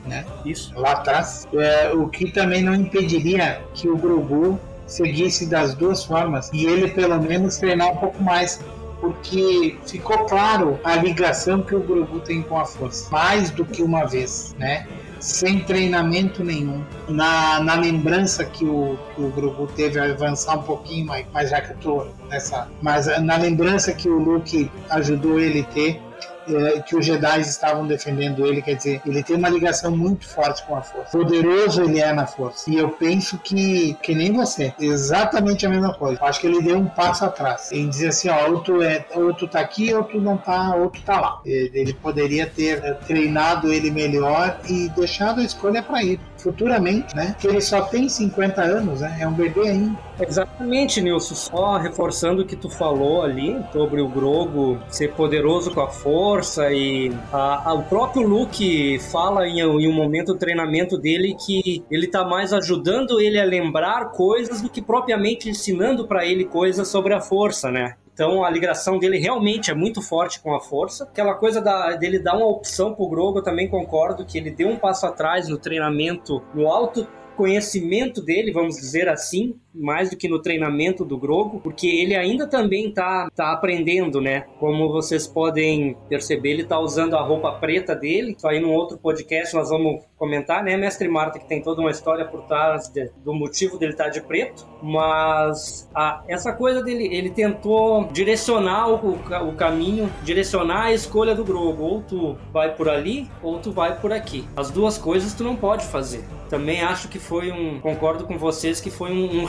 [0.06, 0.26] né?
[0.45, 0.72] Isso.
[0.76, 1.48] Lá atrás.
[1.53, 6.90] É, o que também não impediria que o Grogu seguisse das duas formas e ele
[6.90, 8.60] pelo menos treinar um pouco mais
[8.99, 13.84] porque ficou claro a ligação que o Grogu tem com a força, mais do que
[13.84, 14.88] uma vez, né?
[15.19, 16.84] Sem treinamento nenhum.
[17.07, 21.61] Na, na lembrança que o, que o Grogu teve, avançar um pouquinho, mas, mas já
[21.61, 22.68] que eu tô nessa.
[22.82, 26.02] Mas na lembrança que o Luke ajudou ele a ter,
[26.48, 30.64] é, que os Jedi estavam defendendo ele, quer dizer, ele tem uma ligação muito forte
[30.66, 31.18] com a Força.
[31.18, 32.70] Poderoso ele é na Força.
[32.70, 36.24] E eu penso que, que nem você, exatamente a mesma coisa.
[36.24, 37.72] Acho que ele deu um passo atrás.
[37.72, 40.76] Em dizer assim, ó, ou tu, é, ou tu tá aqui, ou tu não tá,
[40.76, 41.42] ou tu tá lá.
[41.46, 47.36] Ele poderia ter treinado ele melhor e deixado a escolha para ele futuramente, né?
[47.40, 49.18] Que ele só tem 50 anos, né?
[49.20, 49.98] É um bebê ainda.
[50.20, 51.34] Exatamente, Nilson.
[51.34, 56.72] Só reforçando o que tu falou ali sobre o Grogo ser poderoso com a força
[56.72, 61.84] e a, a, o próprio Luke fala em, em, um momento do treinamento dele que
[61.90, 66.88] ele tá mais ajudando ele a lembrar coisas do que propriamente ensinando para ele coisas
[66.88, 67.96] sobre a força, né?
[68.16, 71.04] Então a ligação dele realmente é muito forte com a força.
[71.04, 74.70] Aquela coisa da, dele dar uma opção pro Grogo, eu também concordo que ele deu
[74.70, 77.06] um passo atrás no treinamento, no alto
[77.36, 82.47] conhecimento dele, vamos dizer assim, mais do que no treinamento do Grogo, porque ele ainda
[82.47, 84.45] também tá, tá aprendendo, né?
[84.60, 88.35] Como vocês podem perceber, ele tá usando a roupa preta dele.
[88.38, 91.91] Isso aí num outro podcast nós vamos comentar, né, mestre Marta, que tem toda uma
[91.91, 96.81] história por trás de, do motivo dele estar tá de preto, mas a, essa coisa
[96.81, 99.15] dele, ele tentou direcionar o,
[99.49, 103.99] o, caminho, direcionar a escolha do Grogo, ou tu vai por ali, ou tu vai
[103.99, 104.45] por aqui.
[104.56, 106.23] As duas coisas tu não pode fazer.
[106.49, 109.45] Também acho que foi um, concordo com vocês, que foi um, um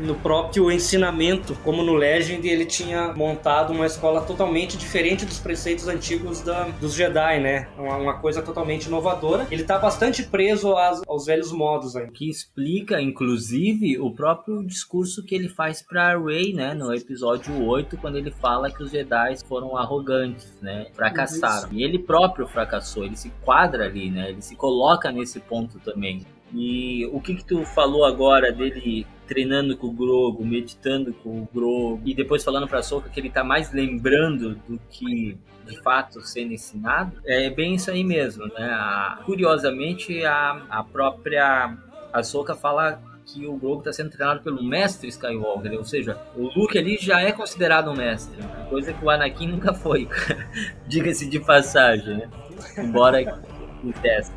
[0.00, 5.88] no próprio ensinamento, como no Legend ele tinha montado uma escola totalmente diferente dos preceitos
[5.88, 7.68] antigos da, dos Jedi, né?
[7.78, 9.46] Uma, uma coisa totalmente inovadora.
[9.50, 12.12] Ele tá bastante preso aos, aos velhos modos ainda.
[12.12, 17.96] Que explica, inclusive, o próprio discurso que ele faz para Rey, né, no episódio 8,
[17.98, 21.68] quando ele fala que os Jedi foram arrogantes, né, fracassaram.
[21.68, 21.74] Isso.
[21.74, 26.24] E ele próprio fracassou, ele se quadra ali, né, ele se coloca nesse ponto também.
[26.54, 31.48] E o que que tu falou agora dele treinando com o Grogo, meditando com o
[31.52, 36.20] Grogo e depois falando para Soka que ele tá mais lembrando do que de fato
[36.22, 38.70] sendo ensinado, é bem isso aí mesmo, né?
[38.70, 41.76] A, curiosamente a, a própria
[42.12, 46.78] Ahsoka fala que o Grogu está sendo treinado pelo mestre Skywalker, ou seja, o Luke
[46.78, 48.38] ali já é considerado um mestre,
[48.68, 50.08] coisa que o Anakin nunca foi,
[50.86, 52.30] diga-se de passagem, né?
[52.78, 53.40] Embora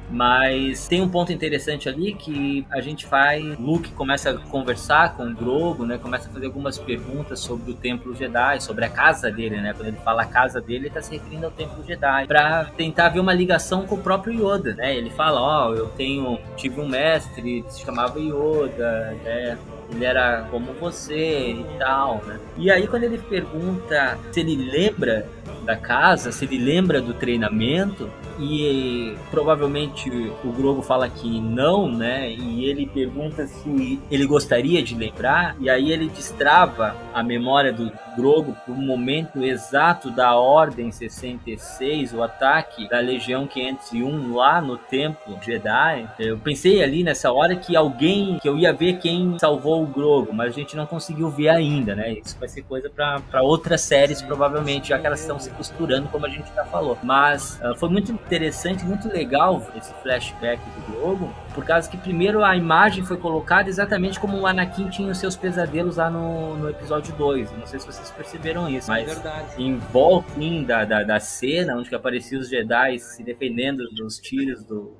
[0.10, 3.40] Mas tem um ponto interessante ali que a gente vai.
[3.60, 5.98] Luke começa a conversar com o Grogu, né?
[5.98, 9.74] Começa a fazer algumas perguntas sobre o Templo Jedi, sobre a casa dele, né?
[9.74, 12.28] Quando ele fala a casa dele, ele está se referindo ao Templo Jedi.
[12.28, 14.96] Para tentar ver uma ligação com o próprio Yoda, né?
[14.96, 16.40] Ele fala: Ó, oh, eu tenho.
[16.56, 19.58] Tive um mestre que se chamava Yoda, né?
[19.92, 22.40] ele era como você e tal, né?
[22.58, 25.28] E aí quando ele pergunta se ele lembra
[25.66, 28.10] da casa, se ele lembra do treinamento,
[28.40, 30.10] e provavelmente
[30.44, 32.32] o Grogo fala que não, né?
[32.32, 37.92] E ele pergunta se ele gostaria de lembrar, e aí ele destrava a memória do
[38.16, 44.78] Grogo para o momento exato da Ordem 66, o ataque da Legião 501 lá no
[44.78, 46.10] Templo Jedi.
[46.20, 50.34] Eu pensei ali nessa hora que alguém, que eu ia ver quem salvou o Grogo,
[50.34, 52.14] mas a gente não conseguiu ver ainda, né?
[52.14, 56.26] Isso vai ser coisa para outras séries, provavelmente, já que elas estão se costurando, como
[56.26, 56.98] a gente já falou.
[57.04, 62.44] Mas uh, foi muito interessante, muito legal esse flashback do Grogu, por causa que primeiro
[62.44, 66.70] a imagem foi colocada exatamente como o Anakin tinha os seus pesadelos lá no, no
[66.70, 67.52] episódio 2.
[67.54, 70.30] Não sei se vocês perceberam isso, mas é em volta
[70.66, 74.96] da, da, da, cena onde apareciam os Jedi se defendendo dos tiros do,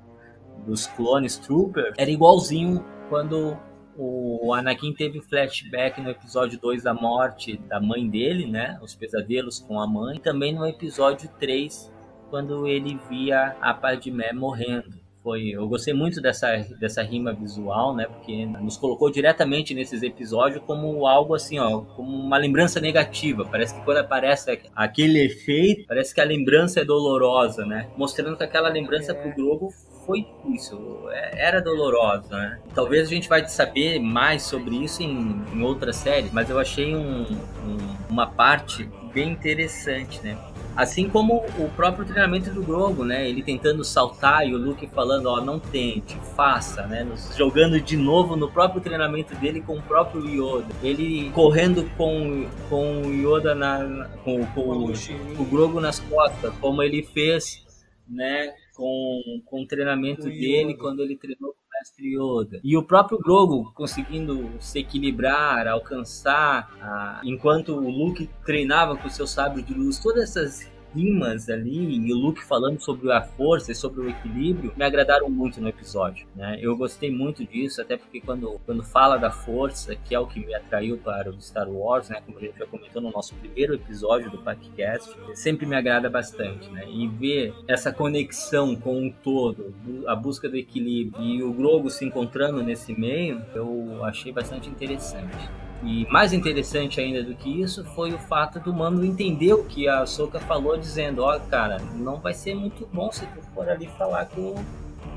[0.66, 3.56] dos clones Trooper, era igualzinho quando
[3.96, 8.78] o Anakin teve flashback no episódio 2 da morte da mãe dele, né?
[8.82, 10.16] Os pesadelos com a mãe.
[10.16, 11.92] E também no episódio 3
[12.30, 15.00] quando ele via a Padmé morrendo.
[15.22, 18.06] Foi, eu gostei muito dessa, dessa rima visual, né?
[18.06, 23.44] Porque nos colocou diretamente nesses episódios como algo assim, ó, como uma lembrança negativa.
[23.44, 27.90] Parece que quando aparece aquele efeito, parece que a lembrança é dolorosa, né?
[27.98, 29.14] Mostrando que aquela lembrança é.
[29.14, 29.70] pro Grogu
[30.06, 32.58] foi isso, é, era dolorosa, né?
[32.74, 36.96] Talvez a gente vai saber mais sobre isso em, em outras séries, mas eu achei
[36.96, 37.78] um, um,
[38.08, 40.36] uma parte bem interessante, né?
[40.80, 43.28] Assim como o próprio treinamento do Grogu, né?
[43.28, 47.04] Ele tentando saltar e o Luke falando, ó, não tente, faça, né?
[47.04, 50.74] Nos jogando de novo no próprio treinamento dele com o próprio Yoda.
[50.82, 56.82] Ele correndo com, com o Yoda na, com, com, o, o Grogu nas costas, como
[56.82, 57.62] ele fez,
[58.08, 58.50] né?
[58.74, 62.60] Com, com o treinamento dele quando ele treinou mestre Yoda.
[62.62, 69.10] E o próprio Grogu conseguindo se equilibrar, alcançar, ah, enquanto o Luke treinava com o
[69.10, 73.72] seu sabre de luz, todas essas rimas ali e o Luke falando sobre a força
[73.72, 76.58] e sobre o equilíbrio me agradaram muito no episódio, né?
[76.60, 80.40] Eu gostei muito disso, até porque quando, quando fala da força, que é o que
[80.40, 82.22] me atraiu para o Star Wars, né?
[82.24, 86.68] Como a gente já comentou no nosso primeiro episódio do podcast, sempre me agrada bastante,
[86.70, 86.84] né?
[86.88, 89.74] E ver essa conexão com o todo,
[90.06, 95.69] a busca do equilíbrio e o Grogu se encontrando nesse meio, eu achei bastante interessante.
[95.82, 99.88] E mais interessante ainda do que isso foi o fato do Mano entender o que
[99.88, 103.68] a Soka falou, dizendo: Ó, oh, cara, não vai ser muito bom se tu for
[103.68, 104.62] ali falar com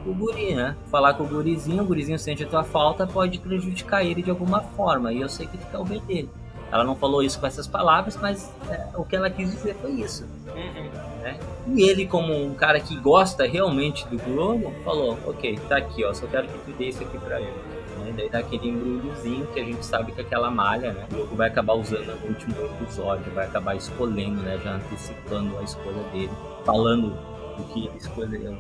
[0.05, 0.75] o guri, né?
[0.89, 4.61] Falar com o gurizinho, o gurizinho sente a tua falta, pode prejudicar ele de alguma
[4.61, 5.11] forma.
[5.11, 6.29] E eu sei que tu quer ouvir dele.
[6.71, 9.91] Ela não falou isso com essas palavras, mas é, o que ela quis dizer foi
[9.91, 10.23] isso.
[10.47, 11.21] Uhum.
[11.21, 11.39] Né?
[11.67, 16.13] E ele, como um cara que gosta realmente do Globo, falou: Ok, tá aqui, ó,
[16.13, 17.72] só quero que tu dê isso aqui pra ele
[18.03, 18.13] né?
[18.15, 21.05] Daí dá aquele embrulhozinho que a gente sabe que aquela malha, né?
[21.11, 24.59] O jogo vai acabar usando no último episódio, vai acabar escolhendo, né?
[24.63, 26.31] Já antecipando a escolha dele,
[26.65, 27.17] falando
[27.57, 28.51] do que ele escolheu.
[28.51, 28.57] Né?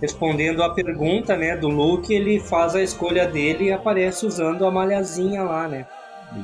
[0.00, 4.70] Respondendo a pergunta, né, do Luke, ele faz a escolha dele e aparece usando a
[4.70, 5.86] malhazinha lá, né?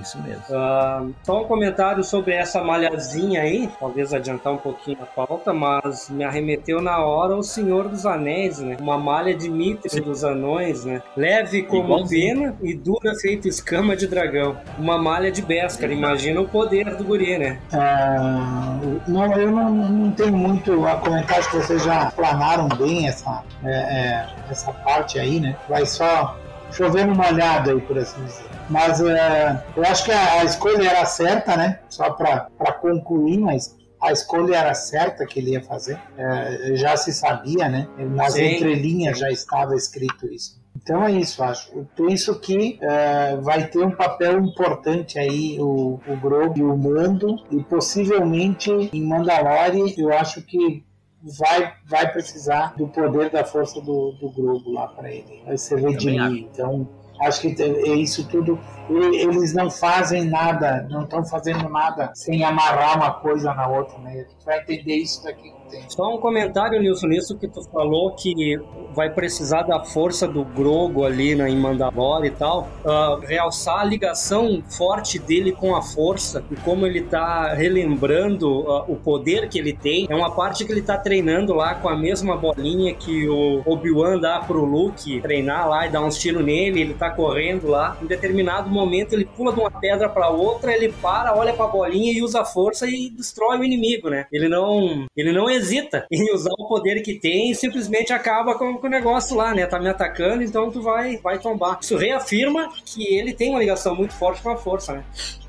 [0.00, 0.42] Isso mesmo.
[0.50, 6.08] Uh, só um comentário sobre essa malhazinha aí, talvez adiantar um pouquinho a pauta, mas
[6.10, 8.76] me arremeteu na hora o Senhor dos Anéis, né?
[8.80, 11.02] Uma malha de mitre dos anões, né?
[11.16, 14.56] Leve como pena e dura feito escama de dragão.
[14.78, 17.58] Uma malha de Beskar, imagina o poder do guri, né?
[17.72, 23.42] Uh, não, eu não, não, tenho muito a comentar, que vocês já planaram bem essa,
[23.64, 25.56] é, é, essa parte aí, né?
[25.68, 26.36] Vai só
[26.72, 28.47] chovendo molhado aí, por assim dizer.
[28.68, 31.80] Mas é, eu acho que a, a, escolha era certa, né?
[31.88, 35.98] Só para concluir, mas a escolha era certa que ele ia fazer.
[36.16, 37.88] É, já se sabia, né?
[37.96, 38.56] Nas Sim.
[38.56, 40.58] entrelinhas já estava escrito isso.
[40.76, 41.70] Então é isso, acho.
[41.76, 46.76] Eu penso que é, vai ter um papel importante aí o, o Grogu e o
[46.76, 50.84] Mando, e possivelmente em Mandalore eu acho que
[51.22, 55.42] vai, vai precisar do poder da força do, do Grogu lá para ele.
[55.44, 56.48] Vai ser redimir.
[56.50, 56.88] Então
[57.20, 58.58] Acho que é isso tudo.
[58.88, 64.12] Eles não fazem nada, não estão fazendo nada sem amarrar uma coisa na outra, né?
[64.12, 65.52] A gente vai entender isso daqui
[65.88, 68.58] só um comentário, Nilson, nisso que tu falou que
[68.94, 73.84] vai precisar da força do Grogo ali na, em Mandalore e tal, uh, realçar a
[73.84, 79.58] ligação forte dele com a força e como ele tá relembrando uh, o poder que
[79.58, 80.06] ele tem.
[80.08, 84.18] É uma parte que ele tá treinando lá com a mesma bolinha que o Obi-Wan
[84.18, 87.96] dá pro Luke treinar lá e dar uns tiros nele, ele tá correndo lá.
[88.02, 91.68] Em determinado momento ele pula de uma pedra para outra, ele para, olha para a
[91.68, 94.26] bolinha e usa a força e destrói o inimigo, né?
[94.32, 98.78] Ele não, ele não hesita em usar o poder que tem e simplesmente acaba com,
[98.78, 99.66] com, o negócio lá, né?
[99.66, 101.78] Tá me atacando, então tu vai, vai tombar.
[101.80, 105.04] Isso reafirma que ele tem uma ligação muito forte com a força, né?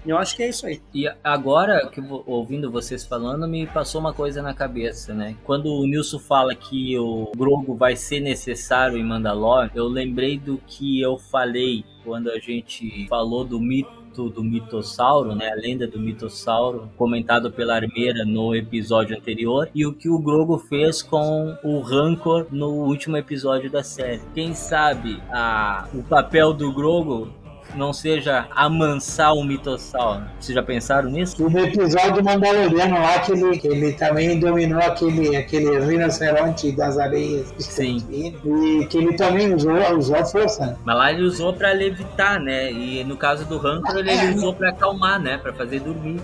[0.06, 0.82] Eu acho que é isso aí.
[0.94, 5.36] E agora que ouvindo vocês falando, me passou uma coisa na cabeça, né?
[5.44, 10.58] Quando o Nilson fala que o Grogo vai ser necessário em Mandalore, eu lembrei do
[10.66, 15.88] que eu falei quando a gente falou do mito mito do mitossauro, né, a lenda
[15.88, 21.56] do mitossauro, comentado pela Armeira no episódio anterior, e o que o Grogo fez com
[21.64, 24.22] o Rancor no último episódio da série.
[24.34, 27.30] Quem sabe a, o papel do Grogo
[27.76, 30.24] não seja amansar um mitossauro.
[30.40, 31.50] Vocês já pensaram nisso?
[31.50, 37.54] no episódio Mandaloriano lá, que ele, que ele também dominou aquele, aquele rinoceronte das areias.
[37.58, 38.04] Sim.
[38.10, 40.78] E que ele também usou, usou a força.
[40.84, 42.72] Mas lá ele usou pra levitar, né?
[42.72, 45.38] E no caso do Rancor, ele, ele usou pra acalmar, né?
[45.38, 46.20] Pra fazer dormir.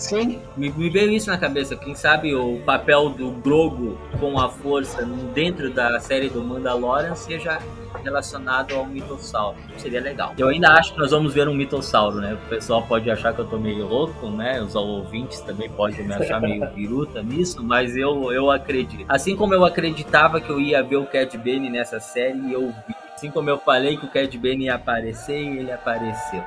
[0.00, 0.40] Sim.
[0.56, 1.76] Me, me, veio isso na cabeça.
[1.76, 5.04] Quem sabe o papel do Grogo com a força
[5.34, 7.60] dentro da série do Mandalorian seja
[8.02, 9.56] relacionado ao mitossauro.
[9.76, 10.34] Seria legal.
[10.38, 12.34] Eu ainda acho que nós vamos ver um mitossauro, né?
[12.34, 14.60] O pessoal pode achar que eu tô meio louco, né?
[14.60, 19.04] Os ouvintes também podem me achar meio viruta nisso, mas eu, eu acredito.
[19.08, 22.94] Assim como eu acreditava que eu ia ver o Cad Bane nessa série, eu vi.
[23.14, 26.42] Assim como eu falei que o Cad Bane ia aparecer, ele apareceu.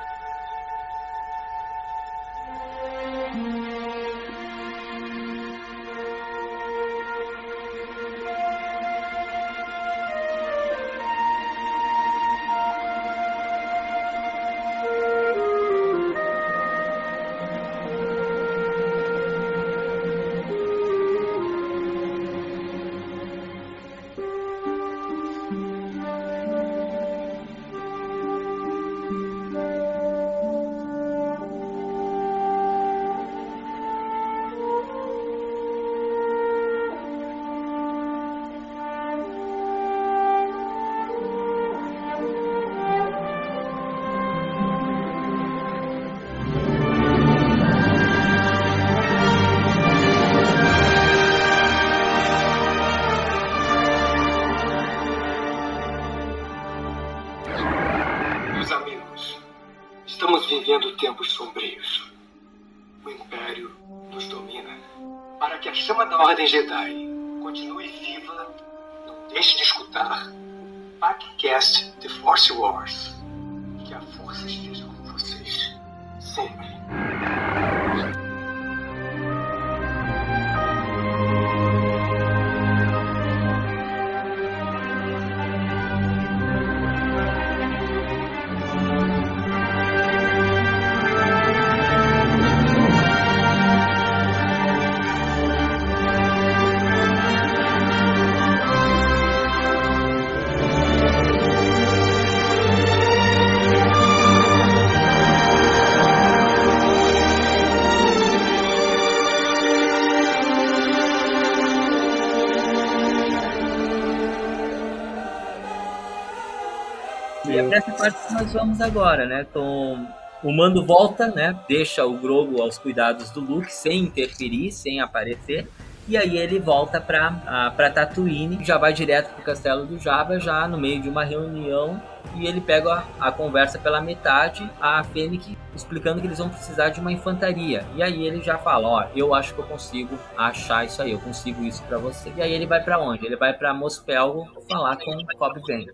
[118.54, 119.44] Vamos agora, né?
[119.52, 120.06] Com
[120.42, 121.58] o Mando volta, né?
[121.68, 125.68] Deixa o Grogu aos cuidados do Luke, sem interferir, sem aparecer.
[126.06, 130.68] E aí ele volta para para Tatooine, já vai direto pro castelo do Jabba, já
[130.68, 132.00] no meio de uma reunião
[132.36, 136.90] e ele pega a, a conversa pela metade, a Fênix explicando que eles vão precisar
[136.90, 137.84] de uma infantaria.
[137.94, 141.18] E aí ele já fala, ó, eu acho que eu consigo achar isso aí, eu
[141.18, 142.32] consigo isso para você.
[142.36, 143.26] E aí ele vai para onde?
[143.26, 145.88] Ele vai para Mospelgo falar com Cobb Vanth,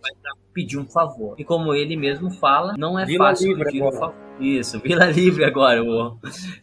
[0.53, 1.35] pedir um favor.
[1.39, 4.30] E como ele mesmo fala, não é Vila fácil pedir um favor.
[4.41, 5.81] Isso, Vila Livre agora.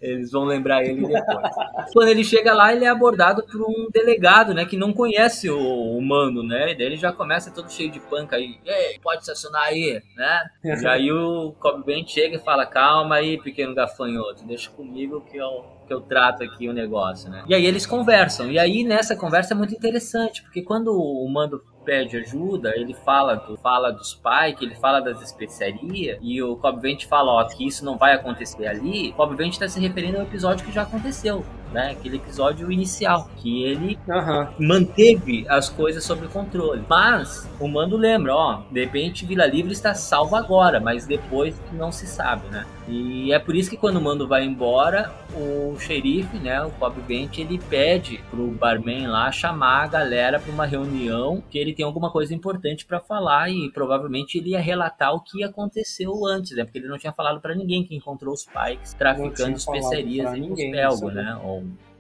[0.02, 1.50] Eles vão lembrar ele depois.
[1.94, 4.66] Quando ele chega lá, ele é abordado por um delegado, né?
[4.66, 6.72] Que não conhece o humano, né?
[6.72, 8.58] E daí ele já começa todo cheio de panca aí.
[8.66, 10.46] Ei, pode estacionar aí, né?
[10.64, 15.38] E aí o Cobb Vanth chega e fala, calma aí, pequeno gafanhoto, deixa comigo que
[15.38, 17.44] eu, que eu trato aqui o negócio, né?
[17.48, 18.52] E aí eles conversam.
[18.52, 23.36] E aí nessa conversa é muito interessante, porque quando o Mando pede ajuda, ele fala,
[23.36, 27.66] do, fala dos Pike, ele fala das especiarias, e o Cobb Vanth fala, ó, que
[27.66, 29.14] isso não vai acontecer ali.
[29.14, 31.92] Cobb Vanth está se referindo ao episódio que já aconteceu, né?
[31.92, 34.50] Aquele episódio inicial, que ele Aham.
[34.60, 36.84] manteve as coisas sob controle.
[36.88, 41.92] Mas o Mando lembra, ó, de repente Vila Livre está salvo agora, mas depois não
[41.92, 42.66] se sabe, né?
[42.88, 46.96] E é por isso que quando o Mando vai embora, o xerife, né, o Cobb
[47.02, 51.86] Vanth, ele pede pro barman lá chamar a galera para uma reunião, que ele tem
[51.86, 56.64] alguma coisa importante para falar e provavelmente ele ia relatar o que aconteceu antes, né?
[56.64, 61.08] Porque ele não tinha falado para ninguém que encontrou os Pikes traficando especiarias em Muspelgo,
[61.08, 61.38] isso né?
[61.44, 61.57] Ou,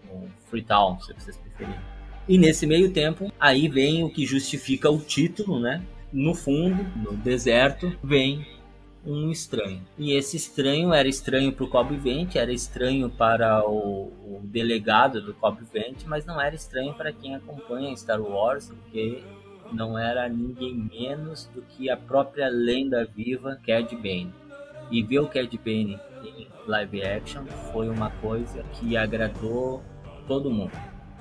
[0.10, 1.80] ou Freetown, se vocês preferirem.
[2.28, 5.82] E nesse meio tempo, aí vem o que justifica o título, né?
[6.12, 8.46] No fundo, no deserto, vem
[9.06, 9.82] um estranho.
[9.98, 15.22] E esse estranho era estranho para o Cobb Vanth, era estranho para o, o delegado
[15.22, 19.24] do Cobb Vanth, mas não era estranho para quem acompanha Star Wars, porque
[19.72, 24.34] não era ninguém menos do que a própria lenda viva Cad Bane.
[24.92, 26.00] E ver o Cad Bane
[26.68, 29.82] live action foi uma coisa que agradou
[30.28, 30.72] todo mundo.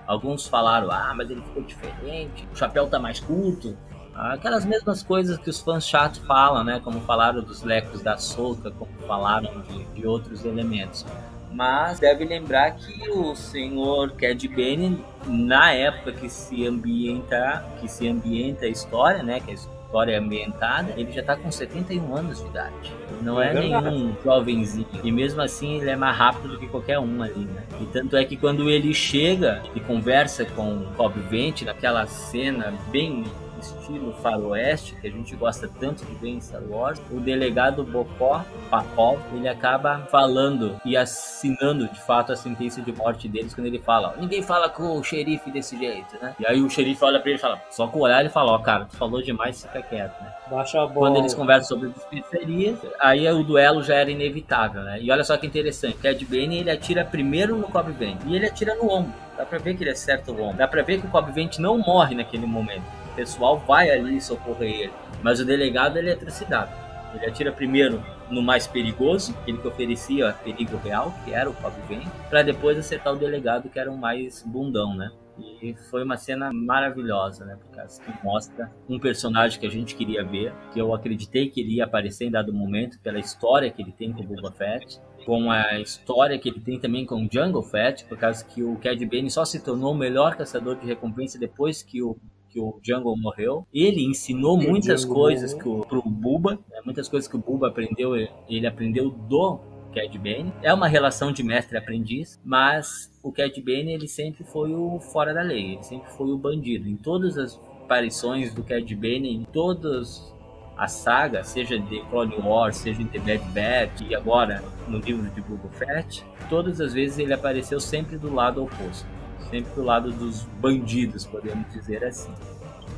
[0.07, 3.77] Alguns falaram, ah, mas ele ficou diferente, o chapéu tá mais curto.
[4.15, 6.81] Aquelas mesmas coisas que os fãs chatos falam, né?
[6.83, 11.05] Como falaram dos lecos da Soca, como falaram de, de outros elementos.
[11.53, 18.09] Mas deve lembrar que o senhor Cad Bane, na época que se ambienta, que se
[18.09, 19.41] ambienta a história, né?
[19.41, 19.76] Que a história
[20.09, 22.93] é ambientada, ele já tá com 71 anos de idade.
[23.23, 24.87] Não é, É nenhum jovenzinho.
[25.03, 27.63] E mesmo assim ele é mais rápido do que qualquer um ali, né?
[27.81, 32.75] E tanto é que quando ele chega e conversa com o Cobb Vanth naquela cena
[32.91, 33.25] bem
[33.61, 38.45] estilo faroeste, que a gente gosta tanto de ver em Star Wars, o delegado Bocó,
[38.71, 43.79] Pacol, ele acaba falando e assinando de fato a sentença de morte deles quando ele
[43.79, 46.35] fala, ó, ninguém fala com o xerife desse jeito, né?
[46.39, 48.53] E aí o xerife olha pra ele e fala, só com o olhar ele fala,
[48.53, 50.33] ó, cara, tu falou demais, fica quieto, né?
[50.51, 51.11] Baixa a bola.
[51.11, 55.01] Quando eles conversam sobre as especiarias, aí o duelo já era inevitável, né?
[55.01, 58.47] E olha só que interessante, Cad Bane ele atira primeiro no Cobb Vanth e ele
[58.47, 59.13] atira no ombro.
[59.37, 60.57] Dá pra ver que ele acerta o ombro.
[60.57, 62.85] Dá pra ver que o Cobb Vanth não morre naquele momento.
[63.17, 64.93] Pessoal vai ali socorrer ele.
[65.23, 66.71] Mas o delegado ele é trucidado.
[67.15, 71.75] Ele atira primeiro no mais perigoso, aquele que oferecia perigo real, que era o Cobb
[71.89, 75.11] Vanth, pra depois acertar o delegado, que era o mais bundão, né?
[75.39, 77.57] E foi uma cena maravilhosa, né?
[77.57, 81.61] Por causa que mostra um personagem que a gente queria ver, que eu acreditei que
[81.61, 84.99] ele ia aparecer em dado momento, pela história que ele tem com o Boba Fett,
[85.27, 88.77] com a história que ele tem também com o Jungle Fett, por causa que o
[88.77, 92.17] Cad Bane só se tornou o melhor caçador de recompensa depois que o
[92.57, 93.67] que o Jungle morreu.
[93.73, 96.81] Ele ensinou E muitas Django coisas que o, pro Buba, né?
[96.87, 98.17] muitas coisas que o Buba aprendeu,
[98.49, 99.59] ele- aprendeu do
[99.95, 100.51] Cad Bane.
[100.63, 105.43] É uma relação de mestre-aprendiz, mas o Cad Bane ele sempre foi o fora da
[105.43, 106.89] lei, ele sempre foi o bandido.
[106.89, 110.35] Em todas as aparições do Cad Bane, em todas
[110.79, 115.29] as sagas, seja de Clone Wars, seja em The Bad Batch e agora no livro
[115.31, 119.07] de Boba Fett, todas as vezes ele apareceu sempre do lado oposto,
[119.51, 122.33] sempre do lado dos bandidos, podemos dizer assim.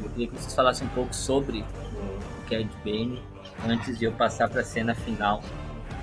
[0.03, 3.21] Eu queria que vocês falassem um pouco sobre o Cad Bane
[3.69, 5.43] antes de eu passar para a cena final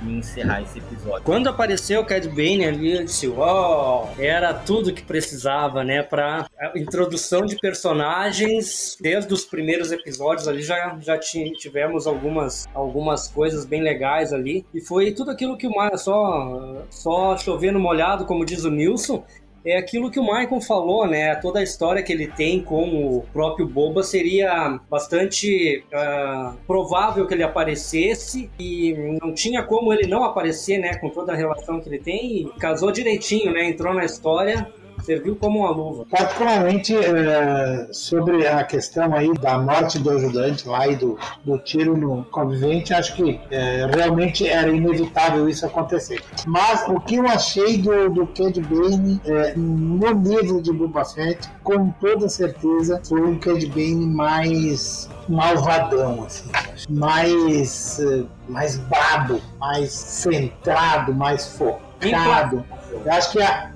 [0.04, 1.24] e encerrar esse episódio.
[1.24, 6.48] Quando apareceu o Cad Bane ali, eu disse, ó, era tudo que precisava, né, pra
[6.60, 13.30] a introdução de personagens, desde os primeiros episódios ali já, já ti- tivemos algumas, algumas
[13.30, 18.26] coisas bem legais ali, e foi tudo aquilo que o Maia, só, só chovendo molhado,
[18.26, 19.24] como diz o Nilson,
[19.66, 21.34] é aquilo que o Michael falou, né?
[21.36, 27.34] Toda a história que ele tem com o próprio Boba seria bastante ah, provável que
[27.34, 30.94] ele aparecesse e não tinha como ele não aparecer, né?
[30.96, 32.38] Com toda a relação que ele tem.
[32.42, 33.68] E casou direitinho, né?
[33.68, 34.72] Entrou na história
[35.06, 36.06] serviu como uma luva.
[36.10, 41.96] Particularmente é, sobre a questão aí da morte do ajudante lá e do, do tiro
[41.96, 46.22] no convivente, acho que é, realmente era inevitável isso acontecer.
[46.48, 51.48] Mas o que eu achei do, do Cad Bane é, no livro de Boba Fett,
[51.64, 56.50] com toda certeza, foi um Cad Bane mais malvadão, assim,
[56.90, 58.00] mais,
[58.48, 62.64] mais brabo, mais centrado, mais focado.
[62.92, 63.72] Eu acho que a,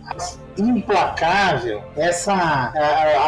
[0.57, 1.81] implacável.
[1.95, 2.73] Essa,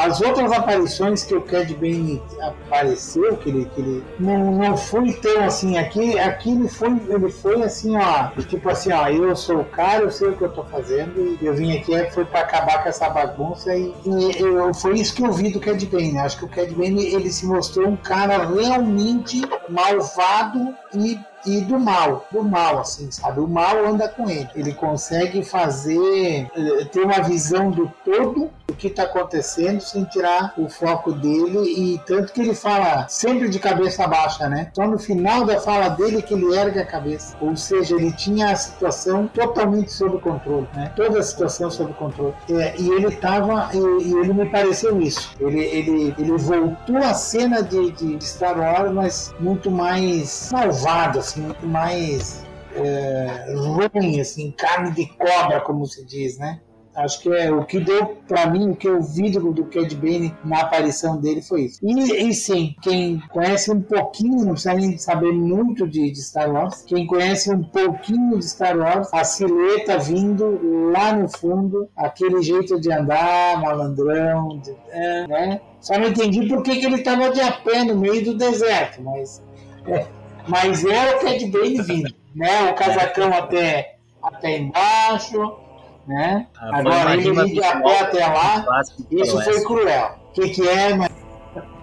[0.03, 5.13] as outras aparições que o Cad Bane apareceu, que ele, que ele não, não foi
[5.13, 5.77] tão assim.
[5.77, 10.03] Aqui, aqui ele foi, ele foi assim, ó, tipo assim, ó, eu sou o cara,
[10.03, 12.89] eu sei o que eu tô fazendo e eu vim aqui foi para acabar com
[12.89, 16.17] essa bagunça e, e eu, foi isso que eu vi do Cad Bane.
[16.17, 21.79] Acho que o Cad Bane ele se mostrou um cara realmente malvado e e do
[21.79, 23.39] mal, do mal, assim, sabe?
[23.39, 24.49] O mal anda com ele.
[24.55, 26.49] Ele consegue fazer,
[26.91, 31.99] ter uma visão do todo do que está acontecendo sem tirar o foco dele e
[32.06, 34.72] tanto que ele fala sempre de cabeça baixa, né?
[34.73, 37.35] Só no final da fala dele que ele ergue a cabeça.
[37.41, 40.91] Ou seja, ele tinha a situação totalmente sob controle, né?
[40.95, 42.34] Toda a situação sob controle.
[42.49, 45.31] É, e ele estava, e, e, ele me pareceu isso.
[45.39, 51.41] Ele, ele, ele voltou à cena de, de Star Wars, mas muito mais malvado, assim,
[51.41, 52.43] muito mais
[52.76, 56.60] é, ruim, assim, carne de cobra, como se diz, né?
[56.93, 59.95] Acho que é o que deu para mim, o que eu vi do, do Cad
[59.95, 61.80] Bane na aparição dele foi isso.
[61.81, 66.52] E, e, sim, quem conhece um pouquinho, não precisa nem saber muito de, de, Star
[66.52, 72.41] Wars, quem conhece um pouquinho de Star Wars, a silhueta vindo lá no fundo, aquele
[72.41, 75.61] jeito de andar, malandrão, de, é, né?
[75.80, 79.02] Só não entendi por que, que ele estava de a pé no meio do deserto,
[79.02, 79.41] mas
[79.88, 80.06] é,
[80.48, 82.69] mas é o Cad Bane vindo, né?
[82.71, 85.59] O casacão até, até embaixo
[86.07, 86.47] né?
[86.57, 88.65] Ah, Agora ele de a pé até lá,
[89.09, 90.19] isso foi cruel.
[90.29, 91.11] O que, que é, mas...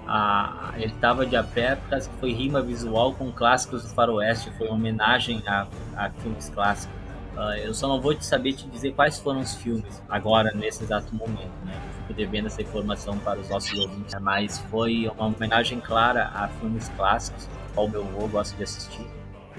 [0.06, 4.66] Ah, ele estava de a pé porque foi rima visual com clássicos do faroeste, foi
[4.68, 5.66] uma homenagem a,
[5.96, 6.96] a filmes clássicos.
[7.36, 10.82] Uh, eu só não vou te saber te dizer quais foram os filmes agora, nesse
[10.82, 11.80] exato momento, né?
[11.98, 16.88] Fico devendo essa informação para os nossos ouvintes, mas foi uma homenagem clara a filmes
[16.96, 19.06] clássicos, qual meu avô gosta de assistir,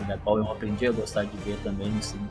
[0.05, 2.27] da qual eu aprendi a gostar de ver também no Cine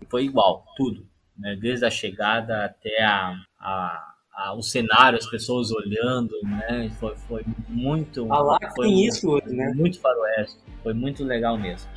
[0.00, 1.06] E foi igual, tudo
[1.36, 1.56] né?
[1.56, 6.90] desde a chegada até a, a, a, o cenário, as pessoas olhando, né?
[6.98, 8.32] foi, foi muito.
[8.32, 9.72] Ah, lá foi tem isso hoje, né?
[9.74, 11.90] Muito faroeste, foi muito legal mesmo.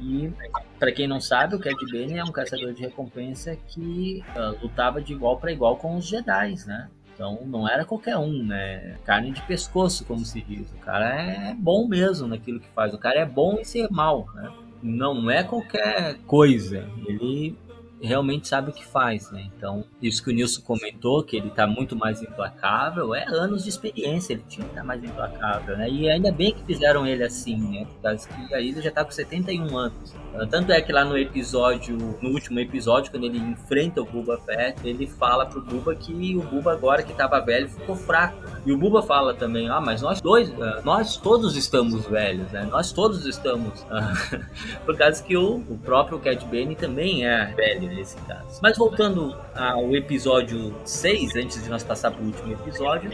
[0.00, 0.32] E,
[0.78, 5.00] para quem não sabe, o Cad Bane é um caçador de recompensa que uh, lutava
[5.00, 6.90] de igual para igual com os Jedi, né?
[7.22, 8.96] Então não era qualquer um, né?
[9.04, 10.68] Carne de pescoço, como se diz.
[10.72, 12.92] O cara é bom mesmo naquilo que faz.
[12.92, 14.50] O cara é bom em ser mal, né?
[14.82, 16.84] Não é qualquer coisa.
[17.06, 17.56] Ele
[18.02, 19.48] realmente sabe o que faz, né?
[19.56, 23.68] Então, isso que o Nilson comentou, que ele tá muito mais implacável, é anos de
[23.68, 25.88] experiência, ele tinha que estar tá mais implacável, né?
[25.88, 27.86] E ainda bem que fizeram ele assim, né?
[27.86, 30.14] Porque aí ele já tá com 71 anos.
[30.50, 34.80] Tanto é que lá no episódio, no último episódio, quando ele enfrenta o Buba Fett,
[34.86, 38.36] ele fala pro Buba que o Buba agora que tava velho ficou fraco.
[38.64, 42.66] E o Buba fala também, ah, mas nós dois, ah, nós todos estamos velhos, né?
[42.70, 43.84] Nós todos estamos.
[43.90, 44.12] Ah,
[44.86, 48.60] por causa que o, próprio Cat Bane também é velho nesse caso.
[48.62, 53.10] Mas voltando ao episódio 6, antes de nós passar pro último episódio,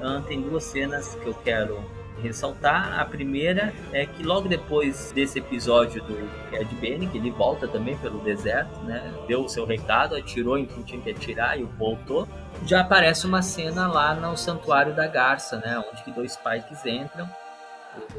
[0.00, 1.82] ah, tem duas cenas que eu quero
[2.22, 2.98] ressaltar.
[2.98, 6.18] A primeira é que logo depois desse episódio do
[6.52, 9.12] Ed Bane, que ele volta também pelo deserto, né?
[9.26, 12.28] Deu o seu recado, atirou em quem tinha que atirar e voltou.
[12.64, 15.82] Já aparece uma cena lá no Santuário da Garça, né?
[15.90, 17.28] Onde que dois Pikes entram.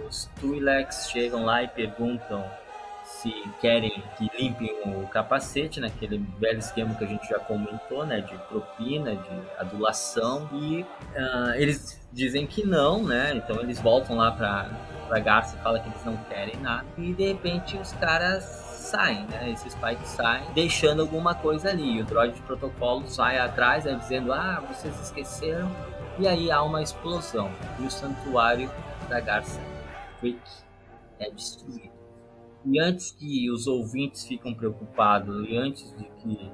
[0.08, 2.44] Os Twi'leks chegam lá e perguntam
[3.10, 6.26] se querem que limpem o capacete, naquele né?
[6.40, 12.00] velho esquema que a gente já comentou, né, de propina, de adulação, e uh, eles
[12.14, 14.70] dizem que não, né, então eles voltam lá para
[15.10, 19.26] para Garça e fala que eles não querem nada, e de repente os caras saem,
[19.26, 23.96] né, esses pais saem, deixando alguma coisa ali, o droid de protocolo sai atrás, né,
[23.96, 25.70] dizendo, ah, vocês esqueceram,
[26.20, 28.72] e aí há uma explosão, e o santuário
[29.10, 29.60] da Garça
[30.20, 30.40] Creek
[31.20, 31.99] é destruído.
[32.66, 36.52] E antes que os ouvintes fiquem preocupados e antes de que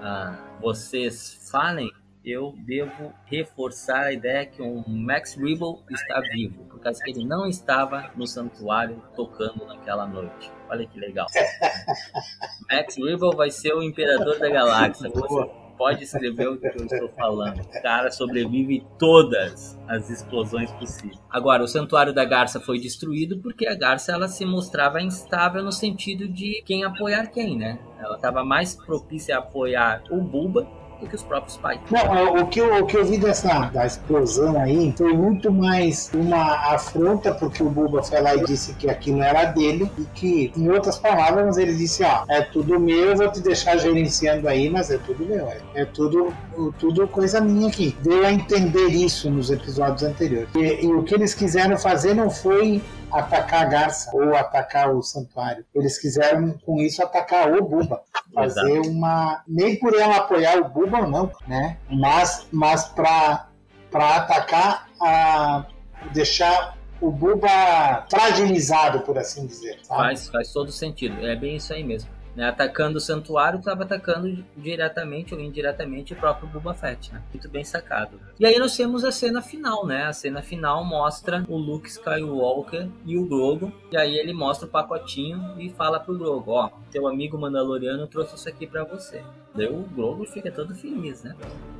[0.00, 1.90] ah, vocês falem,
[2.24, 7.24] eu devo reforçar a ideia que o Max Rebo está vivo, por causa que ele
[7.24, 10.50] não estava no santuário tocando naquela noite.
[10.68, 11.26] Olha que legal.
[12.68, 15.08] Max Rebo vai ser o imperador da galáxia.
[15.08, 17.60] Você pode escrever o que eu estou falando.
[17.60, 21.18] O cara sobrevive todas as explosões possíveis.
[21.30, 25.72] Agora, o Santuário da Garça foi destruído porque a Garça ela se mostrava instável no
[25.72, 27.78] sentido de quem apoiar quem, né?
[27.98, 30.66] Ela estava mais propícia a apoiar o Buba
[31.00, 31.80] do que os próprios pais.
[31.90, 36.10] Não, o que eu, o que eu vi dessa da explosão aí foi muito mais
[36.14, 40.52] uma afronta, porque o Buba foi lá e disse que aquilo era dele e que,
[40.56, 44.70] em outras palavras, ele disse: Ó, é tudo meu, eu vou te deixar gerenciando aí,
[44.70, 46.32] mas é tudo meu, é, é tudo,
[46.78, 47.94] tudo coisa minha aqui.
[48.02, 50.48] Deu a entender isso nos episódios anteriores.
[50.54, 52.82] E, e o que eles quiseram fazer não foi
[53.16, 55.64] atacar a garça ou atacar o santuário.
[55.74, 58.02] Eles quiseram com isso atacar o Buba,
[58.34, 58.90] fazer Exato.
[58.90, 61.78] uma nem por ela apoiar o Buba não, né?
[61.90, 63.48] Mas mas para
[63.90, 65.64] para atacar a
[66.12, 69.78] deixar o Buba fragilizado, por assim dizer.
[69.82, 70.00] Sabe?
[70.00, 71.26] Faz, faz todo sentido.
[71.26, 72.15] É bem isso aí mesmo.
[72.36, 72.46] Né?
[72.46, 77.22] Atacando o santuário, estava atacando diretamente ou indiretamente o próprio Boba Fett, né?
[77.32, 78.20] Muito bem sacado.
[78.38, 80.04] E aí nós temos a cena final, né?
[80.04, 83.72] A cena final mostra o Luke Skywalker e o Grogu.
[83.90, 88.34] E aí ele mostra o pacotinho e fala pro Grogu, ó, teu amigo Mandaloriano trouxe
[88.34, 89.24] isso aqui para você.
[89.54, 91.34] Daí o Grogu fica todo feliz, né?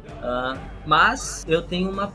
[0.06, 2.12] Uh, mas eu tenho uma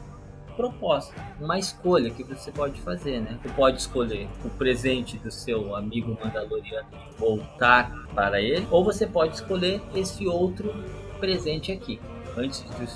[0.51, 3.37] proposta, uma escolha que você pode fazer, né?
[3.41, 6.87] Você pode escolher o presente do seu amigo Mandaloriano
[7.17, 10.73] voltar para ele, ou você pode escolher esse outro
[11.19, 11.99] presente aqui.
[12.37, 12.87] Antes de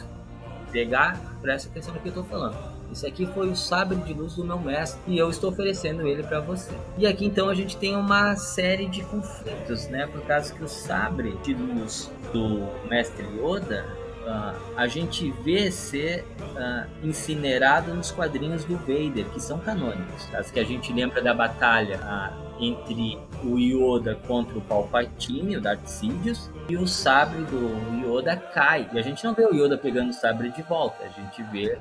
[0.72, 2.76] pegar, presta atenção no que eu estou falando.
[2.92, 6.24] Esse aqui foi o sabre de luz do meu mestre e eu estou oferecendo ele
[6.24, 6.72] para você.
[6.98, 10.08] E aqui então a gente tem uma série de conflitos, né?
[10.08, 13.86] Por causa que o sabre de luz do mestre Yoda
[14.26, 20.26] uh, a gente vê ser uh, incinerado nos quadrinhos do Vader, que são canônicos.
[20.26, 25.62] Caso que a gente lembra da batalha uh, entre o Yoda contra o Palpatine, o
[25.62, 28.90] Darth Sidious, e o sabre do Yoda cai.
[28.94, 31.78] E a gente não vê o Yoda pegando o sabre de volta, a gente vê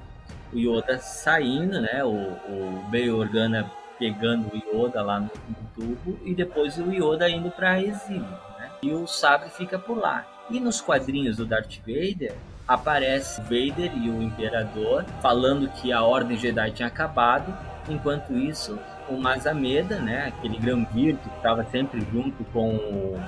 [0.53, 2.05] o Yoda saindo, né?
[2.05, 7.29] O, o Bail Organa pegando o Yoda lá no, no tubo e depois o Yoda
[7.29, 8.23] indo para exílio,
[8.59, 8.71] né?
[8.83, 10.34] E o sabre fica por lá.
[10.51, 12.35] E nos quadrinhos do Darth Vader,
[12.69, 17.57] aparece Vader e o Imperador falando que a Ordem Jedi tinha acabado.
[17.89, 23.21] Enquanto isso, o Mazameda, né, aquele Granvir que estava sempre junto com o,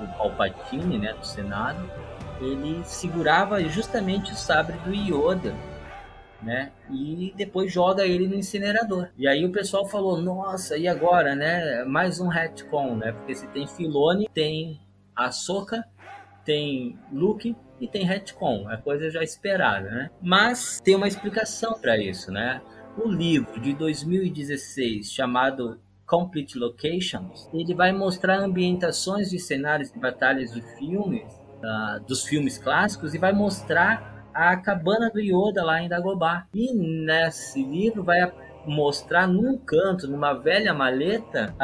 [0.00, 1.78] o Palpatine, né, do Senado,
[2.40, 5.54] ele segurava justamente o sabre do Yoda,
[6.42, 6.70] né?
[6.88, 9.08] E depois joga ele no incinerador.
[9.18, 11.82] E aí o pessoal falou: "Nossa, e agora, né?
[11.84, 13.10] Mais um retcon, né?
[13.10, 14.80] Porque se tem Filone, tem
[15.16, 15.84] a Soca
[16.48, 20.10] tem Luke e tem retcon, é coisa já esperada, né?
[20.22, 22.62] Mas tem uma explicação para isso, né?
[22.96, 30.50] O livro de 2016 chamado Complete Locations, ele vai mostrar ambientações de cenários de batalhas
[30.50, 35.88] de filmes, uh, dos filmes clássicos, e vai mostrar a cabana do Yoda lá em
[35.88, 36.46] Dagobah.
[36.54, 38.22] E nesse livro vai
[38.66, 41.54] mostrar num canto, numa velha maleta,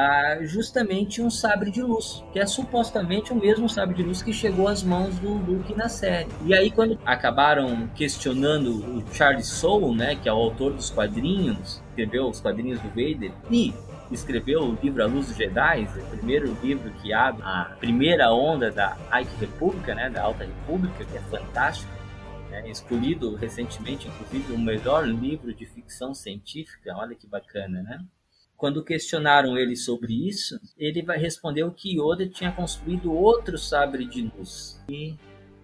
[0.43, 4.69] justamente um sabre de luz, que é supostamente o mesmo sabre de luz que chegou
[4.69, 6.29] às mãos do Luke na série.
[6.45, 11.83] E aí quando acabaram questionando o Charles Soule, né, que é o autor dos quadrinhos,
[11.89, 13.75] escreveu os quadrinhos do Vader, e
[14.11, 18.71] escreveu o livro A Luz dos Jedi, o primeiro livro que abre a primeira onda
[18.71, 21.94] da Ike República, né, da Alta República, que é fantástico
[22.55, 26.95] né, escolhido recentemente, inclusive, o melhor livro de ficção científica.
[26.97, 28.05] Olha que bacana, né?
[28.57, 34.23] Quando questionaram ele sobre isso, ele vai responder que Yoda tinha construído outro sabre de
[34.23, 35.17] luz e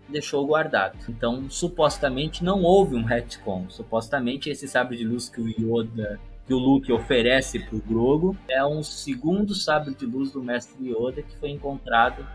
[0.08, 0.98] deixou guardado.
[1.08, 3.70] Então, supostamente não houve um retcon.
[3.70, 8.36] Supostamente esse sabre de luz que o Yoda que o Luke oferece para o Grogu
[8.48, 12.26] é um segundo sabre de luz do mestre Yoda que foi encontrado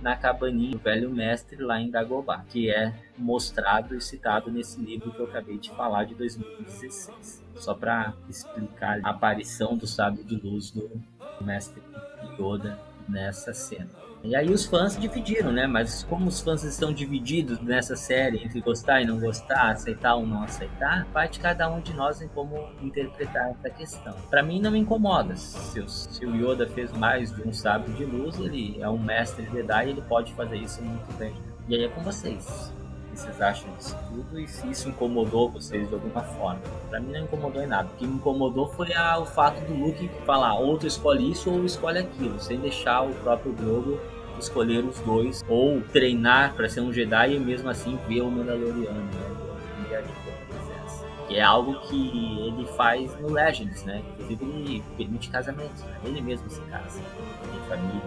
[0.00, 5.12] na cabaninha do velho mestre lá em Dagobah, que é mostrado e citado nesse livro
[5.12, 7.44] que eu acabei de falar de 2016.
[7.56, 10.90] Só para explicar a aparição do sábio de luz do
[11.40, 11.82] mestre
[12.38, 12.78] Yoda
[13.08, 14.09] nessa cena.
[14.22, 15.66] E aí os fãs dividiram, né?
[15.66, 20.26] Mas como os fãs estão divididos nessa série entre gostar e não gostar, aceitar ou
[20.26, 24.14] não aceitar, vai de cada um de nós em como interpretar essa questão.
[24.28, 25.36] Para mim não me incomoda.
[25.36, 29.48] Se se o Yoda fez mais de um sábio de luz, ele é um mestre
[29.50, 31.34] Jedi e ele pode fazer isso muito bem.
[31.68, 32.72] E aí é com vocês.
[33.20, 36.58] Vocês acham disso tudo e se isso incomodou vocês de alguma forma.
[36.88, 37.86] Para mim não incomodou em nada.
[37.92, 41.66] O que me incomodou foi a, o fato do Luke falar outro escolhe isso ou
[41.66, 44.00] escolhe aquilo, sem deixar o próprio Grogu
[44.38, 49.02] escolher os dois ou treinar para ser um Jedi e mesmo assim ver o Mandaloriano,
[49.02, 50.04] né?
[51.28, 54.02] Que é algo que ele faz no Legends, né?
[54.14, 56.00] Inclusive ele permite casamentos, né?
[56.04, 58.00] ele mesmo se casa, tem família.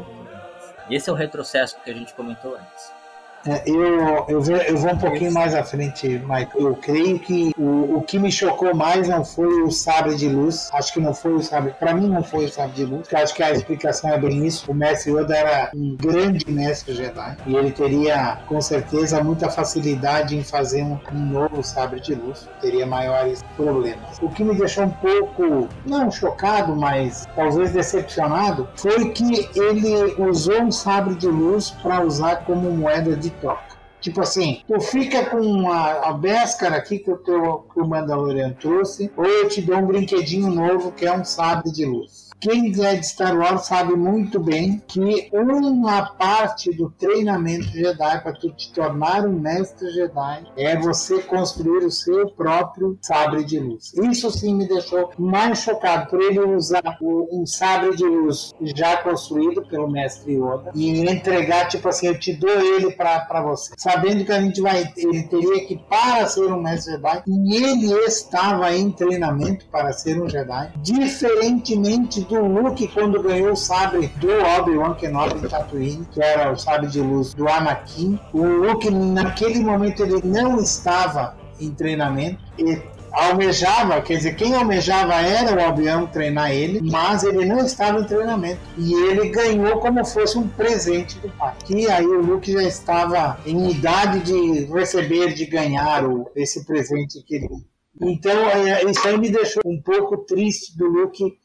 [0.90, 3.03] Esse é o retrocesso que a gente comentou antes.
[3.46, 6.50] É, eu, eu, vou, eu vou um pouquinho mais à frente, Michael.
[6.56, 10.70] Eu creio que o, o que me chocou mais não foi o sabre de luz.
[10.74, 11.74] Acho que não foi o sabre.
[11.78, 13.02] Para mim, não foi o sabre de luz.
[13.02, 14.72] Porque acho que a explicação é bem isso.
[14.72, 17.38] O mestre Yoda era um grande mestre Jedi.
[17.46, 22.48] E ele teria, com certeza, muita facilidade em fazer um, um novo sabre de luz.
[22.62, 24.20] Teria maiores problemas.
[24.22, 30.62] O que me deixou um pouco, não chocado, mas talvez decepcionado, foi que ele usou
[30.62, 33.74] um sabre de luz para usar como moeda de troca.
[34.04, 36.12] Tipo assim, tu fica com a, a
[36.76, 40.92] aqui que o, teu, que o Mandalorian trouxe, ou eu te dou um brinquedinho novo
[40.92, 42.23] que é um sabre de luz.
[42.44, 48.34] Quem é de Star Wars sabe muito bem que uma parte do treinamento Jedi para
[48.34, 53.94] tu te tornar um mestre Jedi é você construir o seu próprio sabre de luz.
[53.94, 59.66] Isso sim me deixou mais chocado por ele usar um sabre de luz já construído
[59.66, 64.34] pelo mestre Yoda e entregar tipo assim, eu te dou ele para você, sabendo que
[64.34, 68.92] a gente vai, ele teria que para ser um mestre Jedi e ele estava em
[68.92, 74.28] treinamento para ser um Jedi, diferentemente do do Luke quando ganhou o sabre do
[74.58, 78.20] Obi-Wan Kenobi em Tatooine, que era o sabre de luz do Anakin.
[78.34, 82.40] O Luke, naquele momento, ele não estava em treinamento.
[82.58, 82.82] E
[83.12, 88.06] almejava, quer dizer, quem almejava era o Obi-Wan treinar ele, mas ele não estava em
[88.06, 88.60] treinamento.
[88.78, 91.54] E ele ganhou como fosse um presente do pai.
[91.70, 97.22] E aí o Luke já estava em idade de receber, de ganhar o, esse presente
[97.24, 97.48] que ele.
[98.02, 101.43] Então, é, isso aí me deixou um pouco triste do Luke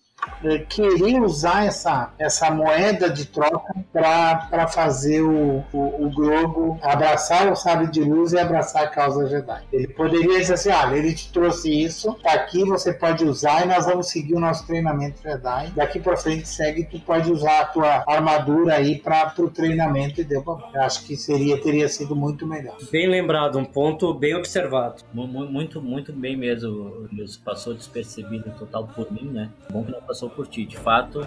[0.68, 7.56] querer usar essa, essa moeda de troca para fazer o, o, o, Grogu abraçar o
[7.56, 9.62] sábio de luz e abraçar a causa Jedi.
[9.72, 13.68] Ele poderia dizer assim: olha, ele te trouxe isso, tá aqui, você pode usar e
[13.68, 15.72] nós vamos seguir o nosso treinamento Jedi.
[15.74, 20.24] Daqui para frente segue, tu pode usar a tua armadura aí para o treinamento e
[20.24, 20.84] deu pra...
[20.84, 22.76] Acho que seria, teria sido muito melhor.
[22.90, 25.02] Bem lembrado, um ponto bem observado.
[25.12, 27.08] Muito, muito bem mesmo.
[27.44, 29.50] Passou despercebido total por mim, né?
[29.70, 30.64] Bom que não passou por ti.
[30.64, 31.20] De fato,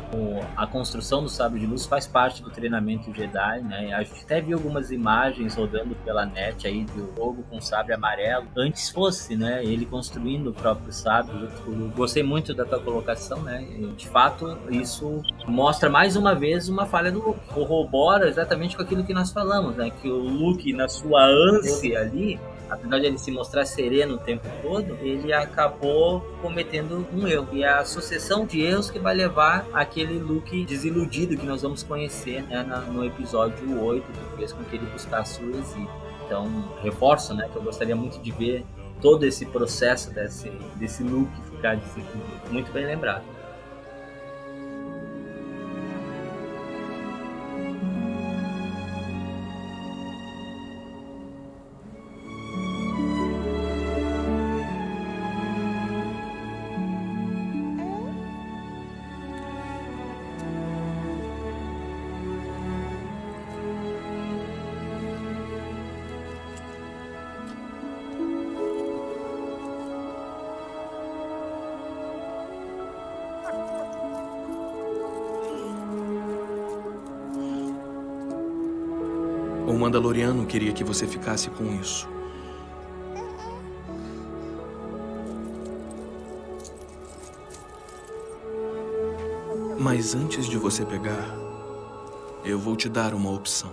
[0.57, 3.93] a construção do sabre de luz faz parte do treinamento Jedi, né?
[3.93, 8.47] A gente até viu algumas imagens rodando pela net aí do jogo com sabre amarelo.
[8.57, 9.63] Antes fosse, né?
[9.63, 11.47] Ele construindo o próprio sabre.
[11.67, 13.63] Eu gostei muito da tua colocação, né?
[13.95, 17.39] De fato, isso mostra mais uma vez uma falha do Luke.
[17.53, 19.91] Corrobora exatamente com aquilo que nós falamos, né?
[20.01, 22.39] Que o Luke, na sua ânsia ali,
[22.71, 27.49] apesar de ele se mostrar sereno o tempo todo, ele acabou cometendo um erro.
[27.51, 31.83] E é a sucessão de erros que vai levar aquele Luke desiludido que nós vamos
[31.83, 35.89] conhecer né, no episódio 8, que fez com que ele buscasse o exílio.
[36.25, 36.47] Então,
[36.81, 38.63] reforço né, que eu gostaria muito de ver
[39.01, 41.77] todo esse processo desse, desse Luke ficar.
[42.49, 43.23] Muito bem lembrado.
[79.91, 82.07] Mandaloriano queria que você ficasse com isso.
[89.77, 91.27] Mas antes de você pegar,
[92.45, 93.69] eu vou te dar uma opção.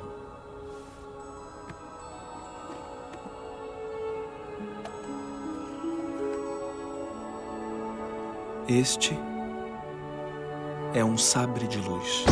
[8.66, 9.16] Este
[10.94, 12.24] é um sabre de luz.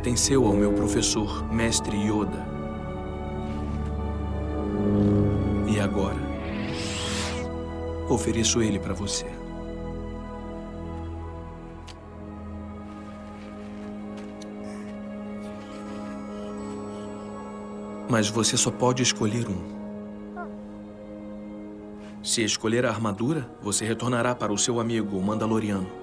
[0.00, 2.46] Pertenceu ao meu professor, Mestre Yoda.
[5.68, 6.16] E agora,
[8.08, 9.26] ofereço ele para você.
[18.08, 19.60] Mas você só pode escolher um.
[22.24, 25.99] Se escolher a armadura, você retornará para o seu amigo, o Mandaloriano.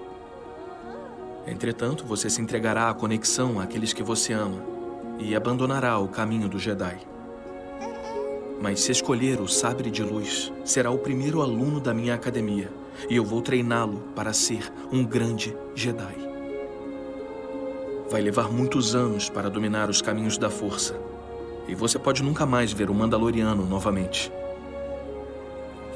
[1.48, 4.62] Entretanto, você se entregará à conexão àqueles que você ama
[5.18, 6.98] e abandonará o caminho do Jedi.
[8.62, 12.70] Mas se escolher o sabre de luz, será o primeiro aluno da minha academia
[13.10, 16.16] e eu vou treiná-lo para ser um grande Jedi.
[18.10, 21.00] Vai levar muitos anos para dominar os caminhos da força
[21.68, 24.32] e você pode nunca mais ver o Mandaloriano novamente.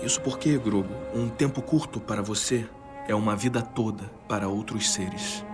[0.03, 2.65] Isso porque, Grogu, um tempo curto para você
[3.07, 5.45] é uma vida toda para outros seres.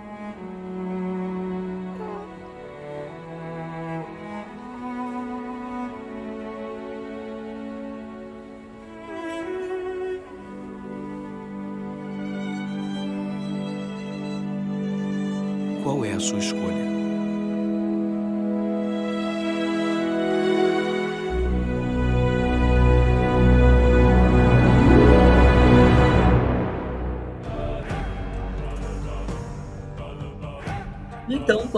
[15.83, 16.96] Qual é a sua escolha?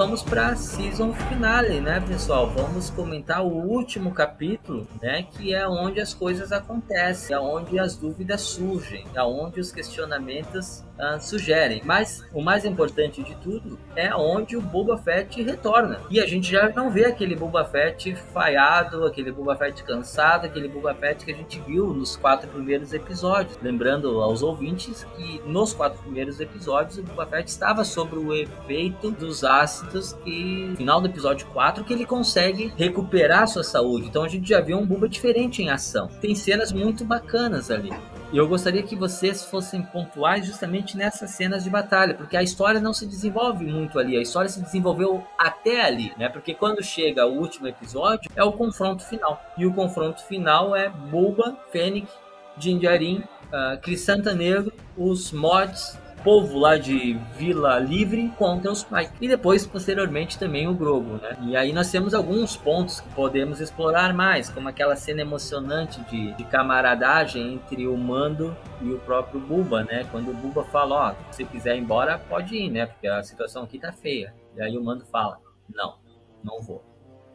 [0.09, 2.49] Vamos para a season finale, né, pessoal?
[2.49, 7.95] Vamos comentar o último capítulo, né, que é onde as coisas acontecem, é onde as
[7.95, 11.81] dúvidas surgem, é onde os questionamentos uh, sugerem.
[11.85, 16.01] Mas o mais importante de tudo é onde o Boba Fett retorna.
[16.09, 20.67] E a gente já não vê aquele Boba Fett falhado, aquele Boba Fett cansado, aquele
[20.67, 23.57] Boba Fett que a gente viu nos quatro primeiros episódios.
[23.61, 29.11] Lembrando aos ouvintes que nos quatro primeiros episódios o Boba Fett estava sobre o efeito
[29.11, 34.07] dos ácidos que no final do episódio 4 que ele consegue recuperar sua saúde.
[34.07, 36.07] Então a gente já viu um Buba diferente em ação.
[36.21, 37.91] Tem cenas muito bacanas ali.
[38.31, 42.79] E eu gostaria que vocês fossem pontuais justamente nessas cenas de batalha, porque a história
[42.79, 46.29] não se desenvolve muito ali, a história se desenvolveu até ali, né?
[46.29, 49.41] Porque quando chega o último episódio, é o confronto final.
[49.57, 52.07] E o confronto final é Bulba, Fennec,
[52.55, 59.11] Jinjarin, uh, Crisanta Negro, os mods povo lá de Vila Livre contra os Pike.
[59.21, 61.37] E depois, posteriormente, também o Grogu, né?
[61.43, 66.33] E aí nós temos alguns pontos que podemos explorar mais, como aquela cena emocionante de,
[66.33, 70.07] de camaradagem entre o Mando e o próprio Buba, né?
[70.11, 72.85] Quando o Buba fala, ó, oh, se quiser ir embora, pode ir, né?
[72.85, 74.33] Porque a situação aqui tá feia.
[74.55, 75.39] E aí o Mando fala,
[75.73, 75.97] não,
[76.43, 76.83] não vou.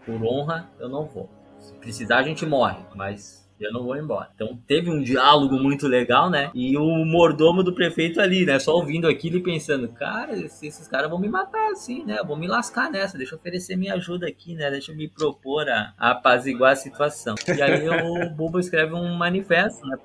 [0.05, 1.29] Por honra, eu não vou.
[1.59, 4.29] Se precisar, a gente morre, mas eu não vou embora.
[4.35, 6.51] Então teve um diálogo muito legal, né?
[6.55, 8.59] E o mordomo do prefeito ali, né?
[8.59, 12.19] Só ouvindo aquilo e pensando, cara, esses caras vão me matar assim, né?
[12.27, 14.71] Vou me lascar nessa, deixa eu oferecer minha ajuda aqui, né?
[14.71, 17.35] Deixa eu me propor a, a apaziguar a situação.
[17.47, 19.97] E aí o Bubo escreve um manifesto, né?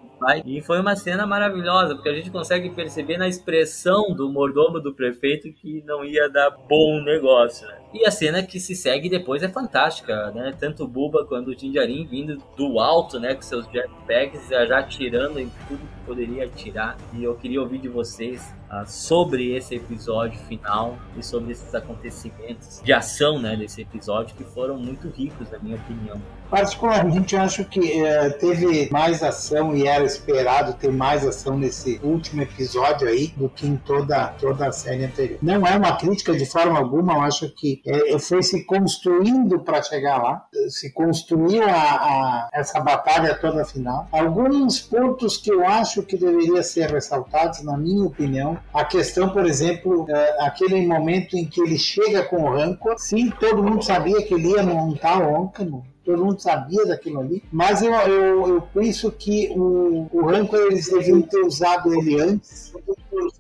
[0.46, 4.94] E foi uma cena maravilhosa, porque a gente consegue perceber na expressão do mordomo do
[4.94, 7.79] prefeito que não ia dar bom negócio, né?
[7.92, 10.56] E a cena que se segue depois é fantástica, né?
[10.60, 13.34] Tanto o Buba quanto o Jinjarin vindo do alto, né?
[13.34, 16.98] Com seus jetpacks já atirando em tudo que poderia atirar.
[17.14, 22.80] E eu queria ouvir de vocês uh, sobre esse episódio final e sobre esses acontecimentos
[22.84, 23.56] de ação, né?
[23.56, 26.22] Desse episódio que foram muito ricos, na minha opinião.
[26.50, 32.42] Particularmente, acho que é, teve mais ação e era esperado ter mais ação nesse último
[32.42, 35.40] episódio aí do que em toda, toda a série anterior.
[35.42, 39.82] Não é uma crítica de forma alguma, eu acho que é, foi se construindo para
[39.84, 44.08] chegar lá, se construiu a, a, essa batalha toda final.
[44.12, 49.46] Alguns pontos que eu acho que deveriam ser ressaltados, na minha opinião, a questão, por
[49.46, 54.22] exemplo, é, aquele momento em que ele chega com o Rancor, sim, todo mundo sabia
[54.24, 58.62] que ele ia montar o Rancor, todo mundo sabia daquilo ali, mas eu, eu, eu
[58.74, 62.74] penso que o, o Rancor eles deviam ter usado ele antes,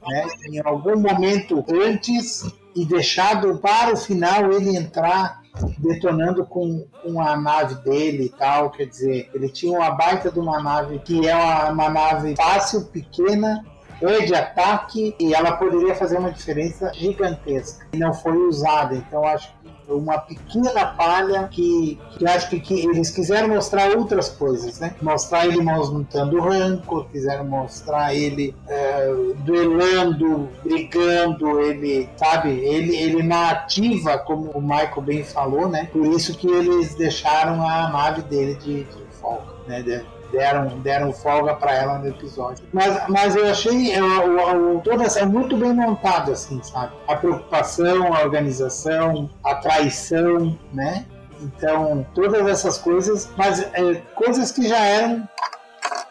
[0.08, 5.42] né, em algum momento antes e deixado para o final ele entrar
[5.80, 10.40] detonando com, com a nave dele e tal, quer dizer, ele tinha uma baita de
[10.40, 13.66] uma nave que é uma, uma nave fácil, pequena,
[14.02, 17.86] é de ataque e ela poderia fazer uma diferença gigantesca.
[17.92, 19.52] E não foi usada, então acho
[19.90, 24.96] uma pequena palha que, que acho que, que, eles quiseram mostrar outras coisas, né?
[25.02, 33.52] Mostrar ele montando rancor, quiseram mostrar ele é, duelando, brigando, ele, sabe, ele, ele na
[33.52, 35.90] ativa, como o Michael bem falou, né?
[35.92, 39.82] Por isso que eles deixaram a nave dele de, de folga, né?
[39.82, 42.66] De, deram, deram folga para ela no episódio.
[42.72, 46.94] Mas, mas eu achei é, o, o, toda é muito bem montado, assim, sabe?
[47.08, 51.06] A preocupação, a organização, a traição, né?
[51.42, 55.28] Então, todas essas coisas, mas é, coisas que já eram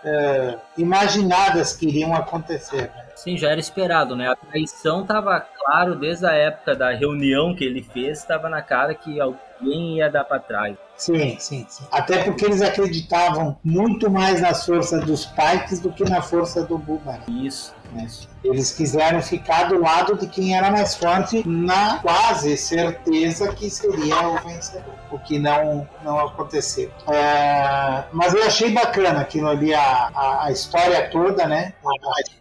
[0.05, 2.83] é, imaginadas que iriam acontecer.
[2.83, 3.05] Né?
[3.15, 4.29] Sim, já era esperado, né?
[4.29, 8.95] A traição estava claro desde a época da reunião que ele fez, estava na cara
[8.95, 9.21] que
[9.61, 10.77] alguém ia dar para trás.
[10.97, 11.85] Sim, sim, sim.
[11.93, 16.77] Até porque eles acreditavam muito mais na força dos Pikes do que na força do
[16.77, 17.21] Buba.
[17.29, 17.73] Isso,
[18.05, 18.29] isso.
[18.43, 24.29] Eles quiseram ficar do lado de quem era mais forte, na quase certeza que seria
[24.29, 26.91] o vencedor, o que não, não aconteceu.
[27.07, 31.75] É, mas eu achei bacana aquilo ali, a, a, a história toda, né?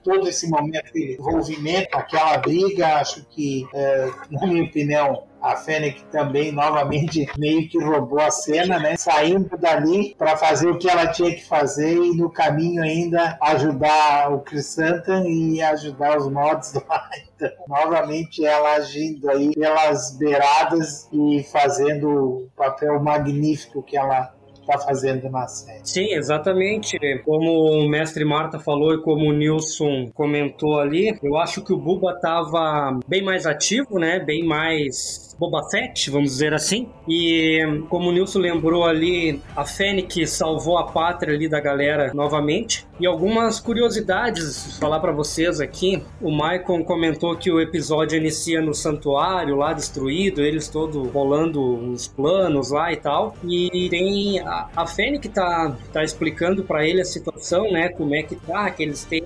[0.04, 6.04] todo esse momento de envolvimento, aquela briga, acho que, é, na minha opinião, a Fennec
[6.06, 8.98] também novamente meio que roubou a cena, né?
[8.98, 14.32] Saindo dali para fazer o que ela tinha que fazer e no caminho ainda ajudar
[14.32, 17.10] o Santan e ajudar os mods lá.
[17.36, 24.34] Então, novamente ela agindo aí pelas beiradas e fazendo o papel magnífico que ela
[24.68, 25.80] está fazendo na série.
[25.84, 26.98] Sim, exatamente.
[27.24, 31.78] Como o mestre Marta falou e como o Nilson comentou ali, eu acho que o
[31.78, 34.20] Buba estava bem mais ativo, né?
[34.20, 36.90] Bem mais Boba Fett, vamos dizer assim.
[37.08, 42.86] E como o Nilson lembrou ali, a Fênix salvou a pátria ali da galera novamente.
[43.00, 46.02] E algumas curiosidades falar para vocês aqui.
[46.20, 52.08] O Michael comentou que o episódio inicia no santuário lá destruído, eles todos rolando uns
[52.08, 53.36] planos lá e tal.
[53.44, 57.90] E tem a, a Fênix tá, tá explicando para ele a situação, né?
[57.90, 59.24] Como é que tá, que eles têm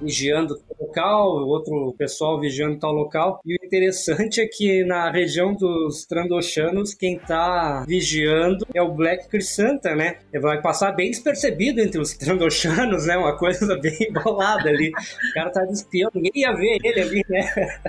[0.00, 3.40] vigiando o local, outro pessoal vigiando tal local.
[3.44, 9.28] E o interessante é que na região dos Trandoshanos, quem tá vigiando é o Black
[9.28, 10.18] Crisanta, né?
[10.32, 13.16] Ele vai passar bem despercebido entre os Trandoshanos, né?
[13.16, 14.90] Uma coisa bem embolada ali.
[14.90, 17.80] O cara tá de espião, ninguém ia ver ele ali, né?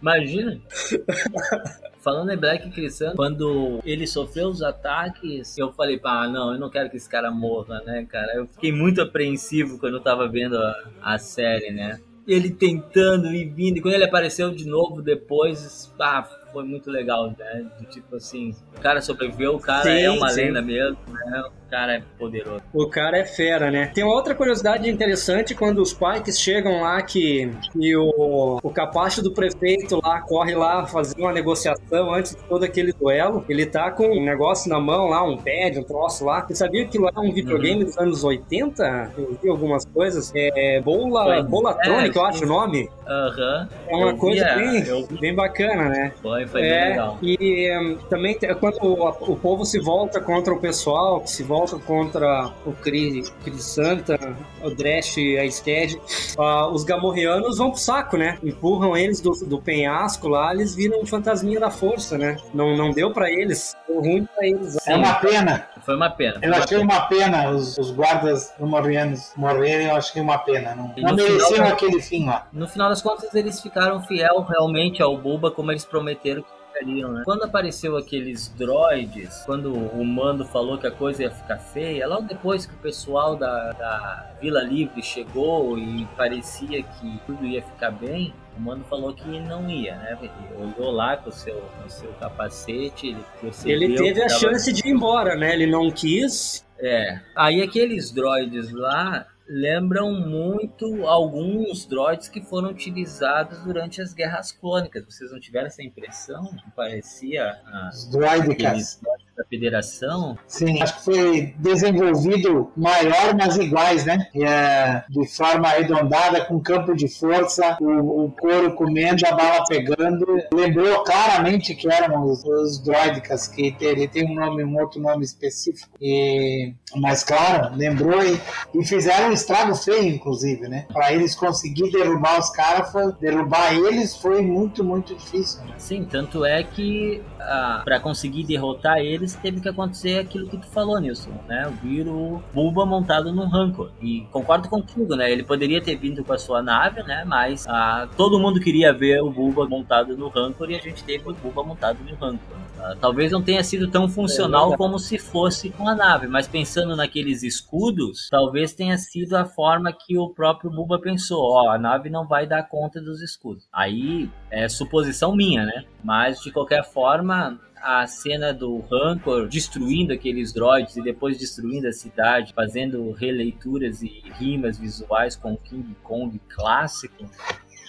[0.00, 0.60] Imagina.
[2.04, 6.68] Falando em Black Crisanta, quando ele sofreu os ataques, eu falei, ah, não, eu não
[6.68, 8.34] quero que esse cara morra, né, cara?
[8.34, 11.98] Eu fiquei muito apreensivo quando eu tava vendo a, a série, né?
[12.28, 16.22] Ele tentando e vindo, e quando ele apareceu de novo depois, ah,
[16.52, 17.66] foi muito legal, né?
[17.80, 20.42] Do tipo assim, o cara sobreviveu, o cara sim, é uma sim.
[20.42, 21.44] lenda mesmo, né?
[21.74, 22.62] O cara é poderoso.
[22.72, 23.90] O cara é fera, né?
[23.94, 29.22] Tem uma outra curiosidade interessante quando os Pikes chegam lá que, que o, o capacho
[29.22, 33.44] do prefeito lá corre lá fazer uma negociação antes de todo aquele duelo.
[33.48, 36.42] Ele tá com um negócio na mão lá, um pad, um troço lá.
[36.42, 37.86] Você sabia que lá é um videogame uhum.
[37.86, 39.12] dos anos 80?
[39.16, 40.30] Eu vi algumas coisas.
[40.34, 42.88] É Bola, Bolatronic, é, eu acho o nome.
[43.06, 43.68] Aham.
[43.88, 43.88] Uhum.
[43.88, 45.06] É uma eu coisa via, bem, eu...
[45.18, 46.12] bem bacana, né?
[46.22, 47.18] Foi foi, foi é, bem legal.
[47.22, 51.63] E um, também quando o, o, povo se volta contra o pessoal, que se volta
[51.66, 54.18] contra o Cris, Santa,
[54.62, 56.00] o Dresh e a Sked,
[56.38, 58.38] uh, os gamorreanos vão pro saco, né?
[58.42, 62.36] Empurram eles do, do penhasco lá, eles viram um fantasminha da força, né?
[62.52, 64.76] Não, não deu pra eles, deu ruim pra eles.
[64.86, 65.68] É uma pena.
[65.84, 66.40] Foi uma pena.
[66.42, 70.74] Eu achei uma pena os, os guardas gamorreanos morrerem, eu achei uma pena.
[70.74, 72.46] Não, não mereciam aquele fim lá.
[72.52, 77.12] No final das contas, eles ficaram fiel realmente ao Buba, como eles prometeram que ficariam,
[77.12, 77.22] né?
[77.24, 82.22] Quando apareceu aqueles droids, quando o Mando falou que a coisa ia ficar feia, logo
[82.22, 87.90] depois que o pessoal da, da Vila Livre chegou e parecia que tudo ia ficar
[87.90, 90.18] bem, o Mando falou que não ia, né?
[90.20, 93.82] Ele olhou lá com o seu, com o seu capacete, ele percebeu...
[93.82, 95.52] Ele teve a chance de ir embora, né?
[95.52, 96.64] Ele não quis...
[96.76, 97.20] É.
[97.36, 105.04] Aí aqueles droids lá, lembram muito alguns droids que foram utilizados durante as guerras clônicas.
[105.04, 106.50] Vocês não tiveram essa impressão?
[106.74, 109.00] Parecia ah, os droidicas
[109.36, 110.38] da Federação?
[110.46, 114.26] Sim, acho que foi desenvolvido maior, mas iguais, né?
[114.34, 120.26] É, de forma arredondada, com campo de força, o, o couro comendo, a bala pegando.
[120.52, 125.24] Lembrou claramente que eram os, os droidicas, que ele tem um nome, um outro nome
[125.24, 125.88] específico.
[126.00, 128.40] E, mas claro, lembrou e,
[128.74, 130.86] e fizeram um estrago feio, inclusive, né?
[130.92, 135.64] Para eles conseguir derrubar os caras, derrubar eles foi muito, muito difícil.
[135.64, 135.74] Né?
[135.78, 140.66] Sim, tanto é que ah, para conseguir derrotar eles teve que acontecer aquilo que tu
[140.66, 141.72] falou, Nilson, né?
[141.82, 143.90] Vir o Bulba montado num Rancor.
[144.02, 145.30] E concordo contigo, né?
[145.30, 147.24] Ele poderia ter vindo com a sua nave, né?
[147.24, 151.28] Mas ah, todo mundo queria ver o Bulba montado no Rancor e a gente teve
[151.30, 152.58] o Bulba montado no Rancor.
[152.84, 156.46] Ah, talvez não tenha sido tão funcional é como se fosse com a nave, mas
[156.46, 161.78] pensando naqueles escudos, talvez tenha sido a forma que o próprio Bulba pensou: ó, a
[161.78, 163.66] nave não vai dar conta dos escudos.
[163.72, 165.84] Aí é suposição minha, né?
[166.02, 171.92] Mas de qualquer forma, a cena do Rancor destruindo aqueles droids e depois destruindo a
[171.92, 177.30] cidade, fazendo releituras e rimas visuais com King Kong clássico.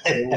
[0.06, 0.30] Eu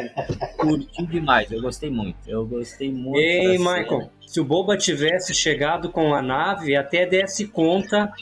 [0.57, 2.19] curti demais, eu gostei muito.
[2.27, 3.19] Eu gostei muito.
[3.19, 8.13] Ei, Michael, se o Boba tivesse chegado com a nave, até desse conta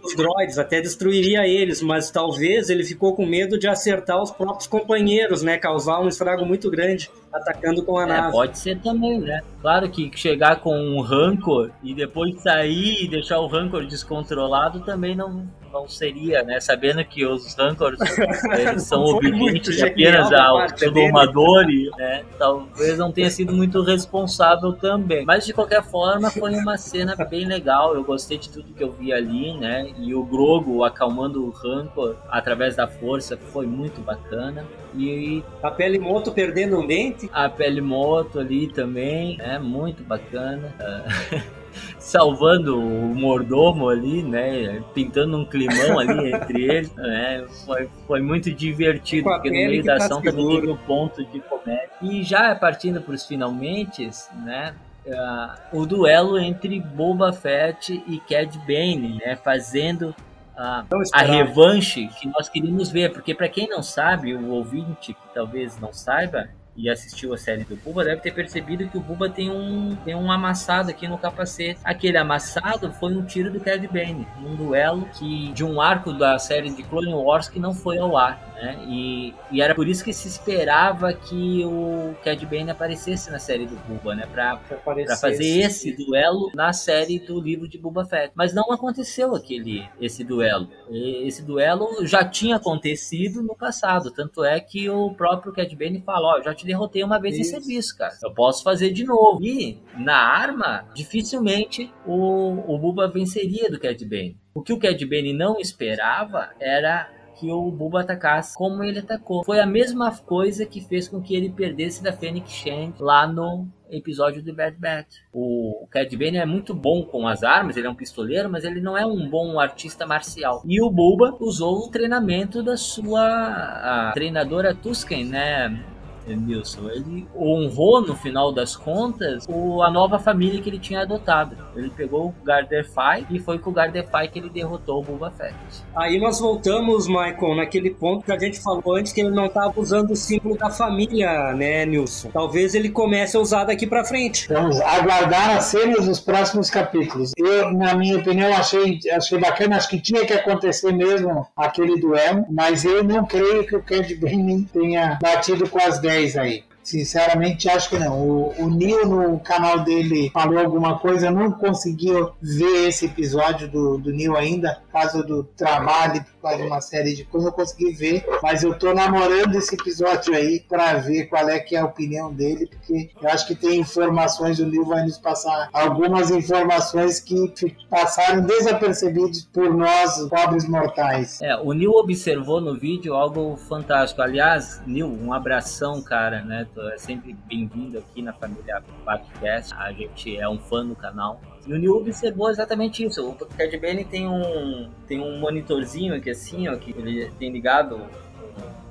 [0.00, 4.66] dos droids, até destruiria eles, mas talvez ele ficou com medo de acertar os próprios
[4.66, 5.58] companheiros, né?
[5.58, 8.32] Causar um estrago muito grande atacando com a é, nave.
[8.32, 9.40] Pode ser também, né?
[9.60, 15.16] Claro que chegar com um Rancor e depois sair e deixar o Rancor descontrolado também
[15.16, 16.60] não, não seria, né?
[16.60, 17.98] Sabendo que os Rancors
[18.86, 21.66] são obedientes apenas ao domador,
[21.98, 22.24] né?
[22.38, 25.24] Talvez não tenha sido muito responsável também.
[25.24, 27.94] Mas de qualquer forma, foi uma cena bem legal.
[27.94, 29.83] Eu gostei de tudo que eu vi ali, né?
[29.98, 34.64] E o Grogo acalmando o Rancor através da força foi muito bacana.
[34.96, 37.28] E a pele moto perdendo um dente.
[37.32, 39.58] A pele moto ali também, é né?
[39.58, 40.74] muito bacana.
[41.98, 44.82] salvando o mordomo ali, né?
[44.94, 47.44] Pintando um climão ali entre eles, né?
[47.64, 51.40] Foi, foi muito divertido, porque no meio da tá ação também teve um ponto de
[51.40, 51.90] comédia.
[52.02, 54.08] E já partindo para os finalmente,
[54.44, 54.74] né?
[55.06, 59.36] Uh, o duelo entre Boba Fett e Cad Bane, né?
[59.36, 60.14] Fazendo
[60.56, 65.34] a, a revanche que nós queríamos ver, porque para quem não sabe, o ouvinte que
[65.34, 69.28] talvez não saiba, e assistiu a série do Buba deve ter percebido que o Buba
[69.28, 71.80] tem um, tem um amassado aqui no capacete.
[71.84, 76.38] Aquele amassado foi um tiro do Cad Bane, num duelo que, de um arco da
[76.38, 78.54] série de Clone Wars que não foi ao ar.
[78.54, 78.84] Né?
[78.88, 83.66] E, e era por isso que se esperava que o Cad Bane aparecesse na série
[83.66, 84.26] do Buba, né?
[84.26, 88.32] Pra, pra fazer esse duelo na série do livro de Buba Fett.
[88.34, 90.68] Mas não aconteceu aquele esse duelo.
[90.90, 94.10] Esse duelo já tinha acontecido no passado.
[94.10, 97.20] Tanto é que o próprio Cad Bane fala: Ó, oh, já te te derrotei uma
[97.20, 97.42] vez Isso.
[97.56, 98.14] em serviço, cara.
[98.22, 99.44] Eu posso fazer de novo.
[99.44, 104.36] E na arma, dificilmente o, o Buba venceria do Cad Bane.
[104.54, 109.44] O que o Cad Bane não esperava era que o Buba atacasse como ele atacou.
[109.44, 113.66] Foi a mesma coisa que fez com que ele perdesse da Fênix Shand lá no
[113.90, 115.16] episódio do Bad Batch.
[115.32, 118.80] O Cad Bane é muito bom com as armas, ele é um pistoleiro, mas ele
[118.80, 120.62] não é um bom artista marcial.
[120.64, 125.93] E o Buba usou o treinamento da sua treinadora Tusken, né?
[126.26, 126.88] Nilson.
[126.90, 131.56] Ele honrou, no final das contas, o, a nova família que ele tinha adotado.
[131.76, 135.54] Ele pegou o Garderfy e foi com o Garderfy que ele derrotou o Boba Fett.
[135.94, 139.72] Aí nós voltamos, Michael, naquele ponto que a gente falou antes que ele não estava
[139.78, 142.30] usando o símbolo da família, né, Nilson?
[142.30, 144.48] Talvez ele comece a usar daqui para frente.
[144.48, 147.32] Vamos aguardar as cenas dos próximos capítulos.
[147.36, 149.76] Eu, na minha opinião, achei, achei bacana.
[149.76, 154.14] Acho que tinha que acontecer mesmo aquele duelo, mas eu não creio que o Cad
[154.16, 156.64] Bane tenha batido com as 10 10 aí.
[156.82, 158.20] Sinceramente, acho que não.
[158.20, 162.10] O, o Neil no canal dele falou alguma coisa, eu não consegui
[162.42, 167.14] ver esse episódio do, do Neil ainda, causa do trabalho, por causa de uma série
[167.14, 171.48] de coisas, eu consegui ver, mas eu tô namorando esse episódio aí para ver qual
[171.48, 175.02] é que é a opinião dele, porque eu acho que tem informações, o Neil vai
[175.02, 177.52] nos passar algumas informações que
[177.90, 181.42] passaram desapercebidas por nós, pobres mortais.
[181.42, 184.22] É, o Neil observou no vídeo algo fantástico.
[184.22, 186.68] Aliás, Neil, um abração, cara, né?
[186.92, 189.74] é sempre bem-vindo aqui na família Podcast.
[189.74, 191.40] A gente é um fã do canal.
[191.66, 193.26] E o New observou exatamente isso.
[193.26, 198.00] O Cad Bane tem um, tem um monitorzinho aqui assim, ó, que ele tem ligado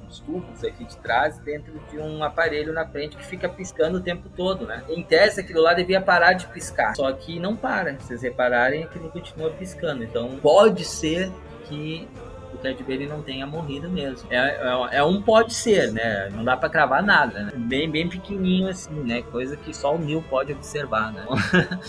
[0.09, 4.01] os tubos aqui de trás dentro de um aparelho na frente que fica piscando o
[4.01, 4.83] tempo todo, né?
[4.87, 6.95] Em tese, aquilo lá devia parar de piscar.
[6.95, 7.99] Só que não para.
[7.99, 10.03] Se vocês repararem, aquilo continua piscando.
[10.03, 11.31] Então, pode ser
[11.67, 12.07] que
[12.63, 14.27] Bailey não tenha morrido mesmo.
[14.29, 16.29] É, é, é, um pode ser, né?
[16.33, 17.51] Não dá para cravar nada, né?
[17.55, 19.21] Bem, bem pequenininho assim, né?
[19.23, 21.25] Coisa que só o Neil pode observar, né?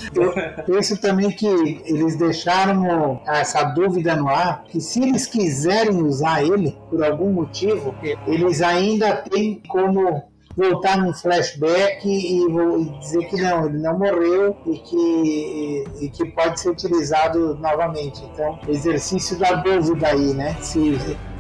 [0.67, 6.77] Penso também que eles deixaram essa dúvida no ar, que se eles quiserem usar ele,
[6.91, 7.95] por algum motivo,
[8.27, 14.57] eles ainda têm como voltar num flashback e, e, dizer que não, ele não morreu
[14.67, 18.23] e que, e que pode ser utilizado novamente.
[18.33, 20.57] Então, exercício da dúvida aí, né?
[20.61, 20.99] Se,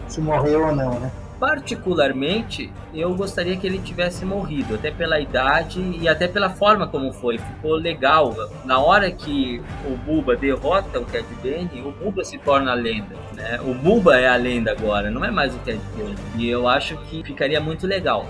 [0.08, 1.10] se morreu ou não, né?
[1.38, 7.12] Particularmente, eu gostaria que ele tivesse morrido, até pela idade e até pela forma como
[7.12, 7.38] foi.
[7.38, 8.34] Ficou legal.
[8.64, 13.16] Na hora que o Buba derrota o Cad Bane, o Buba se torna a lenda.
[13.34, 13.60] Né?
[13.62, 16.14] O Buba é a lenda agora, não é mais o Cad Bane.
[16.36, 18.26] E eu acho que ficaria muito legal.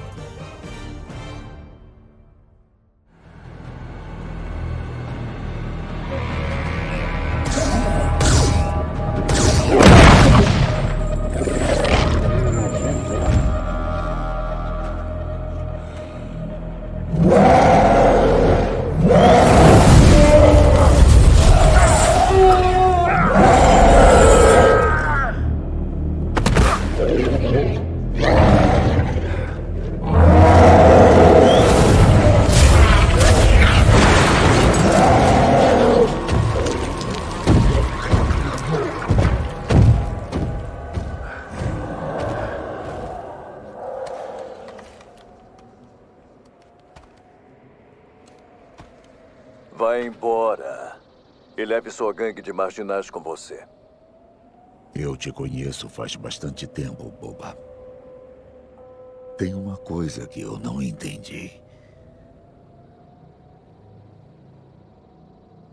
[51.74, 53.66] Leve sua gangue de marginais com você.
[54.94, 57.56] Eu te conheço faz bastante tempo, boba.
[59.36, 61.60] Tem uma coisa que eu não entendi.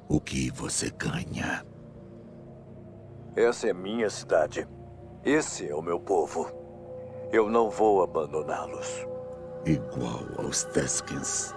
[0.09, 1.63] O que você ganha?
[3.35, 4.67] Essa é minha cidade.
[5.23, 6.51] Esse é o meu povo.
[7.31, 9.05] Eu não vou abandoná-los.
[9.63, 11.53] Igual aos Teskins.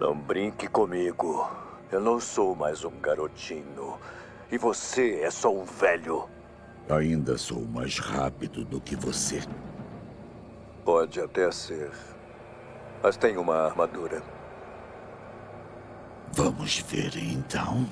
[0.00, 1.50] Não brinque comigo.
[1.90, 3.98] Eu não sou mais um garotinho
[4.50, 6.28] e você é só um velho.
[6.88, 9.42] Ainda sou mais rápido do que você.
[10.84, 11.90] Pode até ser.
[13.02, 14.22] Mas tem uma armadura.
[16.32, 17.86] Vamos ver então.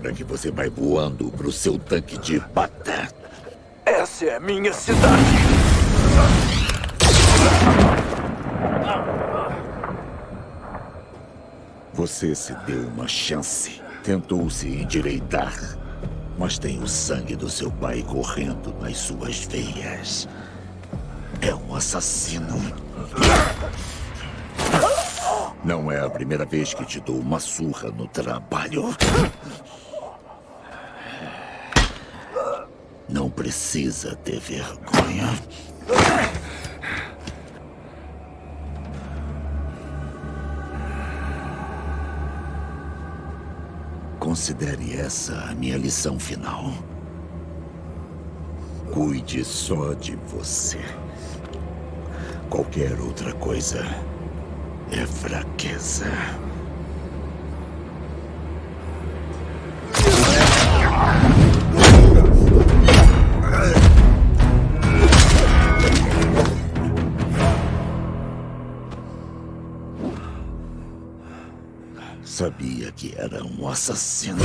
[0.00, 3.14] Hora que você vai voando pro seu tanque de batata.
[3.84, 5.22] Essa é a minha cidade.
[11.92, 13.82] Você se deu uma chance.
[14.02, 15.52] Tentou se endireitar.
[16.38, 20.26] Mas tem o sangue do seu pai correndo nas suas veias.
[21.42, 22.56] É um assassino.
[25.62, 28.96] Não é a primeira vez que te dou uma surra no trabalho.
[33.10, 35.36] Não precisa ter vergonha.
[44.20, 46.72] Considere essa a minha lição final.
[48.92, 50.78] Cuide só de você.
[52.48, 53.84] Qualquer outra coisa
[54.92, 56.06] é fraqueza.
[72.40, 74.38] Sabia que era um assassino.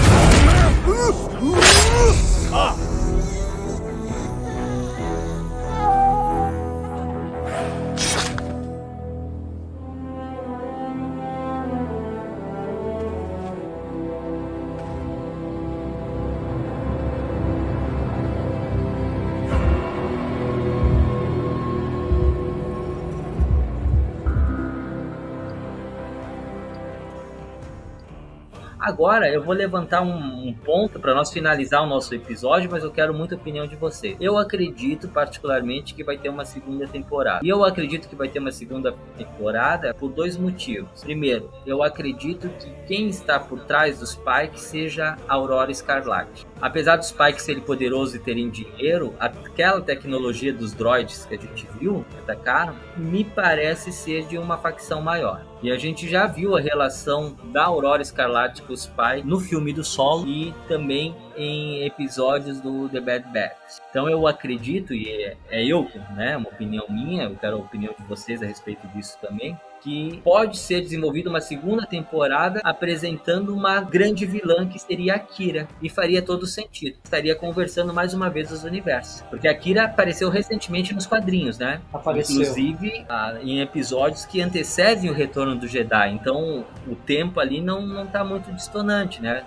[28.96, 32.90] Agora eu vou levantar um, um ponto para nós finalizar o nosso episódio, mas eu
[32.90, 34.16] quero muita opinião de você.
[34.22, 37.42] Eu acredito particularmente que vai ter uma segunda temporada.
[37.44, 41.04] E eu acredito que vai ter uma segunda temporada por dois motivos.
[41.04, 46.48] Primeiro, eu acredito que quem está por trás dos Spike seja Aurora Escarlate.
[46.66, 51.68] Apesar dos Spike serem poderosos e terem dinheiro, aquela tecnologia dos droids que a gente
[51.80, 55.46] viu atacaram, me parece ser de uma facção maior.
[55.62, 59.72] E a gente já viu a relação da Aurora Escarlate com os pais no filme
[59.72, 63.78] do Solo e também em episódios do The Bad Batch.
[63.92, 67.94] Então eu acredito, e é, é eu, né, uma opinião minha, eu quero a opinião
[67.96, 69.56] de vocês a respeito disso também,
[69.86, 75.68] que pode ser desenvolvida uma segunda temporada apresentando uma grande vilã que seria a Kira.
[75.80, 76.98] E faria todo sentido.
[77.04, 79.22] Estaria conversando mais uma vez os universos.
[79.30, 81.82] Porque a Kira apareceu recentemente nos quadrinhos, né?
[81.94, 82.42] Apareceu.
[82.42, 86.14] Inclusive ah, em episódios que antecedem o retorno do Jedi.
[86.14, 89.46] Então o tempo ali não, não tá muito distonante, né?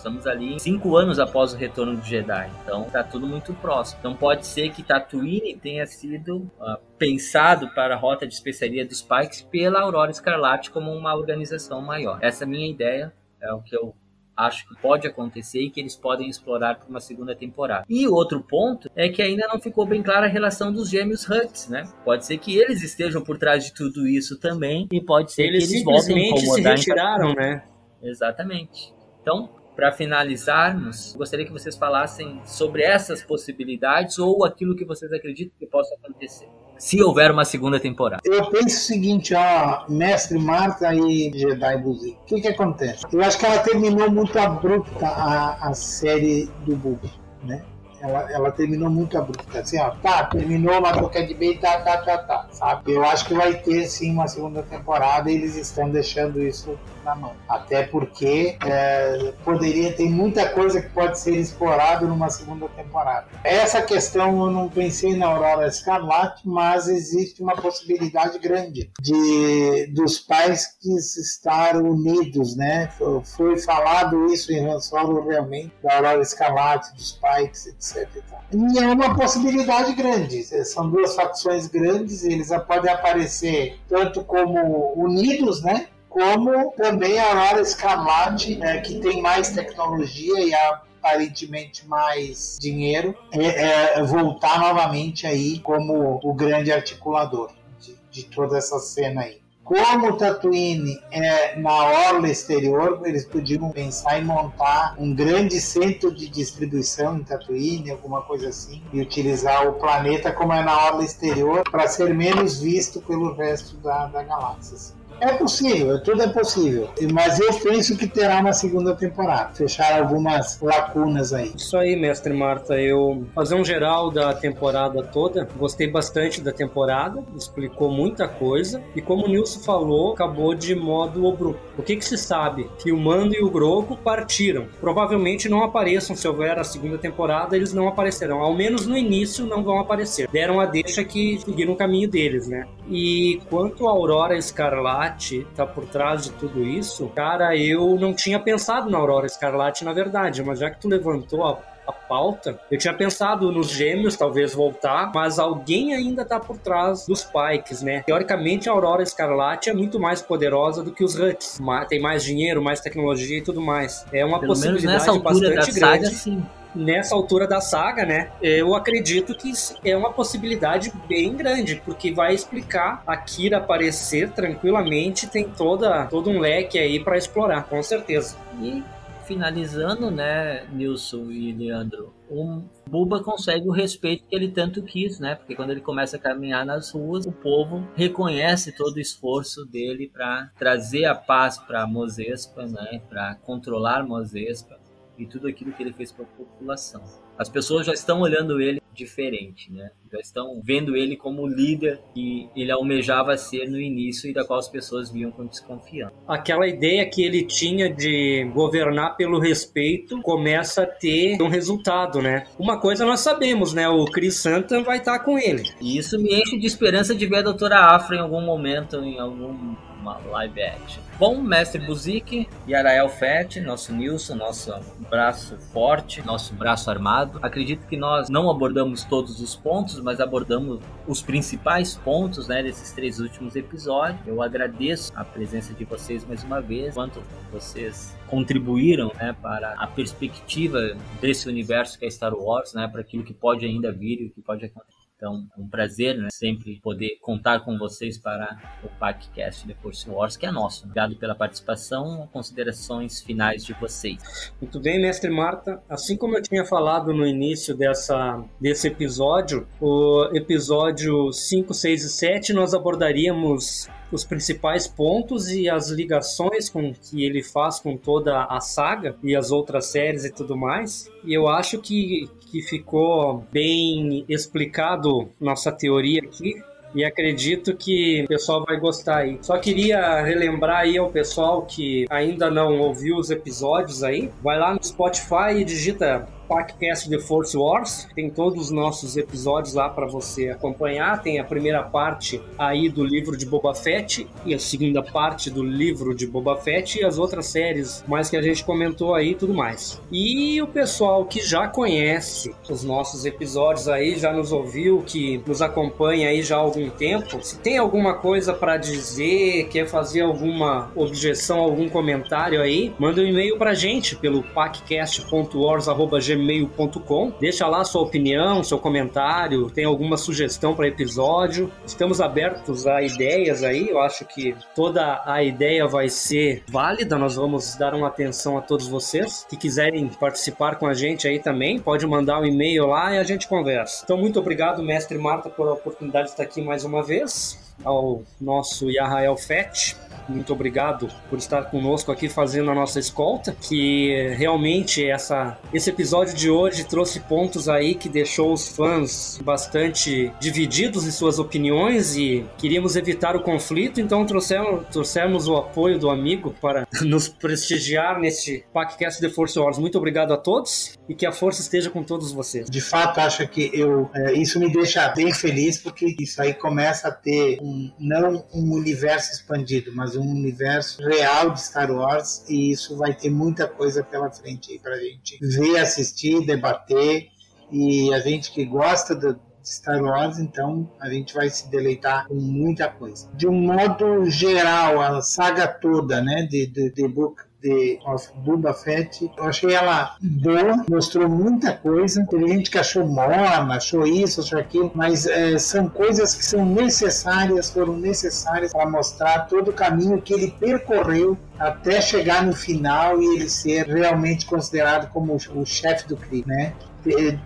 [0.00, 3.98] Estamos ali cinco anos após o retorno do Jedi, então tá tudo muito próximo.
[4.00, 9.02] Então pode ser que Tatooine tenha sido uh, pensado para a rota de especiaria dos
[9.02, 12.18] Pikes pela Aurora Escarlate como uma organização maior.
[12.22, 13.12] Essa é a minha ideia,
[13.42, 13.94] é o que eu
[14.34, 17.84] acho que pode acontecer e que eles podem explorar para uma segunda temporada.
[17.86, 21.68] E outro ponto é que ainda não ficou bem clara a relação dos gêmeos Huts,
[21.68, 21.86] né?
[22.06, 25.68] Pode ser que eles estejam por trás de tudo isso também e pode ser eles
[25.68, 26.76] que eles voltem a se incomodar.
[26.78, 27.64] retiraram, né?
[28.02, 28.94] Exatamente.
[29.20, 35.52] Então, para finalizarmos, gostaria que vocês falassem sobre essas possibilidades ou aquilo que vocês acreditam
[35.58, 36.48] que possa acontecer.
[36.78, 38.22] Se houver uma segunda temporada.
[38.24, 42.18] Eu penso o seguinte, ó, Mestre Marta e Jedi Buzi.
[42.22, 43.04] O que que acontece?
[43.12, 46.98] Eu acho que ela terminou muito abrupta a, a série do Bug,
[47.44, 47.62] né?
[48.00, 52.16] Ela, ela terminou muito abrupta, assim, ó, tá, terminou, matou Cad Bane, tá, tá, tá,
[52.16, 52.92] tá, sabe?
[52.92, 57.14] Eu acho que vai ter, sim, uma segunda temporada e eles estão deixando isso na
[57.14, 57.32] mão.
[57.48, 63.26] Até porque é, poderia ter muita coisa que pode ser explorado numa segunda temporada.
[63.44, 70.18] Essa questão eu não pensei na Aurora Escarlate, mas existe uma possibilidade grande de dos
[70.18, 72.90] pais que estar unidos, né?
[73.24, 78.08] Foi falado isso em Han Solo realmente, da Aurora Escarlate, dos pais, etc.
[78.52, 80.42] E é uma possibilidade grande.
[80.64, 85.86] São duas facções grandes, eles podem aparecer tanto como unidos, né?
[86.10, 93.98] Como também a Aurora Escarlate, né, que tem mais tecnologia e aparentemente mais dinheiro, é,
[93.98, 97.50] é, voltar novamente aí como o grande articulador
[97.80, 99.40] de, de toda essa cena aí.
[99.62, 106.12] Como o Tatooine é na orla exterior, eles podiam pensar em montar um grande centro
[106.12, 111.04] de distribuição em Tatooine, alguma coisa assim, e utilizar o planeta como é na orla
[111.04, 114.74] exterior para ser menos visto pelo resto da, da galáxia.
[114.74, 114.99] Assim.
[115.20, 116.88] É possível, tudo é possível.
[117.12, 119.52] Mas eu penso que terá uma segunda temporada.
[119.54, 121.52] Fechar algumas lacunas aí.
[121.54, 122.80] Isso aí, mestre Marta.
[122.80, 125.46] Eu fazer um geral da temporada toda.
[125.56, 127.22] Gostei bastante da temporada.
[127.36, 128.82] Explicou muita coisa.
[128.96, 131.60] E como o Nilson falou, acabou de modo abrupto.
[131.78, 132.70] O que, que se sabe?
[132.78, 134.66] Que o Mando e o Grogu partiram.
[134.80, 137.54] Provavelmente não apareçam se houver a segunda temporada.
[137.54, 138.40] Eles não aparecerão.
[138.40, 140.28] Ao menos no início não vão aparecer.
[140.30, 142.66] Deram a deixa que seguiram o caminho deles, né?
[142.90, 148.38] E quanto a Aurora Escarlate tá por trás de tudo isso, cara, eu não tinha
[148.40, 152.76] pensado na Aurora Escarlate, na verdade, mas já que tu levantou a, a pauta, eu
[152.76, 158.02] tinha pensado nos gêmeos talvez voltar, mas alguém ainda tá por trás dos Pikes, né?
[158.04, 161.60] Teoricamente, a Aurora Escarlate é muito mais poderosa do que os Huts.
[161.88, 164.04] Tem mais dinheiro, mais tecnologia e tudo mais.
[164.12, 165.78] É uma Pelo possibilidade bastante grande.
[165.78, 166.42] Saga, sim
[166.74, 168.30] nessa altura da saga, né?
[168.40, 169.52] Eu acredito que
[169.84, 176.30] é uma possibilidade bem grande, porque vai explicar a Kira aparecer tranquilamente, tem toda todo
[176.30, 178.36] um leque aí para explorar, com certeza.
[178.60, 178.82] E
[179.30, 185.36] finalizando, né, Nilson e Leandro, o Buba consegue o respeito que ele tanto quis, né?
[185.36, 190.10] Porque quando ele começa a caminhar nas ruas, o povo reconhece todo o esforço dele
[190.12, 193.00] para trazer a paz para Mozespa, né?
[193.08, 194.79] Para controlar Mozespa
[195.20, 197.02] e tudo aquilo que ele fez para a população.
[197.38, 199.90] As pessoas já estão olhando ele diferente, né?
[200.12, 204.44] Já estão vendo ele como o líder que ele almejava ser no início e da
[204.44, 206.12] qual as pessoas viam com desconfiança.
[206.26, 212.46] Aquela ideia que ele tinha de governar pelo respeito começa a ter um resultado, né?
[212.58, 213.88] Uma coisa nós sabemos, né?
[213.88, 215.62] O Chris Santa vai estar com ele.
[215.80, 219.18] E isso me enche de esperança de ver a Doutora Afra em algum momento, em
[219.18, 221.02] algum uma live action.
[221.18, 224.72] Bom, mestre Buzik, Yarael Fett, nosso Nilson, nosso
[225.10, 227.38] braço forte, nosso braço armado.
[227.42, 232.92] Acredito que nós não abordamos todos os pontos, mas abordamos os principais pontos né, desses
[232.92, 234.20] três últimos episódios.
[234.26, 237.22] Eu agradeço a presença de vocês mais uma vez, quanto
[237.52, 243.22] vocês contribuíram né, para a perspectiva desse universo que é Star Wars, né, para aquilo
[243.24, 244.99] que pode ainda vir e o que pode acontecer.
[245.20, 250.08] Então, é um prazer né, sempre poder contar com vocês para o podcast The Force
[250.08, 250.84] Wars, que é nosso.
[250.84, 254.50] Obrigado pela participação, considerações finais de vocês.
[254.58, 255.82] Muito bem, mestre Marta.
[255.90, 262.08] Assim como eu tinha falado no início dessa, desse episódio, o episódio 5, 6 e
[262.08, 268.44] 7, nós abordaríamos os principais pontos e as ligações com que ele faz com toda
[268.44, 271.10] a saga e as outras séries e tudo mais.
[271.24, 276.60] E eu acho que, que ficou bem explicado nossa teoria aqui.
[276.92, 279.38] E acredito que o pessoal vai gostar aí.
[279.42, 284.28] Só queria relembrar aí ao pessoal que ainda não ouviu os episódios aí.
[284.42, 288.08] Vai lá no Spotify e digita podcast The Force Wars.
[288.12, 291.22] Tem todos os nossos episódios lá para você acompanhar.
[291.22, 295.62] Tem a primeira parte aí do livro de Boba Fett e a segunda parte do
[295.62, 299.34] livro de Boba Fett e as outras séries mais que a gente comentou aí e
[299.36, 300.02] tudo mais.
[300.10, 305.62] E o pessoal que já conhece os nossos episódios aí, já nos ouviu, que nos
[305.62, 310.90] acompanha aí já há algum tempo, se tem alguma coisa para dizer, quer fazer alguma
[310.96, 317.32] objeção, algum comentário aí, manda um e-mail pra gente pelo paccast.wars.gmail gmail.com.
[317.40, 321.70] Deixa lá sua opinião, seu comentário, tem alguma sugestão para episódio.
[321.86, 323.88] Estamos abertos a ideias aí.
[323.88, 327.18] Eu acho que toda a ideia vai ser válida.
[327.18, 331.38] Nós vamos dar uma atenção a todos vocês que quiserem participar com a gente aí
[331.38, 331.78] também.
[331.78, 334.02] Pode mandar um e-mail lá e a gente conversa.
[334.04, 337.69] Então, muito obrigado, mestre Marta, por a oportunidade de estar aqui mais uma vez.
[337.84, 339.96] Ao nosso Yahael Fett
[340.30, 346.34] muito obrigado por estar conosco aqui fazendo a nossa escolta, que realmente essa, esse episódio
[346.34, 352.46] de hoje trouxe pontos aí que deixou os fãs bastante divididos em suas opiniões e
[352.58, 358.64] queríamos evitar o conflito, então trouxemos, trouxemos o apoio do amigo para nos prestigiar neste
[358.72, 359.78] podcast The Force Wars.
[359.78, 362.70] Muito obrigado a todos e que a força esteja com todos vocês.
[362.70, 367.08] De fato, acho que eu é, isso me deixa bem feliz porque isso aí começa
[367.08, 372.70] a ter um, não um universo expandido, mas um universo real de Star Wars e
[372.70, 377.26] isso vai ter muita coisa pela frente aí pra gente ver, assistir, debater
[377.72, 382.34] e a gente que gosta do, Star Wars, então a gente vai se deleitar com
[382.34, 383.28] muita coisa.
[383.34, 387.98] De um modo geral, a saga toda, né, de, de, de Book de
[388.36, 389.30] Boba Fett.
[389.36, 392.26] Eu achei ela boa, mostrou muita coisa.
[392.26, 396.64] Teve gente que achou morna, achou isso, achou aquilo, mas é, são coisas que são
[396.64, 403.20] necessárias, foram necessárias para mostrar todo o caminho que ele percorreu até chegar no final
[403.20, 406.72] e ele ser realmente considerado como o chefe do crime, né?
[407.06, 407.40] Ele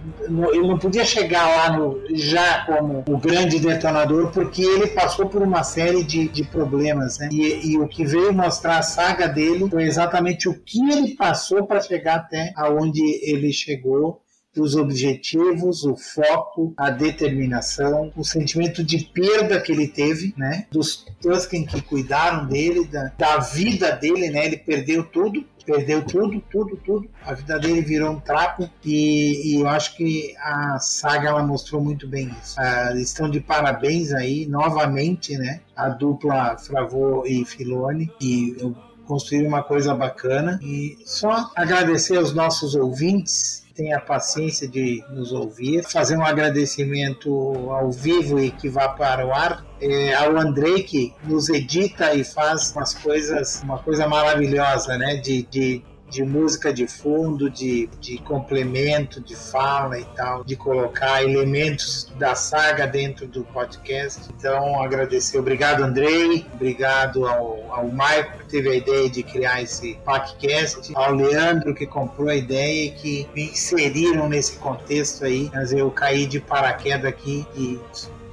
[0.66, 5.62] não podia chegar lá no, já como o grande detonador, porque ele passou por uma
[5.62, 7.18] série de, de problemas.
[7.18, 7.28] Né?
[7.32, 11.66] E, e, o que veio mostrar a saga dele foi exatamente o que ele passou
[11.66, 14.24] para chegar até aonde ele chegou
[14.60, 20.66] os objetivos, o foco, a determinação, o sentimento de perda que ele teve, né?
[20.70, 24.46] Dos Tusken que cuidaram dele, da, da vida dele, né?
[24.46, 27.08] Ele perdeu tudo, perdeu tudo, tudo, tudo.
[27.22, 31.82] A vida dele virou um trapo e, e eu acho que a saga ela mostrou
[31.82, 32.58] muito bem isso.
[32.58, 35.60] Ah, estão de parabéns aí novamente, né?
[35.76, 38.56] A dupla Fravô e Filone e
[39.06, 45.82] construir uma coisa bacana e só agradecer aos nossos ouvintes tenha paciência de nos ouvir,
[45.84, 47.30] fazer um agradecimento
[47.70, 52.24] ao vivo e que vá para o ar é, ao Andrei que nos edita e
[52.24, 55.16] faz umas coisas, uma coisa maravilhosa, né?
[55.16, 55.82] De, de
[56.14, 62.36] de música de fundo, de, de complemento, de fala e tal, de colocar elementos da
[62.36, 64.30] saga dentro do podcast.
[64.38, 65.38] Então, agradecer.
[65.38, 66.46] Obrigado, Andrei.
[66.54, 70.92] Obrigado ao, ao Maico, que teve a ideia de criar esse podcast.
[70.94, 75.50] Ao Leandro, que comprou a ideia e que me inseriram nesse contexto aí.
[75.52, 77.80] Mas eu caí de paraquedas aqui e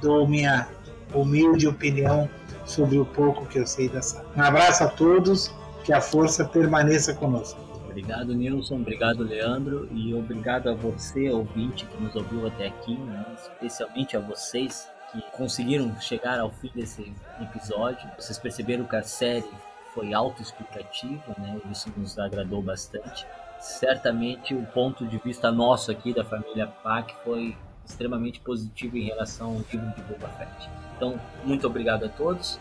[0.00, 0.68] dou minha
[1.12, 2.30] humilde opinião
[2.64, 4.24] sobre o pouco que eu sei da saga.
[4.36, 5.52] Um abraço a todos,
[5.82, 7.71] que a força permaneça conosco.
[7.92, 8.76] Obrigado, Nilson.
[8.76, 9.86] Obrigado, Leandro.
[9.92, 13.24] E obrigado a você, ouvinte, que nos ouviu até aqui, né?
[13.34, 18.10] especialmente a vocês que conseguiram chegar ao fim desse episódio.
[18.18, 19.44] Vocês perceberam que a série
[19.92, 21.60] foi autoexplicativa, né?
[21.70, 23.26] Isso nos agradou bastante.
[23.60, 27.54] Certamente o ponto de vista nosso aqui da família Pac foi
[27.84, 30.70] extremamente positivo em relação ao livro de Boba Fett.
[30.96, 32.58] Então, muito obrigado a todos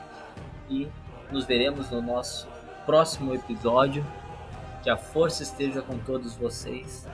[0.70, 0.90] e
[1.32, 2.50] nos veremos no nosso
[2.86, 4.06] próximo episódio
[4.82, 7.08] que a força esteja com todos vocês.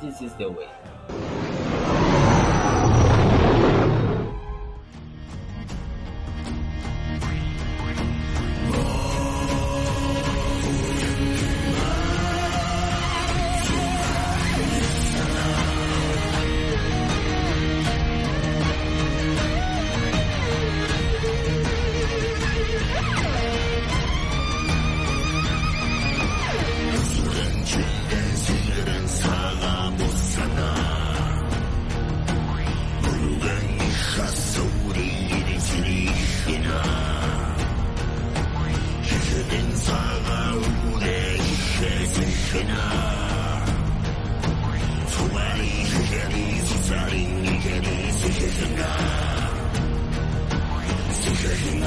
[0.00, 2.07] This is the way.
[39.50, 41.76] 人生啊，无奈，一切
[42.12, 42.76] 随风啊！
[45.10, 46.36] 从来一切，一切离
[46.82, 47.12] 散，一
[47.60, 48.84] 切离散，一切随风啊！
[51.22, 51.86] 随风啊！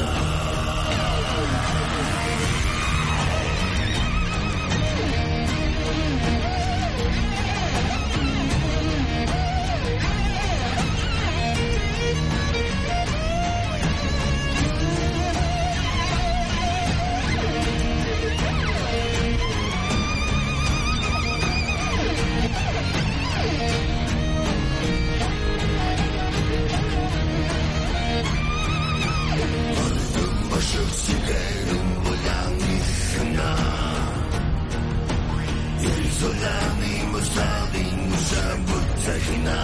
[36.21, 39.63] سلامي مستقيم مشابه سكنا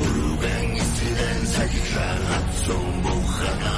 [0.00, 3.76] قلوبان يسرن سكران هاتسون بوخنا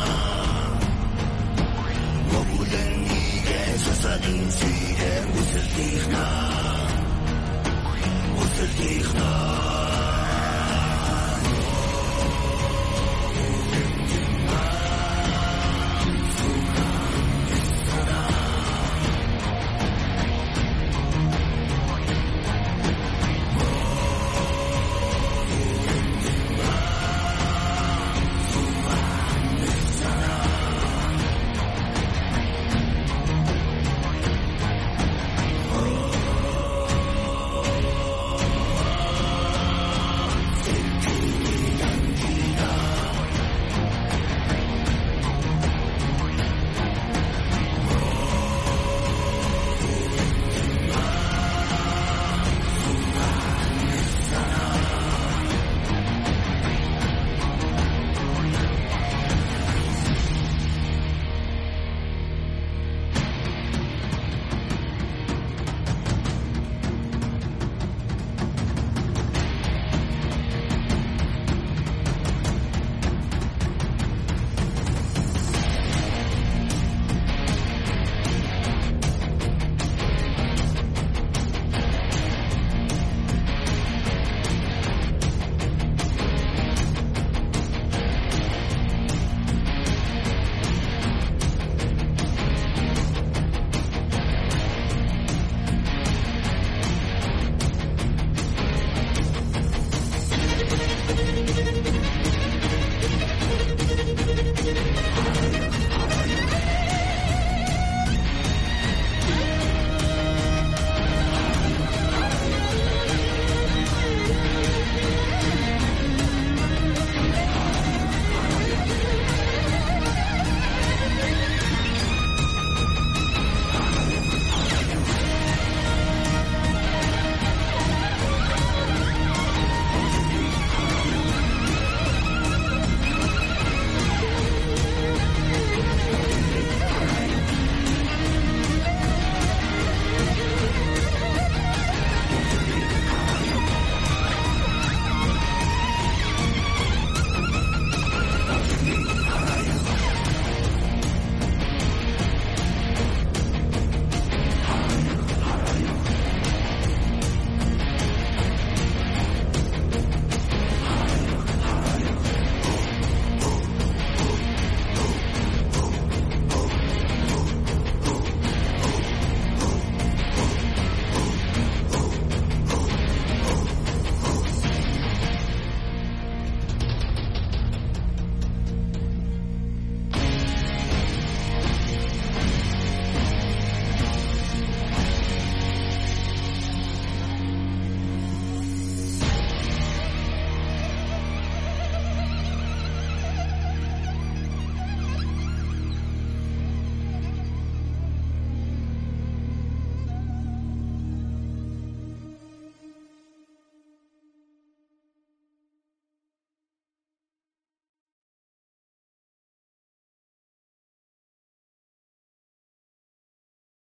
[2.34, 6.50] وبدن إيجا سسقين سيجا وسلتيخنا
[8.36, 9.83] وسلتيخنا